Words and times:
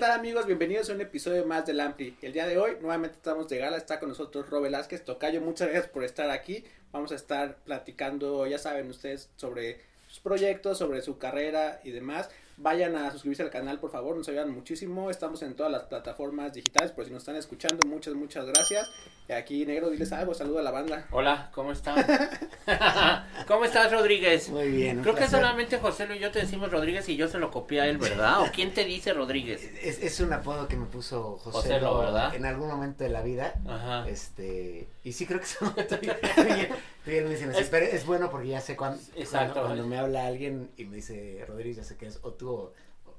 tal 0.00 0.12
amigos? 0.12 0.46
Bienvenidos 0.46 0.88
a 0.88 0.94
un 0.94 1.02
episodio 1.02 1.44
más 1.44 1.66
del 1.66 1.78
Ampli. 1.78 2.16
El 2.22 2.32
día 2.32 2.46
de 2.46 2.56
hoy 2.56 2.78
nuevamente 2.80 3.16
estamos 3.16 3.50
de 3.50 3.58
gala, 3.58 3.76
está 3.76 4.00
con 4.00 4.08
nosotros 4.08 4.48
Ro 4.48 4.62
Velázquez, 4.62 5.04
Tocayo, 5.04 5.42
muchas 5.42 5.68
gracias 5.68 5.92
por 5.92 6.04
estar 6.04 6.30
aquí. 6.30 6.64
Vamos 6.90 7.12
a 7.12 7.16
estar 7.16 7.56
platicando, 7.66 8.46
ya 8.46 8.56
saben 8.56 8.88
ustedes, 8.88 9.28
sobre 9.36 9.78
sus 10.08 10.20
proyectos, 10.20 10.78
sobre 10.78 11.02
su 11.02 11.18
carrera 11.18 11.82
y 11.84 11.90
demás. 11.90 12.30
Vayan 12.62 12.94
a 12.94 13.10
suscribirse 13.10 13.42
al 13.42 13.48
canal, 13.48 13.80
por 13.80 13.90
favor, 13.90 14.14
nos 14.14 14.28
ayudan 14.28 14.50
muchísimo. 14.50 15.08
Estamos 15.08 15.40
en 15.40 15.54
todas 15.54 15.72
las 15.72 15.84
plataformas 15.84 16.52
digitales, 16.52 16.92
por 16.92 17.06
si 17.06 17.10
nos 17.10 17.22
están 17.22 17.36
escuchando, 17.36 17.88
muchas, 17.88 18.12
muchas 18.12 18.44
gracias. 18.44 18.86
Y 19.30 19.32
aquí, 19.32 19.64
Negro, 19.64 19.88
diles 19.88 20.12
algo, 20.12 20.34
saluda 20.34 20.60
a 20.60 20.64
la 20.64 20.70
banda. 20.70 21.06
Hola, 21.10 21.50
¿cómo 21.54 21.72
están? 21.72 22.04
¿Cómo 23.48 23.64
estás, 23.64 23.90
Rodríguez? 23.90 24.50
Muy 24.50 24.68
bien. 24.72 25.00
Creo 25.00 25.14
que 25.14 25.26
solamente 25.26 25.78
José 25.78 26.06
y 26.14 26.18
yo 26.18 26.30
te 26.30 26.40
decimos 26.40 26.70
Rodríguez 26.70 27.08
y 27.08 27.16
yo 27.16 27.28
se 27.28 27.38
lo 27.38 27.50
copié 27.50 27.80
a 27.80 27.86
él, 27.86 27.96
¿verdad? 27.96 28.42
¿O 28.42 28.52
quién 28.52 28.74
te 28.74 28.84
dice 28.84 29.14
Rodríguez? 29.14 29.62
Es, 29.82 29.98
es 30.02 30.20
un 30.20 30.30
apodo 30.30 30.68
que 30.68 30.76
me 30.76 30.84
puso 30.84 31.38
José, 31.38 31.56
José 31.56 31.80
Lo, 31.80 31.98
¿verdad? 32.00 32.34
en 32.34 32.44
algún 32.44 32.68
momento 32.68 33.04
de 33.04 33.10
la 33.10 33.22
vida. 33.22 33.54
Ajá. 33.66 34.06
Este, 34.06 34.86
y 35.02 35.12
sí 35.12 35.24
creo 35.24 35.40
que 35.40 35.46
eso 35.46 35.64
me 37.06 37.20
dicen 37.30 37.50
Es- 37.54 37.68
pero 37.68 37.86
es 37.86 38.04
bueno 38.06 38.30
porque 38.30 38.48
ya 38.48 38.60
sé 38.60 38.76
cuando, 38.76 39.00
Exacto. 39.16 39.54
cuando, 39.54 39.68
cuando 39.70 39.86
me 39.86 39.98
habla 39.98 40.26
alguien 40.26 40.70
y 40.76 40.84
me 40.84 40.96
dice 40.96 41.44
Rodríguez, 41.48 41.76
ya 41.78 41.84
sé 41.84 41.96
que 41.96 42.06
es 42.06 42.18
o 42.22 42.32
tú 42.32 42.50
o, 42.50 42.72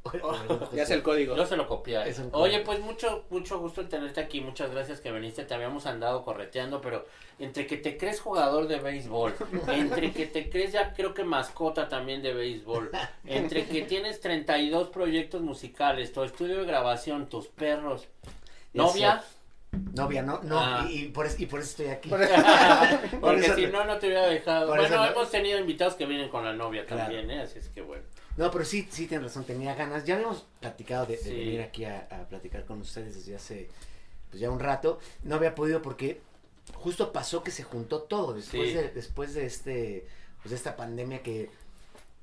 o- 0.03 0.09
o 0.27 0.31
algún 0.31 0.59
José. 0.59 0.75
Ya 0.77 0.83
es 0.83 0.89
el 0.91 1.03
código. 1.03 1.35
Yo 1.35 1.45
se 1.45 1.55
lo 1.57 1.67
copié 1.67 1.97
a 1.97 2.03
él. 2.03 2.09
Es 2.09 2.19
un 2.19 2.29
Oye, 2.33 2.59
pues 2.61 2.79
mucho, 2.79 3.25
mucho 3.29 3.59
gusto 3.59 3.81
en 3.81 3.89
tenerte 3.89 4.19
aquí. 4.19 4.41
Muchas 4.41 4.71
gracias 4.71 4.99
que 5.01 5.11
viniste. 5.11 5.43
Te 5.45 5.53
habíamos 5.53 5.85
andado 5.85 6.23
correteando, 6.23 6.81
pero 6.81 7.05
entre 7.39 7.67
que 7.67 7.77
te 7.77 7.97
crees 7.97 8.19
jugador 8.19 8.67
de 8.67 8.79
béisbol, 8.79 9.33
entre 9.67 10.11
que 10.11 10.25
te 10.27 10.49
crees 10.49 10.71
ya 10.71 10.93
creo 10.93 11.13
que 11.13 11.23
mascota 11.23 11.87
también 11.89 12.21
de 12.23 12.33
béisbol, 12.33 12.91
entre 13.25 13.65
que 13.65 13.81
tienes 13.83 14.19
32 14.21 14.89
proyectos 14.89 15.41
musicales, 15.41 16.11
tu 16.13 16.23
estudio 16.23 16.57
de 16.59 16.65
grabación, 16.65 17.27
tus 17.29 17.47
perros, 17.47 18.07
novia, 18.73 19.23
Novia, 19.71 20.21
no, 20.21 20.41
no, 20.43 20.59
Ah. 20.59 20.85
y, 20.89 21.03
y 21.05 21.07
por 21.09 21.25
eso, 21.25 21.37
y 21.39 21.45
por 21.45 21.59
eso 21.61 21.69
estoy 21.69 21.87
aquí. 21.87 22.09
Por- 22.09 22.19
porque 23.21 23.39
eso 23.41 23.55
si 23.55 23.67
no- 23.67 23.85
no, 23.85 23.97
te 23.97 24.07
hubiera 24.07 24.27
dejado. 24.27 24.67
Bueno, 24.67 24.87
no- 24.89 25.05
hemos 25.05 25.31
tenido 25.31 25.59
invitados 25.59 25.95
que 25.95 26.05
vienen 26.05 26.29
con 26.29 26.43
la 26.43 26.53
novia 26.53 26.85
Claro. 26.85 27.03
también, 27.03 27.31
¿eh? 27.31 27.41
Así 27.41 27.59
es 27.59 27.69
que 27.69 27.81
bueno. 27.81 28.03
No, 28.37 28.51
pero 28.51 28.65
sí, 28.65 28.87
sí 28.91 29.07
tienes 29.07 29.27
razón, 29.27 29.45
tenía 29.45 29.73
ganas. 29.75 30.05
Ya 30.05 30.15
habíamos 30.15 30.45
platicado 30.59 31.05
de, 31.05 31.17
venir 31.23 31.61
aquí 31.61 31.85
a, 31.85 32.07
a 32.11 32.27
platicar 32.27 32.65
con 32.65 32.81
ustedes 32.81 33.15
desde 33.15 33.35
hace 33.35 33.69
pues 34.29 34.39
ya 34.41 34.49
un 34.49 34.59
rato. 34.59 34.99
No 35.23 35.35
había 35.35 35.55
podido 35.55 35.81
porque 35.81 36.21
justo 36.73 37.11
pasó 37.13 37.43
que 37.43 37.51
se 37.51 37.63
juntó 37.63 38.01
todo 38.03 38.33
después 38.33 38.69
Sí. 38.69 38.73
de 38.75 38.89
después 38.89 39.33
de 39.33 39.45
este 39.45 40.05
pues 40.41 40.51
de 40.51 40.55
esta 40.57 40.75
pandemia 40.75 41.21
que, 41.21 41.49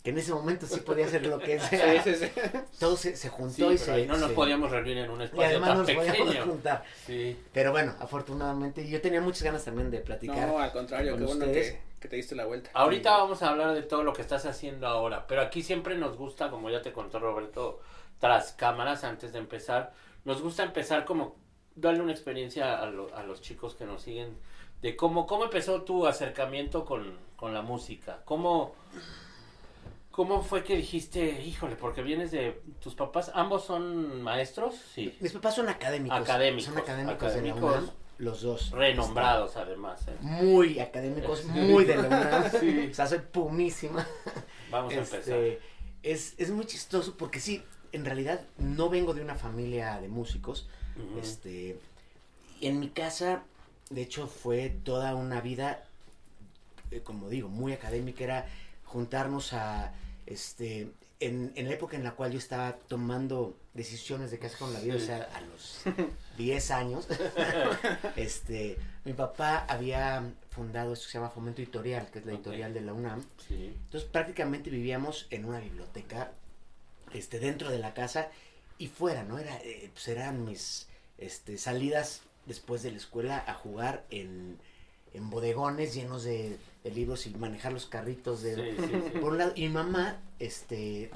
que 0.08 0.12
en 0.12 0.18
ese 0.18 0.32
momento 0.32 0.66
sí 0.66 0.80
podía 0.80 1.06
ser 1.06 1.26
lo 1.26 1.38
que 1.38 1.60
sea. 1.60 2.02
Sí, 2.02 2.14
sí, 2.14 2.26
sí. 2.26 2.40
Todo 2.80 2.96
se, 2.96 3.14
se 3.14 3.28
juntó 3.28 3.54
Sí, 3.54 3.62
y 3.62 3.66
pero 3.66 3.78
se 3.78 4.06
no 4.06 4.16
nos 4.16 4.30
se- 4.30 4.34
podíamos 4.34 4.70
reunir 4.70 4.96
en 4.98 5.10
un 5.10 5.20
y 5.20 5.24
espacio 5.24 5.46
además 5.46 5.68
tan 5.68 5.78
nos 5.78 5.90
podíamos 5.90 6.36
juntar. 6.44 6.84
Sí. 7.06 7.36
Pero 7.52 7.72
bueno, 7.72 7.94
afortunadamente 8.00 8.88
yo 8.88 9.00
tenía 9.02 9.20
muchas 9.20 9.42
ganas 9.42 9.64
también 9.64 9.90
de 9.90 9.98
platicar. 9.98 10.48
No, 10.48 10.58
al 10.58 10.72
contrario, 10.72 11.10
con 11.12 11.20
qué 11.20 11.26
bueno 11.26 11.44
ustedes. 11.46 11.72
que, 11.72 11.80
que 12.00 12.08
te 12.08 12.16
diste 12.16 12.34
la 12.34 12.46
vuelta. 12.46 12.70
Ahorita 12.72 13.10
vamos 13.18 13.42
a 13.42 13.50
hablar 13.50 13.74
de 13.74 13.82
todo 13.82 14.02
lo 14.02 14.12
que 14.14 14.22
estás 14.22 14.46
haciendo 14.46 14.86
ahora, 14.86 15.26
pero 15.26 15.42
aquí 15.42 15.62
siempre 15.62 15.96
nos 15.96 16.16
gusta, 16.16 16.48
como 16.50 16.70
ya 16.70 16.80
te 16.80 16.92
contó 16.92 17.18
Roberto, 17.18 17.80
tras 18.18 18.52
cámaras 18.52 19.04
antes 19.04 19.32
de 19.34 19.38
empezar, 19.40 19.92
nos 20.24 20.40
gusta 20.40 20.62
empezar 20.62 21.04
como 21.04 21.36
darle 21.76 22.00
una 22.00 22.12
experiencia 22.12 22.78
a, 22.80 22.86
lo- 22.86 23.14
a 23.14 23.22
los 23.24 23.40
chicos 23.42 23.74
que 23.74 23.84
nos 23.84 24.02
siguen 24.02 24.36
de 24.82 24.96
cómo, 24.96 25.26
cómo 25.26 25.44
empezó 25.44 25.82
tu 25.82 26.06
acercamiento 26.06 26.84
con, 26.84 27.16
con 27.36 27.52
la 27.52 27.62
música, 27.62 28.20
cómo, 28.24 28.74
cómo 30.18 30.42
fue 30.42 30.64
que 30.64 30.74
dijiste, 30.74 31.44
híjole, 31.44 31.76
porque 31.76 32.02
vienes 32.02 32.32
de 32.32 32.60
tus 32.80 32.96
papás, 32.96 33.30
ambos 33.36 33.64
son 33.64 34.20
maestros, 34.20 34.74
sí, 34.92 35.16
Mis 35.20 35.30
papás 35.30 35.54
son 35.54 35.68
académicos. 35.68 36.18
Académicos, 36.18 36.64
Son 36.64 36.76
académicos, 36.76 37.34
de 37.34 37.42
la. 37.42 37.54
UNAM, 37.54 37.90
los 38.18 38.42
dos. 38.42 38.72
renombrados 38.72 39.56
además. 39.56 40.08
¿eh? 40.08 40.16
Muy 40.20 40.80
académicos, 40.80 41.44
muy 41.44 41.84
de 41.84 41.98
la 41.98 42.08
UNAM. 42.08 42.50
Sí. 42.50 42.88
O 42.90 42.94
sea, 42.94 43.06
soy 43.06 43.20
pumísima. 43.20 44.04
Vamos 44.72 44.92
a 44.92 44.96
empezar. 44.96 45.20
Este, 45.20 45.60
es, 46.02 46.34
es 46.36 46.50
muy 46.50 46.66
chistoso 46.66 47.16
porque 47.16 47.38
sí, 47.38 47.62
en 47.92 48.04
realidad 48.04 48.40
no 48.58 48.88
vengo 48.88 49.14
de 49.14 49.22
una 49.22 49.36
familia 49.36 50.00
de 50.00 50.08
músicos. 50.08 50.68
Este, 51.22 51.78
en 52.60 52.80
mi 52.80 52.88
casa, 52.88 53.44
de 53.88 54.02
hecho, 54.02 54.26
fue 54.26 54.68
toda 54.82 55.14
una 55.14 55.40
vida, 55.40 55.84
eh, 56.90 57.02
como 57.04 57.28
digo, 57.28 57.48
muy 57.48 57.72
académica. 57.72 58.24
Era 58.24 58.46
juntarnos 58.84 59.52
a, 59.52 59.94
este, 60.28 60.90
en, 61.20 61.52
en 61.56 61.68
la 61.68 61.74
época 61.74 61.96
en 61.96 62.04
la 62.04 62.12
cual 62.12 62.32
yo 62.32 62.38
estaba 62.38 62.76
tomando 62.76 63.56
decisiones 63.72 64.30
de 64.30 64.38
qué 64.38 64.46
hacer 64.46 64.58
con 64.58 64.72
la 64.74 64.80
vida, 64.80 64.96
o 64.96 65.00
sea, 65.00 65.28
a 65.34 65.40
los 65.40 65.82
10 66.36 66.70
años, 66.70 67.08
este, 68.16 68.76
mi 69.04 69.14
papá 69.14 69.64
había 69.68 70.30
fundado 70.50 70.92
esto 70.92 71.06
que 71.06 71.12
se 71.12 71.18
llama 71.18 71.30
Fomento 71.30 71.62
Editorial, 71.62 72.10
que 72.10 72.18
es 72.18 72.26
la 72.26 72.32
editorial 72.32 72.74
de 72.74 72.82
la 72.82 72.92
UNAM. 72.92 73.24
Sí. 73.48 73.74
Entonces 73.84 74.08
prácticamente 74.10 74.68
vivíamos 74.68 75.26
en 75.30 75.46
una 75.46 75.60
biblioteca, 75.60 76.32
este, 77.14 77.40
dentro 77.40 77.70
de 77.70 77.78
la 77.78 77.94
casa 77.94 78.28
y 78.76 78.88
fuera, 78.88 79.24
¿no? 79.24 79.38
Era, 79.38 79.56
eh, 79.62 79.90
pues 79.92 80.08
eran 80.08 80.44
mis 80.44 80.88
este, 81.16 81.56
salidas 81.56 82.20
después 82.44 82.82
de 82.82 82.90
la 82.90 82.98
escuela 82.98 83.42
a 83.46 83.54
jugar 83.54 84.04
en, 84.10 84.58
en 85.14 85.30
bodegones 85.30 85.94
llenos 85.94 86.24
de, 86.24 86.58
de 86.84 86.90
libros 86.90 87.26
y 87.26 87.30
manejar 87.30 87.72
los 87.72 87.86
carritos 87.86 88.42
de... 88.42 88.54
Sí, 88.54 88.76
sí, 88.78 88.88
sí. 89.12 89.18
Por 89.18 89.32
un 89.32 89.38
lado, 89.38 89.52
y 89.56 89.62
mi 89.62 89.68
mamá, 89.74 90.20
este, 90.38 91.10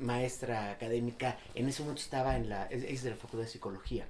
maestra 0.00 0.70
académica, 0.70 1.38
en 1.54 1.68
ese 1.68 1.82
momento 1.82 2.02
estaba 2.02 2.36
en 2.36 2.48
la, 2.48 2.66
es, 2.66 2.82
es 2.84 3.02
de 3.02 3.10
la 3.10 3.16
Facultad 3.16 3.44
de 3.44 3.50
Psicología, 3.50 4.06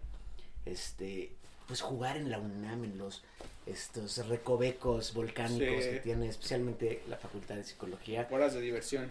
este, 0.65 1.33
pues 1.67 1.81
jugar 1.81 2.17
en 2.17 2.31
la 2.31 2.39
UNAM, 2.39 2.85
en 2.85 2.99
los, 2.99 3.23
estos 3.67 4.27
recovecos 4.29 5.13
volcánicos 5.15 5.85
Sí. 5.85 5.91
que 5.91 6.01
tiene 6.03 6.29
especialmente 6.29 7.03
la 7.09 7.17
Facultad 7.17 7.57
de 7.57 7.65
Psicología, 7.65 8.29
Horas 8.31 8.55
de 8.55 8.61
diversión. 8.61 9.11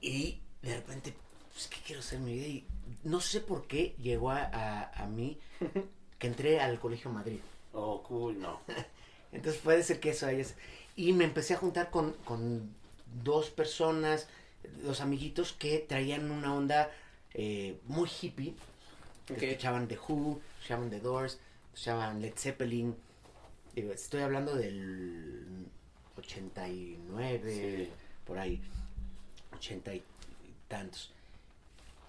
y 0.00 0.38
de 0.62 0.74
repente, 0.76 1.14
pues, 1.52 1.68
¿qué 1.68 1.76
quiero 1.86 2.00
hacer 2.00 2.18
en 2.18 2.24
mi 2.24 2.34
vida? 2.34 2.46
Y 2.46 2.64
no 3.04 3.20
sé 3.20 3.40
por 3.40 3.66
qué 3.66 3.94
llegó 4.02 4.30
a, 4.30 4.42
a, 4.44 5.04
a 5.04 5.06
mí 5.06 5.38
que 6.18 6.26
entré 6.26 6.60
al 6.60 6.78
Colegio 6.80 7.10
Madrid. 7.10 7.38
Oh, 7.72 8.02
cool, 8.02 8.38
no. 8.40 8.60
Entonces 9.32 9.60
puede 9.62 9.82
ser 9.84 10.00
que 10.00 10.10
eso 10.10 10.26
haya... 10.26 10.44
Y 11.00 11.14
me 11.14 11.24
empecé 11.24 11.54
a 11.54 11.56
juntar 11.56 11.90
con, 11.90 12.12
con 12.24 12.74
dos 13.24 13.48
personas, 13.48 14.28
dos 14.84 15.00
amiguitos 15.00 15.52
que 15.54 15.78
traían 15.78 16.30
una 16.30 16.54
onda 16.54 16.90
eh, 17.32 17.78
muy 17.86 18.06
hippie. 18.20 18.54
que 19.26 19.32
Ok. 19.32 19.42
Escuchaban 19.44 19.88
The 19.88 19.98
Who, 19.98 20.40
escuchaban 20.58 20.90
The 20.90 21.00
Doors, 21.00 21.38
escuchaban 21.72 22.20
Led 22.20 22.34
Zeppelin. 22.36 22.94
Digo, 23.74 23.92
estoy 23.92 24.20
hablando 24.20 24.54
del 24.54 25.66
89, 26.18 27.40
Sí. 27.86 27.90
por 28.26 28.38
ahí, 28.38 28.60
80 29.56 29.94
y 29.94 30.02
tantos. 30.68 31.12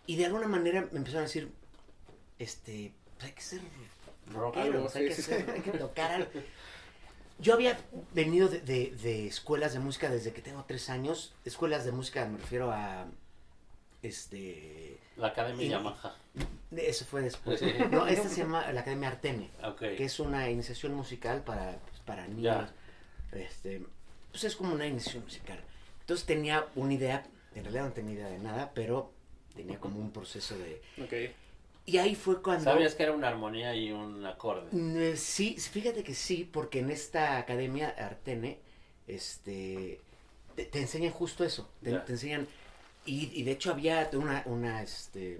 Y 0.06 0.18
de 0.18 0.26
alguna 0.26 0.48
manera 0.48 0.82
me 0.92 0.98
empezaron 0.98 1.24
a 1.24 1.28
decir, 1.28 1.50
este, 2.40 2.92
pues 3.18 3.26
hay 3.30 3.32
que 3.36 3.42
ser 3.42 3.62
rockeros, 4.34 4.96
hay, 4.96 5.08
que 5.08 5.16
ser- 5.16 5.50
hay 5.50 5.62
que 5.62 5.72
tocar. 5.72 6.28
Yo 7.42 7.54
había 7.56 7.78
venido 8.14 8.48
de, 8.48 8.60
de- 8.62 8.96
de 9.02 9.28
escuelas 9.28 9.74
de 9.74 9.80
música 9.80 10.10
desde 10.10 10.32
que 10.32 10.42
tengo 10.42 10.64
tres 10.68 10.90
años. 10.90 11.34
Escuelas 11.44 11.86
de 11.86 11.92
música 11.92 12.26
me 12.28 12.38
refiero 12.38 12.72
a, 12.72 13.08
este, 14.04 14.98
La 15.18 15.28
Academia 15.28 15.66
Y- 15.66 15.70
Yamaha. 15.70 16.16
eso 16.76 17.06
fue 17.06 17.22
después. 17.22 17.60
Sí. 17.60 17.72
No, 17.92 18.08
esta 18.08 18.30
se 18.30 18.42
llama 18.42 18.72
la 18.72 18.82
Academia 18.82 19.10
Artene, 19.10 19.50
Ok. 19.64 19.80
que 19.80 20.06
es 20.06 20.20
una 20.20 20.50
iniciación 20.50 20.94
musical 20.94 21.44
para, 21.44 21.78
pues, 21.80 22.00
para 22.06 22.28
niños. 22.28 22.70
Este, 23.32 23.82
pues 24.32 24.44
es 24.44 24.56
como 24.56 24.74
una 24.74 24.86
iniciación 24.86 25.24
musical. 25.24 25.60
Entonces 26.02 26.26
tenía 26.26 26.68
una 26.76 26.94
idea, 26.94 27.26
en 27.56 27.64
realidad 27.64 27.86
no 27.86 27.92
tenía 27.94 28.14
idea 28.16 28.28
de 28.30 28.40
nada, 28.40 28.72
pero 28.74 29.12
tenía 29.56 29.80
como 29.80 30.00
un 30.00 30.12
proceso 30.12 30.58
de... 30.58 30.82
Ok. 31.02 31.34
Y 31.86 31.98
ahí 31.98 32.16
fue 32.16 32.42
cuando... 32.42 32.64
¿Sabías 32.64 32.96
que 32.96 33.04
era 33.04 33.12
una 33.12 33.28
armonía 33.28 33.76
y 33.76 33.92
un 33.92 34.26
acorde? 34.26 35.16
Sí, 35.18 35.56
fíjate 35.58 36.04
que 36.04 36.14
sí, 36.14 36.48
porque 36.52 36.80
en 36.80 36.92
esta 36.92 37.38
academia 37.38 37.90
Artene, 37.98 38.60
este, 39.08 40.00
te, 40.56 40.66
te 40.66 40.80
enseñan 40.80 41.12
justo 41.12 41.44
eso, 41.44 41.70
te, 41.84 41.90
enseñan, 42.08 42.48
y, 43.06 43.32
y 43.40 43.44
de 43.44 43.52
hecho 43.52 43.72
había 43.72 44.10
una, 44.14 44.44
una, 44.46 44.84
este, 44.84 45.40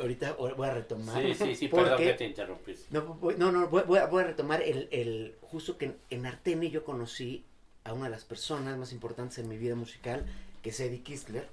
ahorita 0.00 0.32
voy 0.34 0.68
a 0.68 0.74
retomar. 0.74 1.22
Sí, 1.22 1.34
sí, 1.34 1.54
sí, 1.54 1.68
perdón 1.68 1.88
porque- 1.90 2.04
que 2.04 2.14
te 2.14 2.24
interrumpí. 2.26 2.74
No, 2.90 3.18
no, 3.38 3.52
no, 3.52 3.68
voy, 3.68 3.82
voy 3.86 3.98
a, 3.98 4.06
voy 4.06 4.22
a 4.24 4.26
retomar 4.26 4.62
el, 4.62 4.88
el, 4.90 5.36
justo 5.40 5.78
que 5.78 5.86
en, 5.86 5.96
en 6.10 6.26
Artene 6.26 6.70
yo 6.70 6.84
conocí 6.84 7.44
a 7.84 7.92
una 7.92 8.04
de 8.04 8.10
las 8.10 8.24
personas 8.24 8.76
más 8.76 8.92
importantes 8.92 9.38
en 9.38 9.48
mi 9.48 9.56
vida 9.56 9.74
musical, 9.74 10.26
que 10.62 10.70
es 10.70 10.80
Eddie 10.80 11.00
Kistler, 11.02 11.48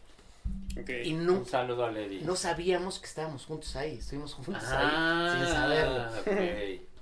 Y 1.04 1.14
no, 1.14 1.34
Un 1.34 1.46
saludo 1.46 1.86
a 1.86 1.92
Lady. 1.92 2.22
no 2.22 2.36
sabíamos 2.36 3.00
que 3.00 3.06
estábamos 3.06 3.46
juntos 3.46 3.76
ahí, 3.76 3.98
estuvimos 3.98 4.34
juntos 4.34 4.64
ah, 4.66 5.32
ahí 5.32 5.46
sin 5.46 5.54
saberlo. 5.54 6.94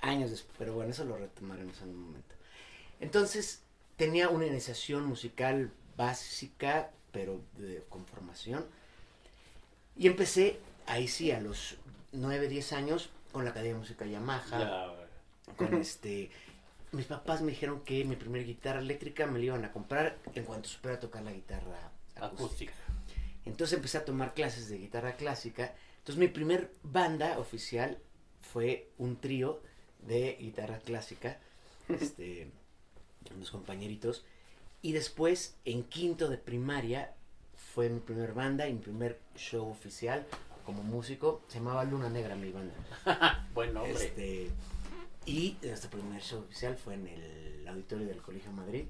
años 0.00 0.30
después, 0.30 0.54
pero 0.58 0.74
bueno, 0.74 0.90
eso 0.90 1.04
lo 1.04 1.16
retomaremos 1.16 1.80
en 1.82 1.90
un 1.90 2.02
momento. 2.06 2.34
Entonces, 2.98 3.62
tenía 3.96 4.28
una 4.28 4.46
iniciación 4.46 5.04
musical 5.06 5.70
básica, 5.96 6.90
pero 7.12 7.40
de, 7.56 7.84
con 7.88 8.04
formación. 8.06 8.66
Y 9.96 10.06
empecé, 10.06 10.58
ahí 10.86 11.06
sí, 11.06 11.30
a 11.30 11.40
los 11.40 11.76
9, 12.12 12.48
10 12.48 12.72
años, 12.72 13.10
con 13.32 13.44
la 13.44 13.50
Academia 13.50 13.74
de 13.74 13.80
Música 13.80 14.06
Yamaha, 14.06 14.94
con 15.56 15.74
este... 15.74 16.30
Mis 16.92 17.06
papás 17.06 17.40
me 17.40 17.52
dijeron 17.52 17.82
que 17.82 18.04
mi 18.04 18.16
primera 18.16 18.44
guitarra 18.44 18.80
eléctrica 18.80 19.24
me 19.24 19.38
la 19.38 19.44
iban 19.44 19.64
a 19.64 19.70
comprar 19.70 20.16
en 20.34 20.44
cuanto 20.44 20.68
supiera 20.68 20.98
tocar 20.98 21.22
la 21.22 21.30
guitarra 21.30 21.92
acústica. 22.16 22.72
Acústica. 22.72 22.72
Entonces 23.50 23.76
empecé 23.76 23.98
a 23.98 24.04
tomar 24.04 24.32
clases 24.32 24.68
de 24.68 24.78
guitarra 24.78 25.16
clásica. 25.16 25.74
Entonces 25.98 26.18
mi 26.18 26.28
primer 26.28 26.70
banda 26.82 27.38
oficial 27.38 27.98
fue 28.40 28.90
un 28.96 29.20
trío 29.20 29.60
de 29.98 30.36
guitarra 30.40 30.78
clásica, 30.78 31.38
este, 31.88 32.48
unos 33.34 33.50
compañeritos. 33.50 34.24
Y 34.82 34.92
después, 34.92 35.56
en 35.64 35.82
quinto 35.82 36.28
de 36.28 36.38
primaria, 36.38 37.14
fue 37.74 37.90
mi 37.90 38.00
primer 38.00 38.32
banda 38.32 38.68
y 38.68 38.72
mi 38.72 38.78
primer 38.78 39.20
show 39.36 39.68
oficial 39.68 40.24
como 40.64 40.82
músico. 40.84 41.42
Se 41.48 41.58
llamaba 41.58 41.84
Luna 41.84 42.08
Negra 42.08 42.36
mi 42.36 42.52
banda. 42.52 42.72
Buen 43.52 43.74
nombre. 43.74 43.92
Este, 43.92 44.48
y 45.26 45.56
nuestro 45.62 45.90
primer 45.90 46.22
show 46.22 46.40
oficial 46.40 46.76
fue 46.76 46.94
en 46.94 47.08
el 47.08 47.68
auditorio 47.68 48.06
del 48.06 48.22
Colegio 48.22 48.52
Madrid. 48.52 48.86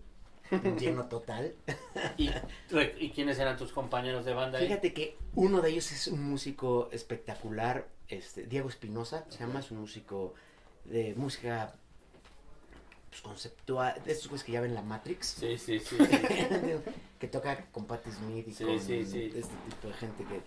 Un 0.51 0.79
lleno 0.79 1.07
total. 1.07 1.55
¿Y, 2.17 2.31
re- 2.71 2.95
¿Y 2.99 3.11
quiénes 3.11 3.39
eran 3.39 3.57
tus 3.57 3.73
compañeros 3.73 4.25
de 4.25 4.35
banda 4.35 4.59
ahí? 4.59 4.67
Fíjate 4.67 4.93
que 4.93 5.17
uno 5.35 5.61
de 5.61 5.71
ellos 5.71 5.91
es 5.93 6.07
un 6.09 6.23
músico 6.23 6.89
espectacular, 6.93 7.87
este, 8.09 8.45
Diego 8.45 8.69
Espinosa, 8.69 9.25
se 9.29 9.39
llama, 9.39 9.61
es 9.61 9.71
un 9.71 9.79
músico 9.81 10.35
de 10.85 11.15
música 11.15 11.75
pues, 13.11 13.23
conceptual, 13.23 14.03
de 14.05 14.13
estos 14.13 14.43
que 14.43 14.53
ya 14.53 14.61
ven 14.61 14.75
la 14.75 14.83
Matrix, 14.83 15.27
Sí, 15.39 15.59
sí, 15.59 15.79
sí. 15.79 15.97
sí. 15.99 16.05
que 17.21 17.29
toca 17.29 17.67
con 17.73 17.85
Patti 17.87 18.11
Smith 18.11 18.49
y 18.49 18.55
Sí, 18.55 18.65
con 18.65 18.81
sí. 18.81 18.95
este 19.35 19.55
tipo 19.69 19.89
de 19.89 19.95
gente 19.95 20.25
que... 20.25 20.41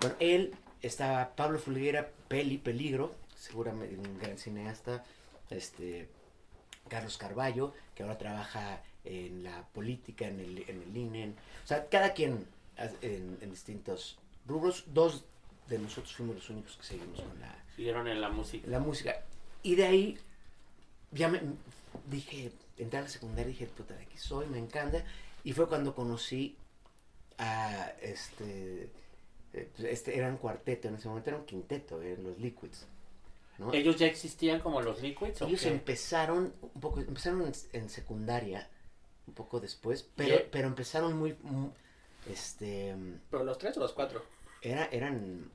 Bueno, 0.00 0.16
él, 0.20 0.54
estaba 0.82 1.34
Pablo 1.36 1.58
Fulguera, 1.58 2.10
Peli, 2.28 2.58
Peligro, 2.58 3.14
seguramente 3.36 3.96
un 3.96 4.18
gran 4.18 4.38
cineasta, 4.38 5.04
este, 5.50 6.08
Carlos 6.88 7.16
Carballo, 7.18 7.74
que 7.94 8.02
ahora 8.02 8.16
trabaja 8.18 8.82
en 9.04 9.42
la 9.44 9.66
política, 9.68 10.26
en 10.28 10.40
el, 10.40 10.58
en 10.68 10.82
el 10.82 10.96
INE, 10.96 11.22
en- 11.24 11.36
o 11.64 11.66
sea, 11.66 11.88
cada 11.88 12.12
quien 12.12 12.44
en, 13.02 13.38
en 13.40 13.50
distintos 13.50 14.18
rubros, 14.46 14.84
dos 14.92 15.24
de 15.68 15.78
nosotros 15.78 16.14
fuimos 16.14 16.36
los 16.36 16.50
únicos 16.50 16.76
que 16.76 16.82
seguimos 16.84 17.20
con 17.20 17.40
la, 17.40 17.54
Siguieron 17.76 18.08
en 18.08 18.20
la 18.20 18.28
música. 18.30 18.66
la 18.68 18.78
música. 18.80 19.22
Y 19.62 19.74
de 19.76 19.86
ahí 19.86 20.18
ya 21.12 21.28
me 21.28 21.40
dije, 22.08 22.50
entré 22.78 22.98
a 22.98 23.02
la 23.02 23.08
secundaria 23.08 23.50
y 23.50 23.52
dije, 23.52 23.66
puta, 23.66 23.94
de 23.94 24.02
aquí 24.02 24.18
soy, 24.18 24.46
me 24.46 24.58
encanta. 24.58 25.04
Y 25.44 25.52
fue 25.52 25.68
cuando 25.68 25.94
conocí 25.94 26.56
a 27.38 27.90
este, 28.02 28.90
eh, 29.54 29.68
este 29.78 30.16
era 30.18 30.28
un 30.28 30.36
cuarteto, 30.36 30.88
en 30.88 30.96
ese 30.96 31.08
momento 31.08 31.30
era 31.30 31.38
un 31.38 31.46
quinteto, 31.46 32.02
eran 32.02 32.24
los 32.24 32.38
Liquids. 32.38 32.86
¿no? 33.58 33.72
¿Ellos 33.72 33.96
ya 33.96 34.06
existían 34.06 34.60
como 34.60 34.80
los 34.82 35.00
Liquids? 35.02 35.42
o 35.42 35.46
Ellos 35.46 35.64
empezaron 35.66 36.52
un 36.62 36.80
poco, 36.80 37.00
empezaron 37.00 37.42
en, 37.46 37.52
en 37.72 37.88
secundaria, 37.90 38.68
un 39.26 39.34
poco 39.34 39.60
después, 39.60 40.08
pero, 40.16 40.36
¿Qué? 40.38 40.48
pero 40.50 40.66
empezaron 40.68 41.16
muy, 41.16 41.36
mu- 41.42 41.70
este, 42.28 42.94
¿Pero 43.30 43.44
los 43.44 43.58
tres 43.58 43.76
o 43.76 43.80
los 43.80 43.92
cuatro? 43.92 44.22
era, 44.62 44.86
eran, 44.86 45.50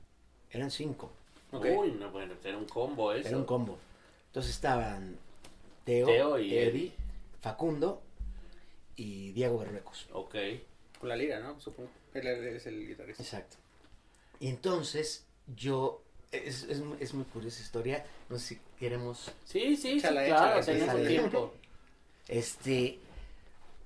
eran 0.50 0.70
cinco. 0.70 1.10
Ok. 1.52 1.66
Uy, 1.76 1.92
no, 1.92 2.10
bueno, 2.10 2.34
era 2.42 2.56
un 2.58 2.64
combo 2.66 3.12
eso. 3.12 3.28
Era 3.28 3.36
un 3.38 3.44
combo. 3.44 3.78
Entonces 4.28 4.52
estaban 4.52 5.16
Teo, 5.84 6.06
Teo 6.06 6.38
y 6.38 6.56
Eddie, 6.56 6.92
Facundo 7.40 8.02
y 8.96 9.32
Diego 9.32 9.58
Berruecos. 9.58 10.08
Ok. 10.12 10.34
Con 10.98 11.08
la 11.08 11.16
lira, 11.16 11.40
¿no? 11.40 11.60
Supongo. 11.60 11.90
Él 12.14 12.26
es 12.26 12.66
el 12.66 12.86
guitarrista. 12.88 13.22
Exacto. 13.22 13.56
Y 14.40 14.48
entonces 14.48 15.24
yo, 15.56 16.02
es, 16.32 16.64
es, 16.64 16.80
muy- 16.80 16.96
es 17.00 17.14
muy 17.14 17.24
curiosa 17.26 17.62
historia, 17.62 18.04
no 18.28 18.38
sé 18.38 18.46
si 18.56 18.60
queremos, 18.78 19.30
Sí, 19.44 19.76
sí, 19.76 20.00
sí, 20.00 20.08
claro, 20.08 20.64
tenemos 20.64 21.06
tiempo. 21.06 21.54
este, 22.28 22.98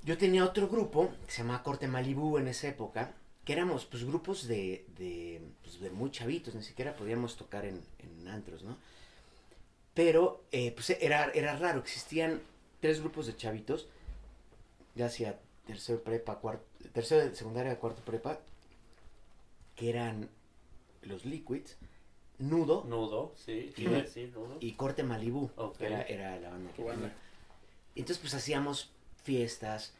yo 0.05 0.17
tenía 0.19 0.44
otro 0.44 0.69
grupo 0.69 1.11
que 1.26 1.32
se 1.32 1.38
llamaba 1.43 1.62
Corte 1.62 1.88
Malibú 1.88 2.38
en 2.38 2.49
esa 2.49 2.69
época, 2.69 3.12
que 3.44 3.52
éramos 3.52 3.85
pues 3.87 4.05
grupos 4.05 4.47
de, 4.47 4.87
de, 4.97 5.41
pues, 5.62 5.81
de 5.81 5.91
muy 5.91 6.11
chavitos, 6.11 6.55
ni 6.55 6.62
siquiera 6.62 6.94
podíamos 6.97 7.37
tocar 7.37 7.64
en, 7.64 7.81
en 7.99 8.29
antros, 8.29 8.62
¿no? 8.62 8.76
Pero 9.94 10.44
eh, 10.52 10.73
pues 10.73 10.91
era, 10.91 11.31
era 11.32 11.56
raro, 11.56 11.81
existían 11.81 12.41
tres 12.81 13.00
grupos 13.00 13.26
de 13.26 13.37
chavitos, 13.37 13.88
ya 14.94 15.06
hacia 15.06 15.38
tercero 15.67 16.02
prepa, 16.02 16.38
cuarto, 16.38 16.64
tercero 16.93 17.29
de 17.29 17.35
secundaria, 17.35 17.79
cuarto 17.79 18.02
prepa, 18.02 18.41
que 19.76 19.91
eran 19.91 20.29
los 21.02 21.25
Liquids, 21.25 21.76
Nudo 22.38 22.85
Nudo, 22.85 23.35
sí, 23.37 23.70
Y- 23.76 23.82
nudo. 23.85 24.56
y 24.61 24.73
Corte 24.73 25.02
Malibú, 25.02 25.50
Ok. 25.56 25.76
que 25.76 25.87
era, 25.87 26.02
era 26.02 26.38
la 26.41 26.50
banda 26.50 26.73
que 26.73 26.82
Entonces 27.94 28.19
pues 28.19 28.32
hacíamos 28.32 28.91
fiestas, 29.23 29.93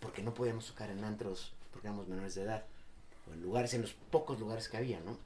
porque 0.00 0.22
no 0.22 0.34
podíamos 0.34 0.66
tocar 0.66 0.90
en 0.90 1.04
antros, 1.04 1.52
porque 1.72 1.88
éramos 1.88 2.08
menores 2.08 2.34
de 2.34 2.42
edad, 2.42 2.64
o 3.28 3.32
en 3.34 3.42
lugares, 3.42 3.74
en 3.74 3.82
los 3.82 3.92
pocos 3.92 4.38
lugares 4.38 4.68
que 4.68 4.76
había, 4.76 5.00
¿no? 5.00 5.18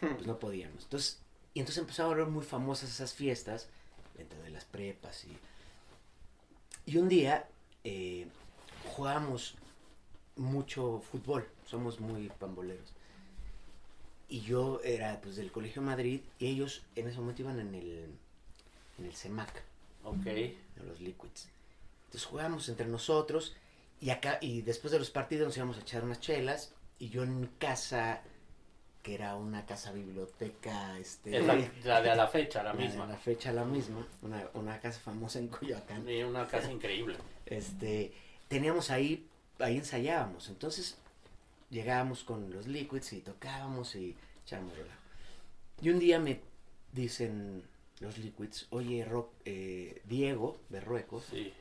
Pues 0.00 0.26
no 0.26 0.38
podíamos. 0.38 0.84
Entonces, 0.84 1.20
y 1.54 1.60
entonces 1.60 1.80
empezaron 1.80 2.12
a 2.12 2.16
ver 2.16 2.26
muy 2.26 2.44
famosas 2.44 2.90
esas 2.90 3.14
fiestas, 3.14 3.68
dentro 4.16 4.40
de 4.42 4.50
las 4.50 4.64
prepas 4.64 5.24
y... 5.24 5.36
Y 6.88 6.98
un 6.98 7.08
día 7.08 7.48
eh, 7.82 8.28
jugábamos 8.94 9.56
mucho 10.36 11.00
fútbol, 11.10 11.48
somos 11.66 11.98
muy 11.98 12.28
pamboleros. 12.28 12.92
Y 14.28 14.40
yo 14.40 14.80
era 14.84 15.20
pues 15.20 15.36
del 15.36 15.50
Colegio 15.50 15.82
Madrid 15.82 16.20
y 16.38 16.46
ellos 16.46 16.82
en 16.94 17.08
ese 17.08 17.18
momento 17.18 17.42
iban 17.42 17.58
en 17.60 17.74
el, 17.74 18.08
en 18.98 19.04
el 19.04 19.14
CEMAC, 19.14 19.62
Ok. 20.04 20.24
de 20.24 20.56
los 20.86 21.00
Liquids. 21.00 21.48
Entonces 22.16 22.30
jugábamos 22.30 22.66
entre 22.70 22.86
nosotros 22.86 23.54
y 24.00 24.08
acá 24.08 24.38
y 24.40 24.62
después 24.62 24.90
de 24.90 24.98
los 24.98 25.10
partidos 25.10 25.48
nos 25.48 25.56
íbamos 25.58 25.76
a 25.76 25.80
echar 25.80 26.02
unas 26.02 26.18
chelas 26.18 26.72
y 26.98 27.10
yo 27.10 27.24
en 27.24 27.42
mi 27.42 27.46
casa 27.58 28.22
que 29.02 29.14
era 29.16 29.36
una 29.36 29.66
casa 29.66 29.92
biblioteca 29.92 30.98
este 30.98 31.36
Es 31.36 31.44
la, 31.44 31.56
la 31.84 32.00
de 32.00 32.10
a 32.10 32.14
la 32.16 32.26
fecha, 32.26 32.62
la 32.62 32.72
la- 32.72 32.80
misma. 32.80 33.06
la 33.06 33.18
fecha 33.18 33.52
la 33.52 33.66
misma 33.66 34.06
una, 34.22 34.48
una 34.54 34.80
casa 34.80 34.98
famosa 34.98 35.40
en 35.40 35.48
Coyoacán 35.48 36.08
Y 36.08 36.22
una 36.22 36.48
casa 36.48 36.72
increíble. 36.72 37.18
este 37.44 38.14
teníamos 38.48 38.90
ahí 38.90 39.28
ahí 39.58 39.76
ensayábamos 39.76 40.48
entonces 40.48 40.96
llegábamos 41.68 42.24
con 42.24 42.50
los 42.50 42.66
liquids 42.66 43.12
y 43.12 43.20
tocábamos 43.20 43.94
y 43.94 44.16
echábamos 44.46 44.72
y 45.82 45.90
un 45.90 45.98
día 45.98 46.18
me 46.18 46.40
dicen 46.94 47.62
los 48.00 48.16
liquids 48.16 48.68
oye 48.70 49.04
Ro- 49.04 49.34
eh, 49.44 50.00
Diego 50.06 50.58
Berruecos 50.70 51.26
Sí. 51.30 51.52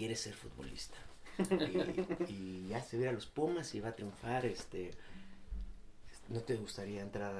Quiere 0.00 0.16
ser 0.16 0.34
futbolista 0.42 0.96
y, 2.28 2.32
y 2.32 2.68
ya 2.68 2.80
se 2.82 2.96
viera 2.98 3.12
los 3.12 3.26
Pumas 3.26 3.74
y 3.74 3.80
va 3.80 3.90
a 3.90 3.96
triunfar 3.98 4.42
este 4.46 4.90
no 6.28 6.40
te 6.40 6.54
gustaría 6.56 7.00
entrar 7.02 7.34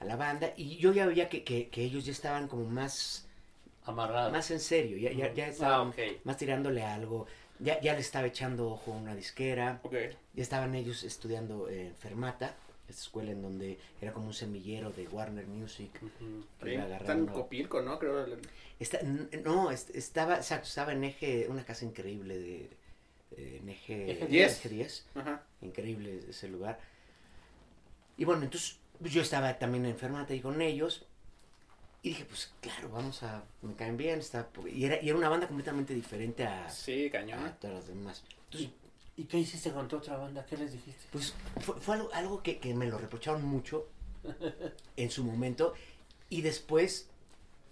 a 0.00 0.04
la 0.04 0.16
banda 0.16 0.52
y 0.56 0.76
yo 0.78 0.92
ya 0.92 1.06
veía 1.06 1.28
que, 1.28 1.44
que, 1.44 1.68
que 1.68 1.82
ellos 1.84 2.04
ya 2.04 2.12
estaban 2.12 2.48
como 2.48 2.64
más 2.64 3.26
Amarrado. 3.84 4.30
más 4.30 4.50
en 4.50 4.60
serio 4.60 4.96
ya, 4.96 5.12
ya, 5.12 5.32
ya 5.32 5.46
Ah, 5.46 5.48
estaban 5.50 5.88
ok. 5.88 5.98
más 6.24 6.36
tirándole 6.36 6.82
a 6.82 6.94
algo 6.94 7.26
ya, 7.60 7.80
ya 7.80 7.94
le 7.94 8.00
estaba 8.00 8.26
echando 8.26 8.70
ojo 8.70 8.92
a 8.92 8.96
una 8.96 9.14
disquera 9.14 9.80
Ok. 9.84 9.94
ya 10.34 10.42
estaban 10.42 10.74
ellos 10.74 11.02
estudiando 11.04 11.68
en 11.68 11.94
Fermata 11.96 12.54
esta 12.92 13.02
escuela 13.04 13.32
en 13.32 13.42
donde 13.42 13.78
era 14.00 14.12
como 14.12 14.26
un 14.26 14.34
semillero 14.34 14.90
de 14.90 15.08
Warner 15.08 15.46
Music 15.46 15.90
Sí, 16.62 16.70
iba 16.70 16.96
Está 16.96 17.12
en 17.12 17.26
Copilco, 17.26 17.82
¿no? 17.82 17.98
Creo. 17.98 18.26
Está- 18.78 19.00
no, 19.02 19.70
est- 19.70 19.94
estaba, 19.94 20.36
exacto, 20.36 20.68
estaba 20.68 20.92
en 20.92 21.04
eje, 21.04 21.46
una 21.48 21.64
casa 21.64 21.84
increíble 21.84 22.38
de, 22.38 22.70
eh, 23.36 23.58
en 23.62 23.68
eje, 23.68 24.12
Eje 24.12 24.26
10. 24.26 24.58
eje 24.58 24.68
10, 24.68 25.06
Ajá. 25.14 25.42
increíble 25.62 26.20
ese 26.28 26.48
lugar. 26.48 26.78
Y 28.16 28.24
bueno, 28.24 28.42
entonces 28.44 28.78
yo 29.00 29.22
estaba 29.22 29.58
también 29.58 29.86
enfermata 29.86 30.32
ahí 30.32 30.40
con 30.40 30.60
ellos 30.60 31.06
y 32.02 32.10
dije, 32.10 32.24
pues 32.26 32.52
claro, 32.60 32.90
vamos 32.90 33.22
a, 33.22 33.44
me 33.62 33.74
caen 33.74 33.96
bien, 33.96 34.18
está, 34.18 34.48
y 34.70 34.84
era, 34.84 35.00
y 35.02 35.08
era 35.08 35.16
una 35.18 35.28
banda 35.28 35.46
completamente 35.46 35.94
diferente 35.94 36.44
a, 36.44 36.68
Sí, 36.68 37.06
a 37.06 37.10
cañón. 37.12 37.56
todas 37.60 37.76
las 37.76 37.86
demás. 37.88 38.22
Entonces, 38.46 38.70
¿Y 39.16 39.24
qué 39.24 39.38
hiciste 39.38 39.70
con 39.72 39.88
tu 39.88 39.96
otra 39.96 40.16
banda? 40.16 40.44
¿Qué 40.46 40.56
les 40.56 40.72
dijiste? 40.72 41.04
pues 41.12 41.34
fue, 41.60 41.80
fue 41.80 41.94
algo, 41.96 42.10
algo 42.14 42.42
que, 42.42 42.58
que 42.58 42.74
me 42.74 42.86
lo 42.86 42.98
reprocharon 42.98 43.44
mucho 43.44 43.86
en 44.96 45.10
su 45.10 45.22
momento 45.24 45.74
y 46.30 46.40
después, 46.42 47.08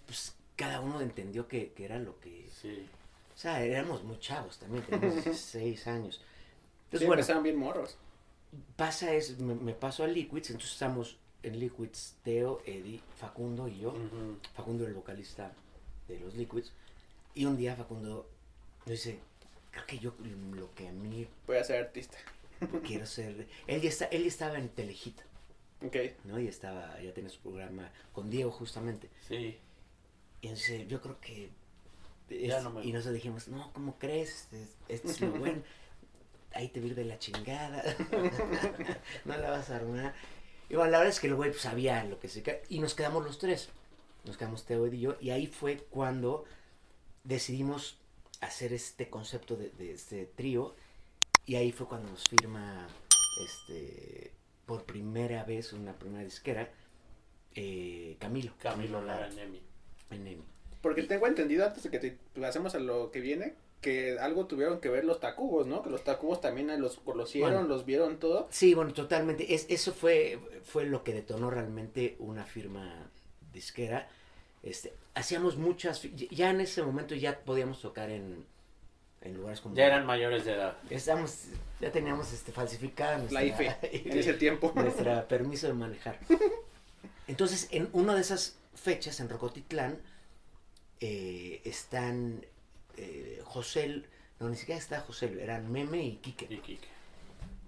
pues 0.05 0.35
cada 0.55 0.81
uno 0.81 1.01
entendió 1.01 1.47
que, 1.47 1.71
que 1.73 1.85
era 1.85 1.97
lo 1.99 2.19
que 2.19 2.47
Sí. 2.61 2.87
O 3.35 3.37
sea, 3.41 3.63
éramos 3.63 4.03
muy 4.03 4.19
chavos 4.19 4.59
también, 4.59 4.83
teníamos 4.85 5.15
16 5.25 5.87
años. 5.87 6.21
Entonces, 6.85 6.99
Sí, 6.99 7.05
bueno, 7.05 7.21
empezaron 7.21 7.41
bien 7.43 7.57
morros. 7.57 7.97
pasa 8.75 9.13
es, 9.13 9.39
me, 9.39 9.55
me 9.55 9.73
paso 9.73 10.03
a 10.03 10.07
Liquids, 10.07 10.51
entonces 10.51 10.73
estamos 10.73 11.17
en 11.41 11.59
Liquids, 11.59 12.17
Teo, 12.23 12.61
Eddie, 12.67 13.01
Facundo 13.17 13.67
y 13.67 13.79
yo. 13.79 13.89
Ujú. 13.93 14.37
Facundo 14.53 14.83
era 14.83 14.89
el 14.91 14.95
vocalista 14.95 15.51
de 16.07 16.19
los 16.19 16.35
Liquids. 16.35 16.71
Y 17.33 17.45
un 17.45 17.57
día 17.57 17.75
Facundo 17.75 18.29
me 18.85 18.91
dice, 18.91 19.19
creo 19.71 19.85
que 19.87 19.99
yo 19.99 20.13
lo 20.53 20.73
que 20.75 20.87
a 20.87 20.91
mí, 20.91 21.27
Voy 21.47 21.57
a 21.57 21.63
ser 21.63 21.83
artista. 21.85 22.17
quiero 22.85 23.05
ser... 23.05 23.47
Él 23.67 23.81
ya, 23.81 23.89
está, 23.89 24.05
él 24.05 24.21
ya 24.23 24.27
estaba 24.27 24.57
en 24.57 24.69
Telehit, 24.69 25.19
Ok. 25.85 25.95
¿no? 26.25 26.39
Y 26.39 26.47
estaba, 26.47 26.99
ya 27.01 27.13
tenía 27.13 27.29
su 27.29 27.39
programa 27.39 27.91
con 28.13 28.29
Diego 28.29 28.51
justamente. 28.51 29.09
Sí. 29.27 29.57
Y 30.41 30.47
entonces 30.47 30.87
yo 30.87 31.01
creo 31.01 31.19
que... 31.19 31.49
Ya 32.29 32.61
no 32.61 32.69
me 32.69 32.85
Y 32.85 32.93
nosotros 32.93 33.15
dijimos, 33.15 33.47
no, 33.47 33.73
¿cómo 33.73 33.97
crees? 33.97 34.47
Es- 34.53 34.77
Esto 34.87 35.09
es 35.09 35.21
lo 35.21 35.31
bueno. 35.39 35.61
Ahí 36.53 36.67
te 36.69 36.79
vive 36.79 37.03
la 37.05 37.17
chingada. 37.17 37.83
no 39.25 39.37
la 39.37 39.49
vas 39.49 39.69
a 39.69 39.77
armar. 39.77 40.13
Y 40.69 40.75
bueno, 40.75 40.91
la 40.91 40.97
verdad 40.99 41.13
es 41.13 41.19
que 41.19 41.27
el 41.27 41.35
güey 41.35 41.49
pues, 41.51 41.61
sabía 41.63 42.03
lo 42.05 42.19
que 42.19 42.27
se... 42.29 42.61
Y 42.69 42.79
nos 42.79 42.93
quedamos 42.93 43.23
los 43.25 43.39
tres. 43.39 43.69
Nos 44.25 44.37
quedamos 44.37 44.65
Teo 44.65 44.85
y 44.87 44.99
yo. 44.99 45.17
Y 45.19 45.31
ahí 45.31 45.47
fue 45.47 45.77
cuando 45.89 46.45
decidimos 47.23 47.97
hacer 48.41 48.73
este 48.73 49.09
concepto 49.09 49.55
de, 49.55 49.69
de 49.71 49.93
este 49.93 50.25
trío. 50.25 50.75
Y 51.45 51.55
ahí 51.55 51.71
fue 51.71 51.87
cuando 51.87 52.09
nos 52.11 52.23
firma 52.27 52.87
este 53.45 54.31
por 54.65 54.83
primera 54.85 55.43
vez 55.43 55.73
una 55.73 55.93
primera 55.97 56.23
disquera 56.23 56.69
eh, 57.55 58.15
Camilo. 58.19 58.53
Camilo 58.59 59.01
Lara 59.01 59.29
Nemi. 59.29 59.61
Porque 60.81 61.03
tengo 61.03 61.27
entendido 61.27 61.65
antes 61.65 61.83
de 61.83 61.89
que 61.89 61.99
te 61.99 62.17
pasemos 62.39 62.73
a 62.75 62.79
lo 62.79 63.11
que 63.11 63.19
viene, 63.19 63.53
que 63.81 64.17
algo 64.19 64.47
tuvieron 64.47 64.79
que 64.79 64.89
ver 64.89 65.05
los 65.05 65.19
tacubos, 65.19 65.67
¿no? 65.67 65.83
Que 65.83 65.89
los 65.89 66.03
tacubos 66.03 66.41
también 66.41 66.79
los 66.81 66.97
conocieron, 66.97 67.53
Bueno. 67.53 67.67
los 67.67 67.85
vieron 67.85 68.19
todo. 68.19 68.47
Sí, 68.51 68.73
bueno, 68.73 68.93
totalmente. 68.93 69.53
Es, 69.53 69.67
eso 69.69 69.93
fue, 69.93 70.39
fue 70.63 70.85
lo 70.85 71.03
que 71.03 71.13
detonó 71.13 71.49
realmente 71.49 72.15
una 72.19 72.45
firma 72.45 73.11
disquera. 73.53 74.09
Este, 74.63 74.93
hacíamos 75.15 75.57
muchas, 75.57 76.01
ya 76.29 76.51
en 76.51 76.61
ese 76.61 76.83
momento 76.83 77.15
ya 77.15 77.39
podíamos 77.39 77.81
tocar 77.81 78.11
en, 78.11 78.45
en 79.21 79.33
lugares 79.35 79.59
como... 79.59 79.75
Ya 79.75 79.87
eran 79.87 80.05
mayores 80.05 80.45
de 80.45 80.53
edad. 80.53 80.77
Estamos, 80.89 81.45
ya 81.79 81.91
teníamos 81.91 82.31
este, 82.31 82.51
falsificada 82.51 83.17
nuestra, 83.17 83.39
La 83.39 83.45
IFE 83.45 83.77
en 84.09 84.17
ese 84.17 84.33
tiempo. 84.33 84.71
nuestra 84.75 85.27
permiso 85.27 85.67
de 85.67 85.73
manejar. 85.73 86.19
Entonces, 87.27 87.67
en 87.71 87.89
una 87.93 88.13
de 88.13 88.21
esas 88.21 88.57
fechas, 88.75 89.19
en 89.19 89.29
Rocotitlán, 89.29 89.99
eh, 90.99 91.61
están 91.65 92.45
eh, 92.97 93.41
José, 93.43 94.03
no, 94.39 94.49
ni 94.49 94.55
siquiera 94.55 94.79
está 94.79 94.99
José, 95.01 95.35
eran 95.41 95.71
Meme 95.71 96.03
y 96.03 96.15
Quique. 96.17 96.45
Y 96.49 96.57
Kike. 96.57 96.87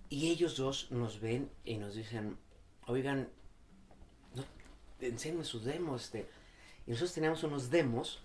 Y 0.09 0.29
ellos 0.29 0.57
dos 0.57 0.91
nos 0.91 1.19
ven 1.19 1.49
y 1.65 1.77
nos 1.77 1.95
dicen, 1.95 2.37
oigan, 2.85 3.29
no, 4.35 4.43
enséñenme 4.99 5.43
sus 5.43 5.63
demos. 5.63 6.03
Este. 6.03 6.27
Y 6.85 6.91
nosotros 6.91 7.13
teníamos 7.13 7.43
unos 7.43 7.69
demos 7.69 8.21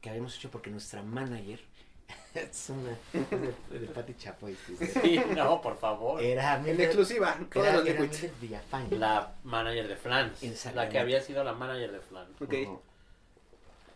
que 0.00 0.10
habíamos 0.10 0.36
hecho 0.36 0.50
porque 0.50 0.70
nuestra 0.70 1.02
manager, 1.02 1.60
es 2.34 2.70
una 2.70 2.92
es 3.12 3.30
de, 3.30 3.78
de 3.78 3.86
Pati 3.86 4.14
Chapoy, 4.14 4.56
sí, 4.56 5.20
no, 5.36 5.60
por 5.60 5.76
favor. 5.78 6.22
era 6.22 6.56
En 6.66 6.80
exclusiva, 6.80 7.38
todos 7.52 7.66
era, 7.66 7.76
los 7.76 7.86
era 7.86 8.08
Villafañe. 8.40 8.96
La 8.96 9.34
manager 9.44 9.88
de 9.88 9.96
Flans. 9.96 10.42
La 10.74 10.88
que 10.88 10.98
había 10.98 11.20
sido 11.20 11.44
la 11.44 11.52
manager 11.52 11.92
de 11.92 12.00
Flans. 12.00 12.40
Ok. 12.40 12.54
Ujú. 12.64 12.80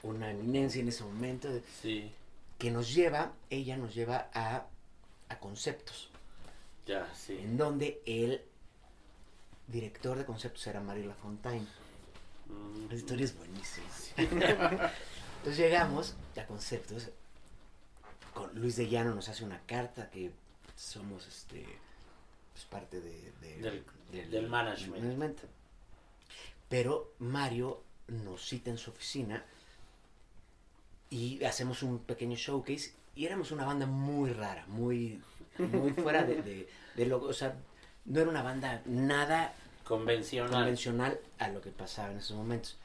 Una 0.05 0.31
eminencia 0.31 0.83
en 0.83 0.89
ese 0.89 1.03
momento 1.03 1.49
Sí, 1.81 2.13
que 2.59 2.71
nos 2.71 2.95
lleva, 2.95 3.33
ella 3.51 3.77
nos 3.79 3.95
lleva 3.95 4.29
a, 4.35 4.67
a 5.31 5.39
conceptos, 5.39 6.11
ya, 6.87 7.09
sí. 7.15 7.39
en 7.41 7.57
donde 7.57 8.03
el 8.05 8.43
director 9.67 10.19
de 10.19 10.27
conceptos 10.27 10.67
era 10.67 10.81
Mario 10.81 11.07
Lafontaine. 11.07 11.67
Mm, 12.49 12.89
La 12.89 12.95
historia 12.95 13.25
es 13.25 13.37
buenísima. 13.37 13.87
Entonces 14.17 15.57
llegamos 15.59 16.15
a 16.37 16.47
conceptos. 16.47 17.11
Con 18.33 18.55
Luis 18.59 18.77
de 18.77 18.89
Llano 18.89 19.15
nos 19.15 19.29
hace 19.29 19.45
una 19.45 19.61
carta 19.61 20.11
que 20.11 20.33
somos 20.77 21.27
este 21.29 21.65
pues, 22.53 22.65
parte 22.67 23.01
de, 23.01 23.33
de- 23.41 23.85
Del- 24.13 24.31
del 24.31 24.49
management. 24.49 25.39
Pero 26.69 27.13
Mario 27.21 27.83
nos 28.09 28.45
cita 28.45 28.71
en 28.71 28.79
su 28.79 28.91
oficina 28.91 29.45
y 31.11 31.45
hacemos 31.45 31.83
un 31.83 32.01
pequeño 32.01 32.37
showcase 32.37 32.93
y 33.15 33.27
éramos 33.27 33.53
una 33.53 33.65
banda 33.65 33.87
muy 33.87 34.33
rara, 34.33 34.67
muy, 34.67 35.23
muy 35.59 35.93
fuera 35.93 36.25
de, 36.25 36.43
de, 36.43 36.69
de 36.97 37.07
lo, 37.07 37.23
o 37.23 37.33
sea, 37.33 37.57
no 38.07 38.21
era 38.21 38.29
una 38.31 38.43
banda 38.43 38.83
nada 38.87 39.55
Convencional. 39.85 40.51
convencional 40.53 41.21
a 41.39 41.49
lo 41.49 41.61
que 41.61 41.71
pasaba 41.71 42.11
en 42.11 42.19
esos 42.19 42.37
momentos. 42.37 42.77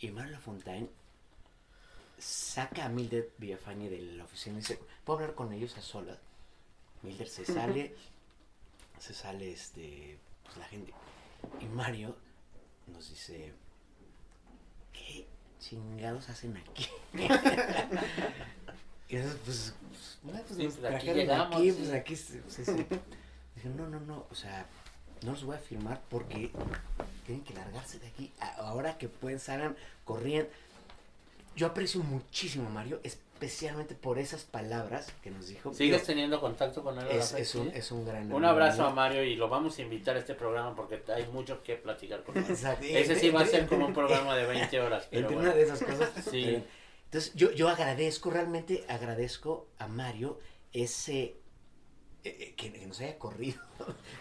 Y 0.00 0.10
Mario 0.10 0.32
Lafontaine 0.32 0.88
saca 2.18 2.84
a 2.84 2.88
Mildred 2.88 3.26
Villafañe 3.38 3.88
de 3.88 4.00
la 4.00 4.24
oficina 4.24 4.56
y 4.56 4.60
dice, 4.60 4.78
¿puedo 5.04 5.18
hablar 5.20 5.34
con 5.34 5.52
ellos 5.52 5.76
a 5.76 5.82
solas? 5.82 6.18
Mildred 7.02 7.26
se 7.26 7.44
sale, 7.44 7.94
se 8.98 9.14
sale 9.14 9.52
este, 9.52 10.18
pues, 10.44 10.56
la 10.56 10.64
gente. 10.64 10.92
Y 11.60 11.66
Mario 11.66 12.16
nos 12.86 13.10
dice, 13.10 13.52
¿qué 14.92 15.26
chingados 15.60 16.28
hacen 16.28 16.56
aquí? 16.56 16.88
y 19.08 19.16
entonces, 19.16 19.38
pues, 19.44 20.18
pues, 20.22 20.42
pues, 20.46 20.56
Sí, 20.56 20.64
nos 20.64 20.74
pues, 20.74 20.94
aquí 20.94 21.06
llegamos, 21.12 21.56
aquí, 21.56 21.70
sí. 21.70 21.76
pues 21.78 21.92
aquí, 21.92 22.16
sí, 22.16 22.40
sí, 22.48 22.64
sí. 22.64 22.86
Dije, 23.54 23.68
no, 23.70 23.88
no, 23.88 24.00
no, 24.00 24.26
o 24.30 24.34
sea, 24.34 24.66
no 25.22 25.32
los 25.32 25.44
voy 25.44 25.56
a 25.56 25.58
firmar 25.58 26.00
porque 26.08 26.50
tienen 27.26 27.44
que 27.44 27.54
largarse 27.54 27.98
de 27.98 28.08
aquí. 28.08 28.32
Ahora 28.58 28.98
que 28.98 29.08
pueden, 29.08 29.40
salgan 29.40 29.76
corriendo. 30.04 30.50
Yo 31.56 31.66
aprecio 31.66 32.02
muchísimo 32.02 32.68
a 32.68 32.70
Mario, 32.70 33.00
especialmente 33.02 33.94
por 33.94 34.18
esas 34.18 34.44
palabras 34.44 35.12
que 35.22 35.30
nos 35.30 35.48
dijo. 35.48 35.74
¿Sigues 35.74 36.04
teniendo 36.04 36.40
contacto 36.40 36.82
con 36.82 36.98
él? 36.98 37.06
es, 37.10 37.54
un, 37.54 37.68
es 37.68 37.90
un 37.90 38.04
gran 38.04 38.32
Un 38.32 38.44
abrazo 38.44 38.84
a 38.84 38.90
Mario 38.90 39.24
y 39.24 39.36
lo 39.36 39.48
vamos 39.48 39.78
a 39.78 39.82
invitar 39.82 40.16
a 40.16 40.20
este 40.20 40.34
programa 40.34 40.74
porque 40.74 41.02
hay 41.12 41.26
mucho 41.26 41.62
que 41.62 41.76
platicar 41.76 42.22
con 42.22 42.36
él. 42.36 42.44
Exacto. 42.48 42.84
Ese 42.84 43.16
sí 43.16 43.30
va 43.30 43.42
a 43.42 43.46
ser 43.46 43.66
como 43.66 43.86
un 43.86 43.92
programa 43.94 44.36
de 44.36 44.46
20 44.46 44.80
horas. 44.80 45.08
Pero 45.10 45.22
Entre 45.22 45.36
bueno. 45.36 45.50
una 45.50 45.56
de 45.56 45.64
esas 45.64 45.82
cosas. 45.82 46.10
Sí. 46.30 46.62
Entonces, 47.06 47.32
yo, 47.34 47.50
yo 47.52 47.68
agradezco, 47.68 48.30
realmente 48.30 48.84
agradezco 48.88 49.66
a 49.78 49.88
Mario 49.88 50.38
ese. 50.72 51.36
Eh, 52.24 52.36
eh, 52.40 52.54
que, 52.56 52.72
que 52.72 52.86
nos 52.86 53.00
haya 53.00 53.18
corrido. 53.18 53.60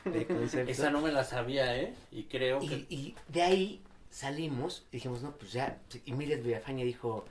Esa 0.67 0.89
no 0.89 1.01
me 1.01 1.11
la 1.11 1.23
sabía, 1.23 1.77
¿eh? 1.77 1.93
Y 2.11 2.23
creo 2.25 2.61
Y, 2.61 2.67
que... 2.67 2.75
y 2.89 3.15
de 3.27 3.41
ahí 3.41 3.83
salimos 4.09 4.85
y 4.91 4.97
dijimos, 4.97 5.21
no, 5.21 5.35
pues 5.37 5.51
ya. 5.51 5.81
Y 6.05 6.13
Mildred 6.13 6.43
Villafaña 6.43 6.83
dijo, 6.85 7.25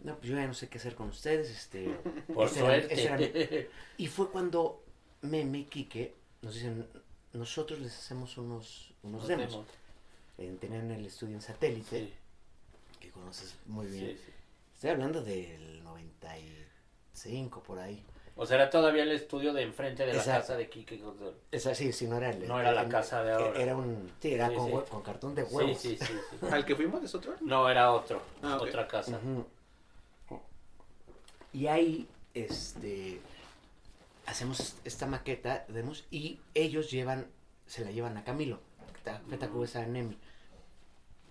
no, 0.00 0.16
pues 0.16 0.28
yo 0.30 0.36
ya 0.36 0.46
no 0.46 0.54
sé 0.54 0.68
qué 0.68 0.78
hacer 0.78 0.94
con 0.94 1.08
ustedes. 1.08 1.50
Este, 1.50 1.88
Por 2.34 2.46
ese 2.48 2.60
era- 2.64 2.76
ese 2.76 3.04
era 3.04 3.16
mi- 3.16 3.24
suerte. 3.26 3.70
Y 3.98 4.06
fue 4.08 4.30
cuando 4.30 4.82
Meme 5.22 5.58
y 5.60 5.64
Quique 5.64 6.14
nos 6.42 6.54
dicen, 6.54 6.86
nosotros 7.32 7.78
les 7.80 7.96
hacemos 7.96 8.36
unos, 8.38 8.92
unos 9.02 9.20
Nos 9.20 9.28
demos. 9.28 9.50
vemos. 9.52 9.66
Eh, 10.38 10.56
tenían 10.60 10.90
el 10.90 11.06
estudio 11.06 11.34
en 11.36 11.42
satélite, 11.42 11.98
Sí, 12.00 12.12
que 12.98 13.10
conoces 13.10 13.54
muy 13.66 13.86
bien. 13.86 14.16
sí, 14.16 14.22
sí. 14.24 14.32
Estoy 14.74 14.90
hablando 14.90 15.22
del 15.22 15.84
95 15.84 17.62
por 17.62 17.78
ahí. 17.78 18.02
O 18.34 18.46
sea, 18.46 18.56
era 18.56 18.70
todavía 18.70 19.02
el 19.02 19.12
estudio 19.12 19.52
de 19.52 19.62
enfrente 19.62 20.06
de 20.06 20.14
la 20.14 20.18
Exacto. 20.20 20.40
casa 20.40 20.56
de 20.56 20.68
Kike. 20.70 21.02
Es 21.50 21.66
así, 21.66 21.92
si 21.92 22.06
no 22.06 22.16
era 22.16 22.30
el... 22.30 22.48
No 22.48 22.58
era 22.58 22.72
la 22.72 22.82
el- 22.82 22.88
casa 22.88 23.22
de 23.22 23.32
ahora. 23.32 23.60
Era 23.60 23.76
un... 23.76 24.10
Sí, 24.20 24.32
era 24.34 24.48
Sí, 24.48 24.54
con, 24.54 24.66
sí. 24.66 24.72
hue- 24.72 24.88
con 24.88 25.02
cartón 25.02 25.34
de 25.34 25.42
huevos. 25.44 25.78
sí, 25.78 25.96
sí, 26.00 26.06
sí. 26.06 26.46
¿Al 26.50 26.64
que 26.64 26.74
fuimos 26.74 27.02
es 27.02 27.14
otro? 27.14 27.34
No, 27.42 27.68
era 27.68 27.92
otro. 27.92 28.22
Ah. 28.42 28.58
Otra 28.60 28.88
casa. 28.88 29.20
Y 31.52 31.66
ahí, 31.66 32.08
este, 32.34 33.20
hacemos 34.26 34.60
est- 34.60 34.86
esta 34.86 35.06
maqueta, 35.06 35.64
vemos, 35.68 36.04
y 36.10 36.40
ellos 36.54 36.90
llevan, 36.90 37.26
se 37.66 37.84
la 37.84 37.90
llevan 37.90 38.16
a 38.16 38.24
Camilo. 38.24 38.60
Ta- 39.04 39.20
Feta 39.28 39.46
Mm. 39.48 39.50
Cubesa 39.52 39.84
Nemi. 39.86 40.16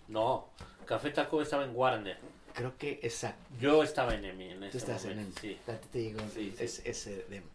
No, 0.08 0.48
Café 0.84 1.10
Taco 1.10 1.40
estaba 1.42 1.64
en 1.64 1.74
Warner. 1.74 2.18
Creo 2.54 2.76
que 2.76 3.00
exacto. 3.02 3.42
Yo 3.60 3.82
estaba 3.82 4.14
en 4.14 4.24
EMI 4.24 4.50
en 4.50 4.58
Tú 4.60 4.64
ese 4.66 4.78
estás 4.78 5.04
en 5.04 5.10
momento. 5.16 5.40
Sí. 5.40 5.58
Te 5.90 6.02
llegó 6.02 6.20
Sí, 6.34 6.54
sí. 6.56 6.64
es- 6.64 6.82
ese 6.84 7.24
demo. 7.28 7.46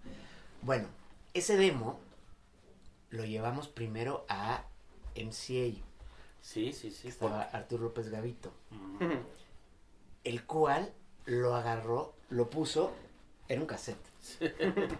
Bueno, 0.62 0.88
ese 1.34 1.56
demo 1.58 2.00
lo 3.12 3.24
llevamos 3.26 3.68
primero 3.68 4.26
a 4.30 4.64
MCA. 5.16 5.76
Sí, 6.42 6.74
sí, 6.74 6.92
sí. 6.92 7.08
Estaba 7.08 7.42
Arturo 7.44 7.84
López 7.86 8.10
Gavito. 8.10 8.52
El 10.24 10.44
cual 10.46 10.92
lo 11.26 11.56
agarró, 11.56 12.14
lo 12.30 12.50
puso 12.50 12.94
en 13.48 13.62
un 13.62 13.66
cassette. 13.68 13.98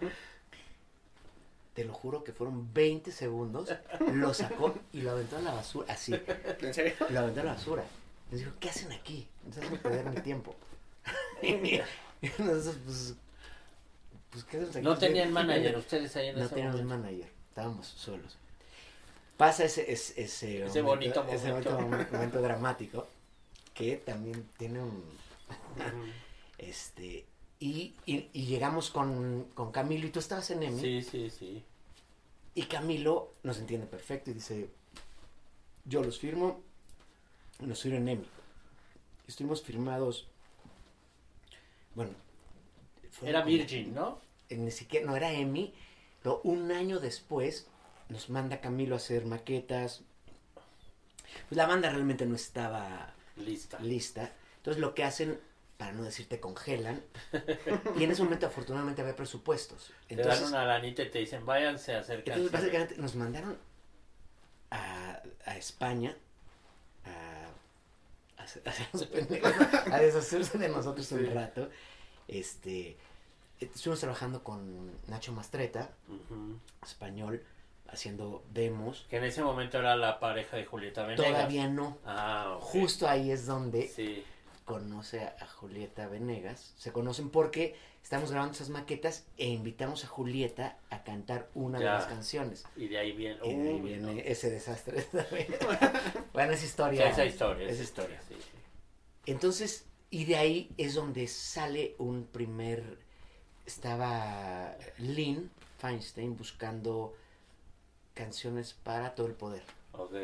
Te 1.74 1.84
lo 1.84 1.92
juro 1.94 2.24
que 2.24 2.32
fueron 2.32 2.72
20 2.74 3.12
segundos, 3.12 3.72
lo 4.12 4.34
sacó 4.34 4.74
y 4.92 5.02
lo 5.02 5.12
aventó 5.12 5.36
a 5.36 5.42
la 5.42 5.52
basura, 5.54 5.92
así, 5.92 6.12
¿En 6.60 6.74
serio? 6.74 6.94
lo 7.10 7.20
aventó 7.20 7.40
a 7.40 7.44
la 7.44 7.52
basura. 7.54 7.84
Les 8.32 8.40
dijo, 8.40 8.52
¿qué 8.58 8.68
hacen 8.68 8.90
aquí? 8.92 9.28
No 9.56 9.62
hacen 9.62 9.78
perder 9.78 10.06
mi 10.10 10.20
tiempo. 10.20 10.54
nosotros, 12.38 12.74
pues, 12.84 13.14
pues, 14.30 14.44
¿qué 14.44 14.58
aquí? 14.58 14.80
No 14.82 14.96
tenían 14.98 15.32
manager 15.32 15.76
ustedes 15.76 16.14
ahí 16.16 16.28
en 16.28 16.36
No 16.38 16.44
ese 16.44 16.54
teníamos 16.54 16.82
momento. 16.82 17.02
manager, 17.08 17.30
estábamos 17.48 17.86
solos. 17.86 18.36
Pasa 19.36 19.64
ese, 19.64 19.90
ese, 19.90 20.20
ese, 20.22 20.64
Ese 20.66 20.82
bonito 20.82 21.24
ese 21.30 21.48
momento. 21.48 21.70
bonito 21.76 21.96
momen- 21.96 22.10
momento 22.12 22.42
dramático 22.42 23.06
que 23.74 23.96
también 23.98 24.48
tiene 24.58 24.80
un... 24.82 25.04
Este, 26.58 27.24
y, 27.60 27.94
y, 28.04 28.28
y 28.32 28.46
llegamos 28.46 28.90
con, 28.90 29.44
con 29.54 29.70
Camilo 29.70 30.06
y 30.06 30.10
tú 30.10 30.18
estabas 30.18 30.50
en 30.50 30.64
EMI. 30.64 30.80
Sí, 30.80 31.02
sí, 31.02 31.30
sí. 31.30 31.64
Y 32.56 32.62
Camilo 32.64 33.32
nos 33.44 33.58
entiende 33.58 33.86
perfecto 33.86 34.30
y 34.30 34.34
dice, 34.34 34.68
yo 35.84 36.02
los 36.02 36.18
firmo, 36.18 36.60
nos 37.60 37.80
firmo 37.80 37.98
en 37.98 38.08
EMI. 38.08 38.26
Estuvimos 39.28 39.62
firmados, 39.62 40.26
bueno. 41.94 42.12
Era 43.22 43.42
como- 43.42 43.52
Virgin, 43.54 43.94
¿no? 43.94 44.20
Ni 44.50 44.70
siquiera, 44.70 45.06
no 45.06 45.14
era 45.16 45.30
EMI, 45.32 45.74
pero 46.22 46.40
un 46.44 46.72
año 46.72 46.98
después 46.98 47.66
nos 48.08 48.30
manda 48.30 48.60
Camilo 48.60 48.94
a 48.94 48.98
hacer 48.98 49.26
maquetas. 49.26 50.00
Pues 51.48 51.56
la 51.56 51.66
banda 51.66 51.90
realmente 51.90 52.24
no 52.24 52.34
estaba 52.34 53.12
Lista. 53.36 53.78
lista. 53.80 54.32
Entonces 54.56 54.80
lo 54.80 54.94
que 54.94 55.04
hacen, 55.04 55.38
para 55.76 55.92
no 55.92 56.02
decirte 56.02 56.40
congelan, 56.40 57.02
y 57.98 58.04
en 58.04 58.10
ese 58.10 58.22
momento 58.22 58.46
afortunadamente 58.46 59.02
había 59.02 59.14
presupuestos. 59.14 59.92
te 60.08 60.16
dan 60.16 60.24
Entonces, 60.24 60.48
una 60.48 60.64
lanita 60.64 61.02
y 61.02 61.10
te 61.10 61.18
dicen, 61.18 61.44
váyanse 61.44 61.94
a 61.94 62.00
hacer 62.00 62.20
entonces 62.20 62.50
canciones". 62.50 62.52
básicamente 62.52 62.96
nos 63.02 63.14
mandaron 63.14 63.58
a, 64.70 65.22
a 65.44 65.56
España 65.58 66.16
hacernos 68.64 69.06
pendejos, 69.12 69.52
a 69.92 69.98
deshacerse 69.98 70.58
de 70.58 70.68
nosotros 70.68 71.10
un 71.12 71.26
rato. 71.34 71.68
Este, 72.26 72.96
estuvimos 73.60 74.00
trabajando 74.00 74.42
con 74.44 74.90
Nacho 75.06 75.32
Mastreta, 75.32 75.90
español, 76.82 77.42
haciendo 77.88 78.44
demos. 78.52 79.06
Que 79.08 79.16
en 79.16 79.24
ese 79.24 79.42
momento 79.42 79.78
era 79.78 79.96
la 79.96 80.20
pareja 80.20 80.56
de 80.56 80.64
Julieta 80.66 81.02
Venegas. 81.04 81.26
Todavía 81.32 81.68
no. 81.68 81.98
Ah. 82.04 82.58
Justo 82.60 83.08
ahí 83.08 83.30
es 83.30 83.46
donde 83.46 83.88
Sí. 83.88 84.24
conoce 84.64 85.22
a, 85.22 85.46
Julieta 85.56 86.06
Venegas. 86.08 86.74
Se 86.76 86.92
conocen 86.92 87.30
porque 87.30 87.74
estamos 88.02 88.30
grabando 88.30 88.52
esas 88.52 88.68
maquetas 88.68 89.26
e 89.38 89.46
invitamos 89.48 90.04
a 90.04 90.08
Julieta 90.08 90.78
a 90.90 91.02
cantar 91.02 91.48
una 91.54 91.78
de 91.78 91.86
las 91.86 92.04
canciones. 92.06 92.66
Y 92.76 92.88
de 92.88 92.98
ahí 92.98 93.12
viene. 93.12 93.38
Y 93.42 93.54
de 93.56 93.68
ahí 93.70 93.74
Uy, 93.76 93.80
viene 93.80 94.12
no. 94.14 94.20
ese 94.20 94.50
desastre 94.50 95.06
bueno, 96.46 96.56
Sí, 96.58 96.66
historia. 96.66 97.08
esa 97.10 97.24
historia. 97.24 97.68
Esa 97.68 97.82
historia. 97.82 98.20
Sí, 98.28 98.34
sí. 98.38 98.48
Entonces, 99.26 99.86
y 100.10 100.24
de 100.24 100.36
ahí 100.36 100.70
es 100.76 100.94
donde 100.94 101.26
sale 101.26 101.94
un 101.98 102.26
primer. 102.26 102.98
Estaba 103.66 104.74
Lynn 104.98 105.50
Feinstein 105.78 106.36
buscando 106.36 107.14
canciones 108.14 108.72
para 108.72 109.14
todo 109.14 109.26
el 109.26 109.34
poder. 109.34 109.62
Ok. 109.92 110.14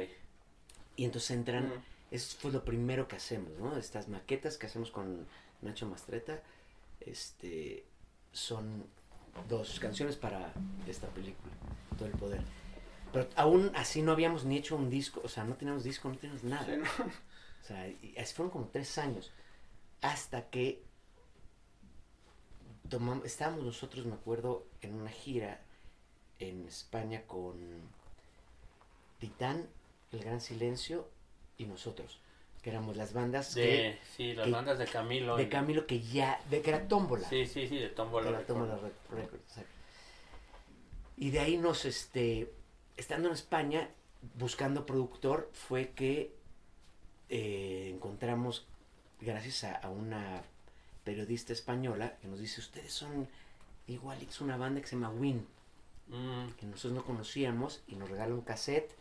Y 0.97 1.05
entonces 1.05 1.31
entran. 1.33 1.69
Mm. 1.69 1.83
Eso 2.11 2.37
fue 2.39 2.53
lo 2.53 2.65
primero 2.65 3.09
que 3.09 3.17
hacemos, 3.17 3.51
¿no? 3.59 3.77
Estas 3.77 4.09
maquetas 4.09 4.57
que 4.57 4.67
hacemos 4.67 4.91
con 4.93 5.27
Nacho 5.63 5.87
Mastreta, 5.87 6.41
este, 7.01 7.85
son 8.33 8.87
dos 9.49 9.81
canciones 9.81 10.17
para 10.17 10.53
esta 10.87 11.09
película, 11.09 11.53
Todo 11.99 12.07
el 12.07 12.13
Poder. 12.13 12.43
Pero 13.15 13.29
aún 13.37 13.73
así 13.75 14.03
no 14.03 14.13
habíamos 14.13 14.45
ni 14.45 14.59
hecho 14.59 14.77
un 14.77 14.91
disco, 14.91 15.23
o 15.25 15.29
sea, 15.29 15.45
no 15.45 15.55
teníamos 15.55 15.85
disco, 15.85 16.09
no 16.11 16.17
teníamos 16.19 16.45
nada. 16.45 16.67
Sí, 16.67 16.77
¿no? 16.77 16.85
O 17.65 17.67
sea, 17.67 17.89
y 17.89 18.15
así 18.19 18.35
fueron 18.35 18.51
como 18.51 18.67
tres 18.69 18.99
años. 18.99 19.33
Hasta 20.03 20.51
que 20.51 20.83
tomamos, 22.89 23.25
estábamos 23.25 23.65
nosotros, 23.65 24.05
me 24.07 24.15
acuerdo, 24.15 24.67
en 24.83 24.95
una 24.95 25.11
gira 25.11 25.63
en 26.39 26.67
España 26.67 27.23
con 27.27 27.57
Titán, 29.19 29.69
El 30.13 30.21
Gran 30.21 30.41
Silencio 30.41 31.09
y 31.57 31.65
nosotros, 31.65 32.21
que 32.63 32.71
éramos 32.71 32.97
las 32.97 33.13
bandas 33.13 33.55
De, 33.55 33.99
sí, 34.17 34.35
las 34.35 34.47
que- 34.47 34.51
bandas 34.53 34.79
de 34.79 34.87
Camilo. 34.87 35.37
de 35.37 35.49
Camilo 35.49 35.87
que 35.87 36.01
ya, 36.03 36.41
de 36.51 36.61
que 36.61 36.71
era 36.71 36.87
Tómbola. 36.89 37.29
Sí, 37.29 37.47
sí, 37.47 37.67
sí, 37.69 37.79
de 37.79 37.89
Tómbola. 37.91 38.27
de 38.27 38.33
la 38.33 38.47
Tómbola 38.47 38.79
Records. 39.11 39.55
Y 41.17 41.31
de 41.31 41.39
ahí 41.41 41.57
nos, 41.57 41.85
este, 41.85 42.53
estando 42.97 43.29
en 43.29 43.35
España, 43.35 43.91
buscando 44.35 44.87
productor, 44.87 45.51
fue 45.53 45.91
que 45.91 46.35
eh, 47.29 47.91
encontramos, 47.95 48.67
gracias 49.21 49.65
a, 49.65 49.77
a 49.77 49.91
una 49.91 50.43
periodista 51.05 51.53
española, 51.53 52.17
que 52.21 52.29
nos 52.29 52.41
dice, 52.41 52.61
ustedes 52.61 52.93
son 52.93 53.29
igualitos, 53.87 54.41
una 54.41 54.57
banda 54.57 54.81
que 54.81 54.87
se 54.87 54.97
llama 54.97 55.11
Win, 55.11 55.47
Mm, 56.09 56.51
que 56.59 56.67
nosotros 56.67 56.93
no 56.93 57.05
conocíamos, 57.05 57.83
y 57.87 57.97
nos 57.97 58.11
regala 58.11 58.35
un 58.35 58.43
cassette, 58.43 58.95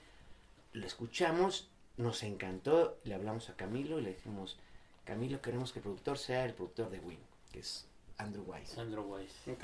lo 0.72 0.86
escuchamos, 0.88 1.70
nos 1.98 2.24
encantó, 2.24 2.98
le 3.04 3.14
hablamos 3.14 3.50
a 3.50 3.56
Camilo 3.56 4.00
y 4.00 4.04
le 4.04 4.14
dijimos, 4.14 4.58
Camilo, 5.06 5.42
queremos 5.42 5.74
que 5.74 5.80
el 5.80 5.84
productor 5.84 6.18
sea 6.18 6.46
el 6.46 6.54
productor 6.54 6.90
de 6.90 7.00
Win, 7.00 7.20
que 7.52 7.60
es 7.60 7.86
Andrew 8.18 8.44
Weiss. 8.48 8.78
Andrew 8.78 9.04
Weiss. 9.04 9.34
Ok. 9.48 9.64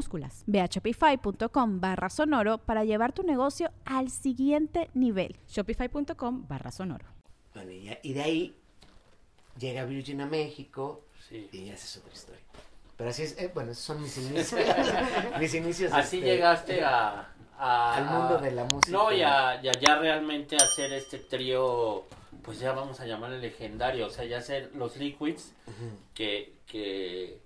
minúsculas. 0.05 0.43
Ve 0.47 0.61
a 0.61 0.65
shopify.com 0.65 1.79
barra 1.79 2.09
sonoro 2.09 2.57
para 2.57 2.83
llevar 2.83 3.13
tu 3.13 3.23
negocio 3.23 3.69
al 3.85 4.09
siguiente 4.09 4.89
nivel. 4.93 5.35
Shopify.com 5.47 6.47
barra 6.47 6.71
sonoro. 6.71 7.05
Bueno, 7.53 7.71
y, 7.71 7.83
ya- 7.83 7.99
y 8.01 8.13
de 8.13 8.21
ahí 8.21 8.55
llega 9.59 9.85
Virgin 9.85 10.21
a 10.21 10.25
México 10.25 11.03
Sí. 11.29 11.47
y 11.51 11.65
ya 11.65 11.73
esa 11.73 11.85
es 11.85 11.97
otra 11.97 12.13
historia. 12.13 12.41
Pero 12.97 13.09
así 13.09 13.23
es, 13.23 13.37
eh, 13.37 13.51
bueno, 13.53 13.71
esos 13.71 13.83
son 13.83 14.01
mis 14.01 14.17
inicios. 14.17 14.61
mis 15.39 15.53
inicios. 15.53 15.91
Así 15.93 16.17
este, 16.17 16.29
llegaste 16.29 16.83
a, 16.83 17.27
a- 17.57 17.95
al 17.95 18.05
mundo 18.05 18.37
a- 18.37 18.41
de 18.41 18.51
la 18.51 18.63
música. 18.65 18.91
No, 18.97 19.11
y 19.11 19.21
a, 19.21 19.61
y 19.63 19.67
a 19.67 19.71
ya 19.73 19.97
realmente 19.99 20.55
hacer 20.55 20.91
este 20.93 21.19
trío, 21.19 22.03
pues 22.43 22.59
ya 22.59 22.71
vamos 22.73 22.99
a 22.99 23.05
llamarle 23.05 23.39
legendario, 23.39 24.07
o 24.07 24.09
sea, 24.09 24.25
ya 24.25 24.39
hacer 24.39 24.71
los 24.75 24.97
Liquids, 24.97 25.53
que, 26.13 26.55
que, 26.65 27.39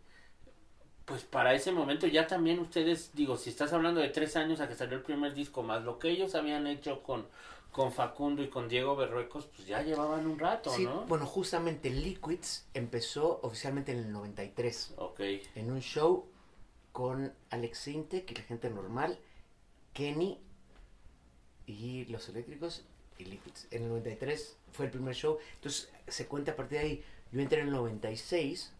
pues 1.05 1.23
para 1.23 1.53
ese 1.53 1.71
momento 1.71 2.07
ya 2.07 2.25
también 2.27 2.59
ustedes, 2.59 3.11
digo, 3.13 3.37
si 3.37 3.49
estás 3.51 3.73
hablando 3.73 4.01
de 4.01 4.09
tres 4.09 4.35
años 4.35 4.59
a 4.59 4.67
que 4.67 4.75
salió 4.75 4.97
el 4.97 5.03
primer 5.03 5.33
disco, 5.33 5.61
más 5.63 5.83
lo 5.83 5.99
que 5.99 6.09
ellos 6.09 6.33
habían 6.35 6.65
hecho 6.67 7.03
con, 7.03 7.27
con 7.71 7.91
Facundo 7.91 8.41
y 8.41 8.49
con 8.49 8.67
Diego 8.67 8.95
Berruecos, 8.95 9.45
pues 9.55 9.67
ya 9.67 9.81
llevaban 9.83 10.25
un 10.25 10.39
rato, 10.39 10.71
Sí, 10.71 10.85
¿no? 10.85 11.01
bueno, 11.05 11.25
justamente 11.25 11.89
Liquids 11.91 12.65
empezó 12.73 13.39
oficialmente 13.43 13.91
en 13.91 13.99
el 13.99 14.11
93 14.11 14.93
Ok, 14.97 15.19
en 15.55 15.71
un 15.71 15.81
show 15.81 16.25
con 16.91 17.33
Alex 17.51 17.77
Sintek 17.77 18.31
y 18.31 18.35
la 18.35 18.43
gente 18.43 18.69
normal, 18.69 19.19
Kenny 19.93 20.39
y 21.67 22.05
los 22.05 22.29
eléctricos 22.29 22.83
y 23.17 23.25
Liquids. 23.25 23.67
En 23.71 23.83
el 23.83 23.89
93 23.89 24.57
fue 24.71 24.85
el 24.85 24.91
primer 24.91 25.13
show, 25.15 25.37
entonces 25.55 25.91
se 26.07 26.25
cuenta 26.27 26.53
a 26.53 26.55
partir 26.55 26.79
de 26.79 26.83
ahí. 26.85 27.03
Yo 27.31 27.41
entré 27.41 27.59
en 27.61 27.67
el 27.67 27.73
96 27.73 28.71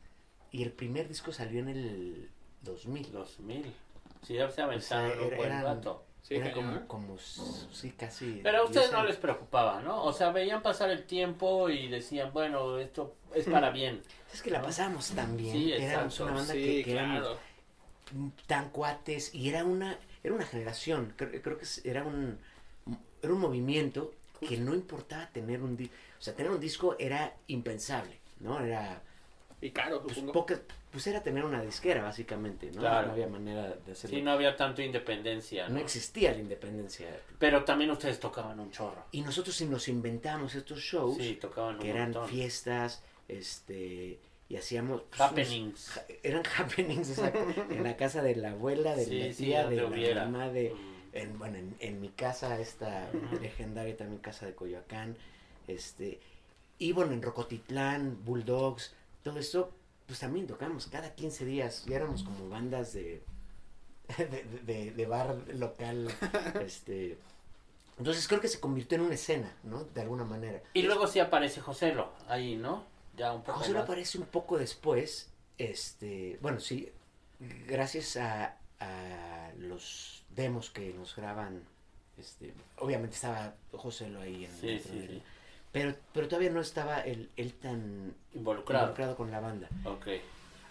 y 0.56 0.64
el 0.64 0.72
primer 0.72 1.08
disco 1.08 1.32
salió 1.32 1.60
en 1.60 1.70
el 1.70 2.30
2000. 2.62 3.12
2000. 3.12 3.74
Sí, 4.26 4.34
ya 4.36 4.50
se 4.50 4.62
aventaron 4.62 5.06
O 5.06 5.14
sea, 5.14 5.20
un 5.22 5.28
era- 5.28 5.38
buen 5.38 5.50
eran- 5.52 5.64
rato. 5.64 6.06
Sí, 6.24 6.36
Era 6.36 6.52
como, 6.54 6.76
¿eh? 6.76 6.82
como, 6.88 7.18
sí, 7.20 7.92
casi. 7.92 8.40
Pero 8.42 8.60
a 8.60 8.64
ustedes 8.64 8.90
10 8.90 9.00
no 9.00 9.06
les 9.06 9.18
preocupaba, 9.18 9.82
¿no? 9.84 10.04
O 10.04 10.12
sea, 10.12 10.32
veían 10.32 10.64
pasar 10.64 10.90
el 10.90 11.04
tiempo 11.04 11.70
y 11.70 11.88
decían, 11.88 12.34
bueno, 12.34 12.80
esto 12.80 13.16
es 13.36 13.46
para 13.46 13.70
bien. 13.70 14.02
Es 14.34 14.42
que 14.42 14.50
la 14.50 14.60
pasamos 14.64 15.12
tan 15.12 15.38
bien. 15.38 15.52
Sí, 15.54 15.72
Éramos 15.74 16.06
exacto, 16.14 16.24
una 16.24 16.34
banda 16.34 16.54
Sí, 16.54 16.60
que, 16.64 16.84
que 16.84 16.92
claro. 16.94 17.38
tan 18.48 18.70
cuates 18.70 19.36
y 19.36 19.50
era 19.50 19.64
una 19.66 20.00
era 20.24 20.34
una 20.34 20.46
generación. 20.46 21.14
Creo, 21.16 21.40
creo 21.44 21.58
que 21.60 21.66
era 21.84 22.04
un 22.04 22.40
era 23.22 23.32
un 23.34 23.40
movimiento 23.40 24.12
que 24.48 24.58
no 24.58 24.74
importaba 24.74 25.28
tener 25.30 25.62
un 25.62 25.78
disco. 25.78 25.94
O 26.20 26.22
sea, 26.24 26.34
tener 26.36 26.52
un 26.52 26.60
disco 26.60 26.96
era 26.98 27.36
impensable, 27.48 28.18
¿no? 28.40 28.60
Era. 28.60 29.02
Y 29.66 29.72
caro, 29.72 30.02
Pues, 30.04 30.16
supongo. 30.16 30.34
pocas- 30.34 30.62
pues 30.92 31.08
era 31.08 31.24
tener 31.24 31.44
una 31.44 31.62
disquera, 31.62 32.04
básicamente, 32.04 32.72
¿no? 32.72 32.82
Claro. 32.82 33.08
No 33.08 33.14
había 33.14 33.28
manera 33.28 33.64
de 33.86 33.92
hacerlo. 33.92 34.16
Sí, 34.16 34.22
no 34.22 34.32
había 34.32 34.56
tanto 34.56 34.82
independencia, 34.82 35.68
no 35.68 35.76
¿no? 35.76 35.80
existía 35.82 36.32
la 36.32 36.40
independencia. 36.40 37.08
Pero 37.40 37.64
también 37.66 37.90
ustedes 37.92 38.20
tocaban 38.20 38.60
un 38.60 38.72
chorro. 38.72 39.04
Y 39.12 39.22
nosotros 39.22 39.56
sí 39.56 39.66
nos 39.66 39.88
inventamos 39.88 40.54
estos 40.56 40.80
shows. 40.80 41.18
Sí, 41.18 41.38
tocaban 41.42 41.76
un 41.76 41.82
que 41.82 41.90
eran 41.90 42.14
fiestas, 42.28 43.02
este, 43.28 44.20
y 44.50 44.56
hacíamos... 44.56 45.02
pues, 45.10 45.20
Happenings. 45.22 45.92
unos- 45.98 46.20
eran 46.24 46.44
happenings, 46.58 47.18
en 47.72 47.84
la 47.84 47.98
casa 47.98 48.22
de 48.22 48.36
la 48.36 48.52
abuela, 48.52 48.96
de 48.96 49.06
Sí, 49.06 49.20
la 49.20 49.34
tía, 49.36 49.68
de 49.68 49.76
la 49.78 49.86
hubiera. 49.88 50.26
mamá, 50.26 50.50
de... 50.50 50.70
Mm. 50.74 50.96
En, 51.18 51.40
bueno, 51.40 51.58
en, 51.58 51.76
en 51.80 52.02
mi 52.02 52.10
casa, 52.10 52.60
esta 52.60 53.10
legendaria 53.42 53.96
también 53.96 54.20
casa 54.22 54.46
de 54.46 54.54
Coyoacán, 54.54 55.16
este, 55.66 56.20
y 56.78 56.92
bueno, 56.92 57.14
en 57.14 57.22
Rocotitlán, 57.22 58.18
Bulldogs, 58.26 58.94
todo 59.26 59.40
eso, 59.40 59.72
pues 60.06 60.20
también 60.20 60.46
tocamos 60.46 60.86
cada 60.86 61.16
15 61.16 61.46
días, 61.46 61.84
ya 61.88 61.96
éramos 61.96 62.22
como 62.22 62.48
bandas 62.48 62.94
de, 62.94 63.24
de, 64.18 64.44
de- 64.64 64.92
de 64.92 65.06
bar 65.08 65.36
local, 65.56 66.08
este, 66.64 67.18
entonces 67.98 68.28
creo 68.28 68.40
que 68.40 68.48
se 68.48 68.60
convirtió 68.60 68.98
en 68.98 69.06
una 69.06 69.16
escena, 69.16 69.52
¿no? 69.64 69.84
De 69.84 70.02
alguna 70.02 70.26
manera. 70.26 70.62
Y 70.76 70.84
luego 70.84 71.08
sí 71.08 71.20
aparece 71.20 71.60
Joselo 71.60 72.12
ahí, 72.28 72.56
¿no? 72.56 72.84
Ya 73.18 73.34
un 73.34 73.42
poco 73.42 73.58
José 73.60 73.72
lo 73.72 73.80
más. 73.80 73.84
aparece 73.86 74.20
un 74.20 74.26
poco 74.26 74.60
después, 74.60 75.32
este, 75.58 76.38
bueno, 76.42 76.60
sí, 76.60 76.92
gracias 77.68 78.18
a, 78.18 78.58
a 78.80 79.52
los 79.58 80.24
demos 80.30 80.70
que 80.70 80.94
nos 80.94 81.16
graban, 81.16 81.64
este, 82.20 82.54
obviamente 82.78 83.16
estaba 83.16 83.56
José 83.72 84.08
lo 84.10 84.22
ahí 84.22 84.46
en 84.46 84.52
Sí, 84.52 84.68
dentro 84.68 84.92
sí, 84.94 85.08
sí. 85.08 85.24
Pero, 85.76 85.94
pero 86.14 86.28
todavía 86.30 86.52
no 86.52 86.62
estaba 86.62 87.02
él, 87.02 87.30
él 87.36 87.54
tan 87.56 88.16
Involucrado. 88.34 88.84
involucrado 88.86 89.18
con 89.18 89.30
la 89.30 89.42
banda. 89.42 89.68
Ok. 89.84 90.08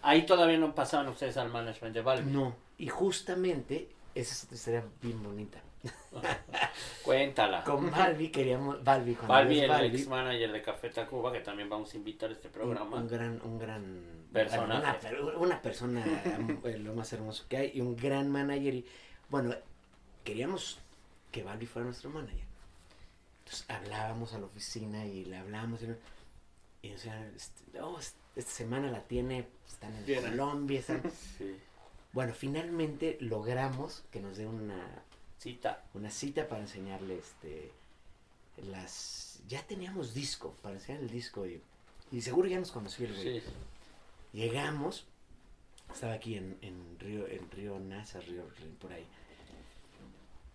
Ahí 0.01 0.25
todavía 0.25 0.57
no 0.57 0.75
pasaban 0.75 1.09
ustedes 1.09 1.37
al 1.37 1.51
management 1.51 1.95
de 1.95 2.01
Valve. 2.01 2.31
No, 2.31 2.57
y 2.79 2.89
justamente 2.89 3.89
esa 4.15 4.55
historia 4.55 4.83
bien 5.03 5.23
bonita. 5.23 5.59
Cuéntala. 7.05 7.63
Con 7.65 7.91
Balbi 7.91 8.31
queríamos, 8.31 8.83
Balbi, 8.83 9.15
Balbi, 9.27 9.61
el 9.61 9.69
Balbi, 9.69 9.97
ex 9.99 10.09
manager 10.09 10.53
de 10.53 10.63
Café 10.63 10.89
Tacuba, 10.89 11.31
que 11.31 11.41
también 11.41 11.69
vamos 11.69 11.93
a 11.93 11.97
invitar 11.99 12.31
a 12.31 12.33
este 12.33 12.49
programa. 12.49 12.97
un 12.97 13.07
gran, 13.09 13.41
un 13.45 13.59
gran 13.59 14.25
Personaje. 14.33 15.21
una, 15.21 15.37
una 15.39 15.63
persona 15.63 16.03
eh, 16.65 16.79
lo 16.79 16.95
más 16.95 17.13
hermoso 17.13 17.45
que 17.49 17.57
hay 17.59 17.71
y 17.75 17.81
un 17.83 17.95
gran 17.95 18.31
manager 18.33 18.75
y 18.75 18.85
bueno 19.29 19.55
queríamos 20.25 20.81
que 21.31 21.45
Balbi 21.45 21.67
fuera 21.67 21.85
nuestro 21.87 22.11
manager 22.11 22.43
entonces 23.45 23.65
hablábamos 23.69 24.33
a 24.33 24.39
la 24.39 24.47
oficina 24.47 25.05
y 25.07 25.25
le 25.25 25.37
hablábamos 25.37 25.81
y, 25.83 25.87
y 26.87 26.91
decían, 26.91 27.33
este, 27.37 27.81
"Oh, 27.81 27.99
es- 27.99 28.15
esta 28.37 28.51
semana 28.51 28.91
la 28.91 29.03
tiene 29.05 29.47
están 29.67 29.95
en 29.95 30.07
Bien, 30.07 30.25
¿eh? 30.25 30.29
Colombia 30.31 30.81
están-". 30.81 31.03
Sí. 31.39 31.57
bueno 32.13 32.33
finalmente 32.35 33.19
logramos 33.21 34.03
que 34.11 34.21
nos 34.21 34.37
dé 34.37 34.47
una 34.47 35.03
Cita. 35.39 35.85
una 35.95 36.11
cita 36.11 36.49
para 36.49 36.63
enseñarle 36.63 37.19
este 37.19 37.71
las 38.69 39.41
ya 39.49 39.63
teníamos 39.67 40.15
disco 40.15 40.57
para 40.63 40.77
enseñar 40.77 41.03
el 41.03 41.11
disco 41.11 41.45
y, 41.47 41.61
y 42.13 42.21
seguro 42.23 42.49
ya 42.49 42.59
nos 42.59 42.71
conoció 42.73 43.07
el 43.07 43.15
güey 43.15 43.41
Sí. 43.41 43.47
llegamos 44.33 45.05
estaba 45.93 46.15
aquí 46.15 46.37
en, 46.37 46.57
en 46.63 46.99
Río 46.99 47.27
en 47.29 47.51
Río 47.51 47.79
Nasa 47.79 48.21
Río, 48.21 48.49
Río- 48.57 48.79
por 48.81 48.93
ahí 48.93 49.07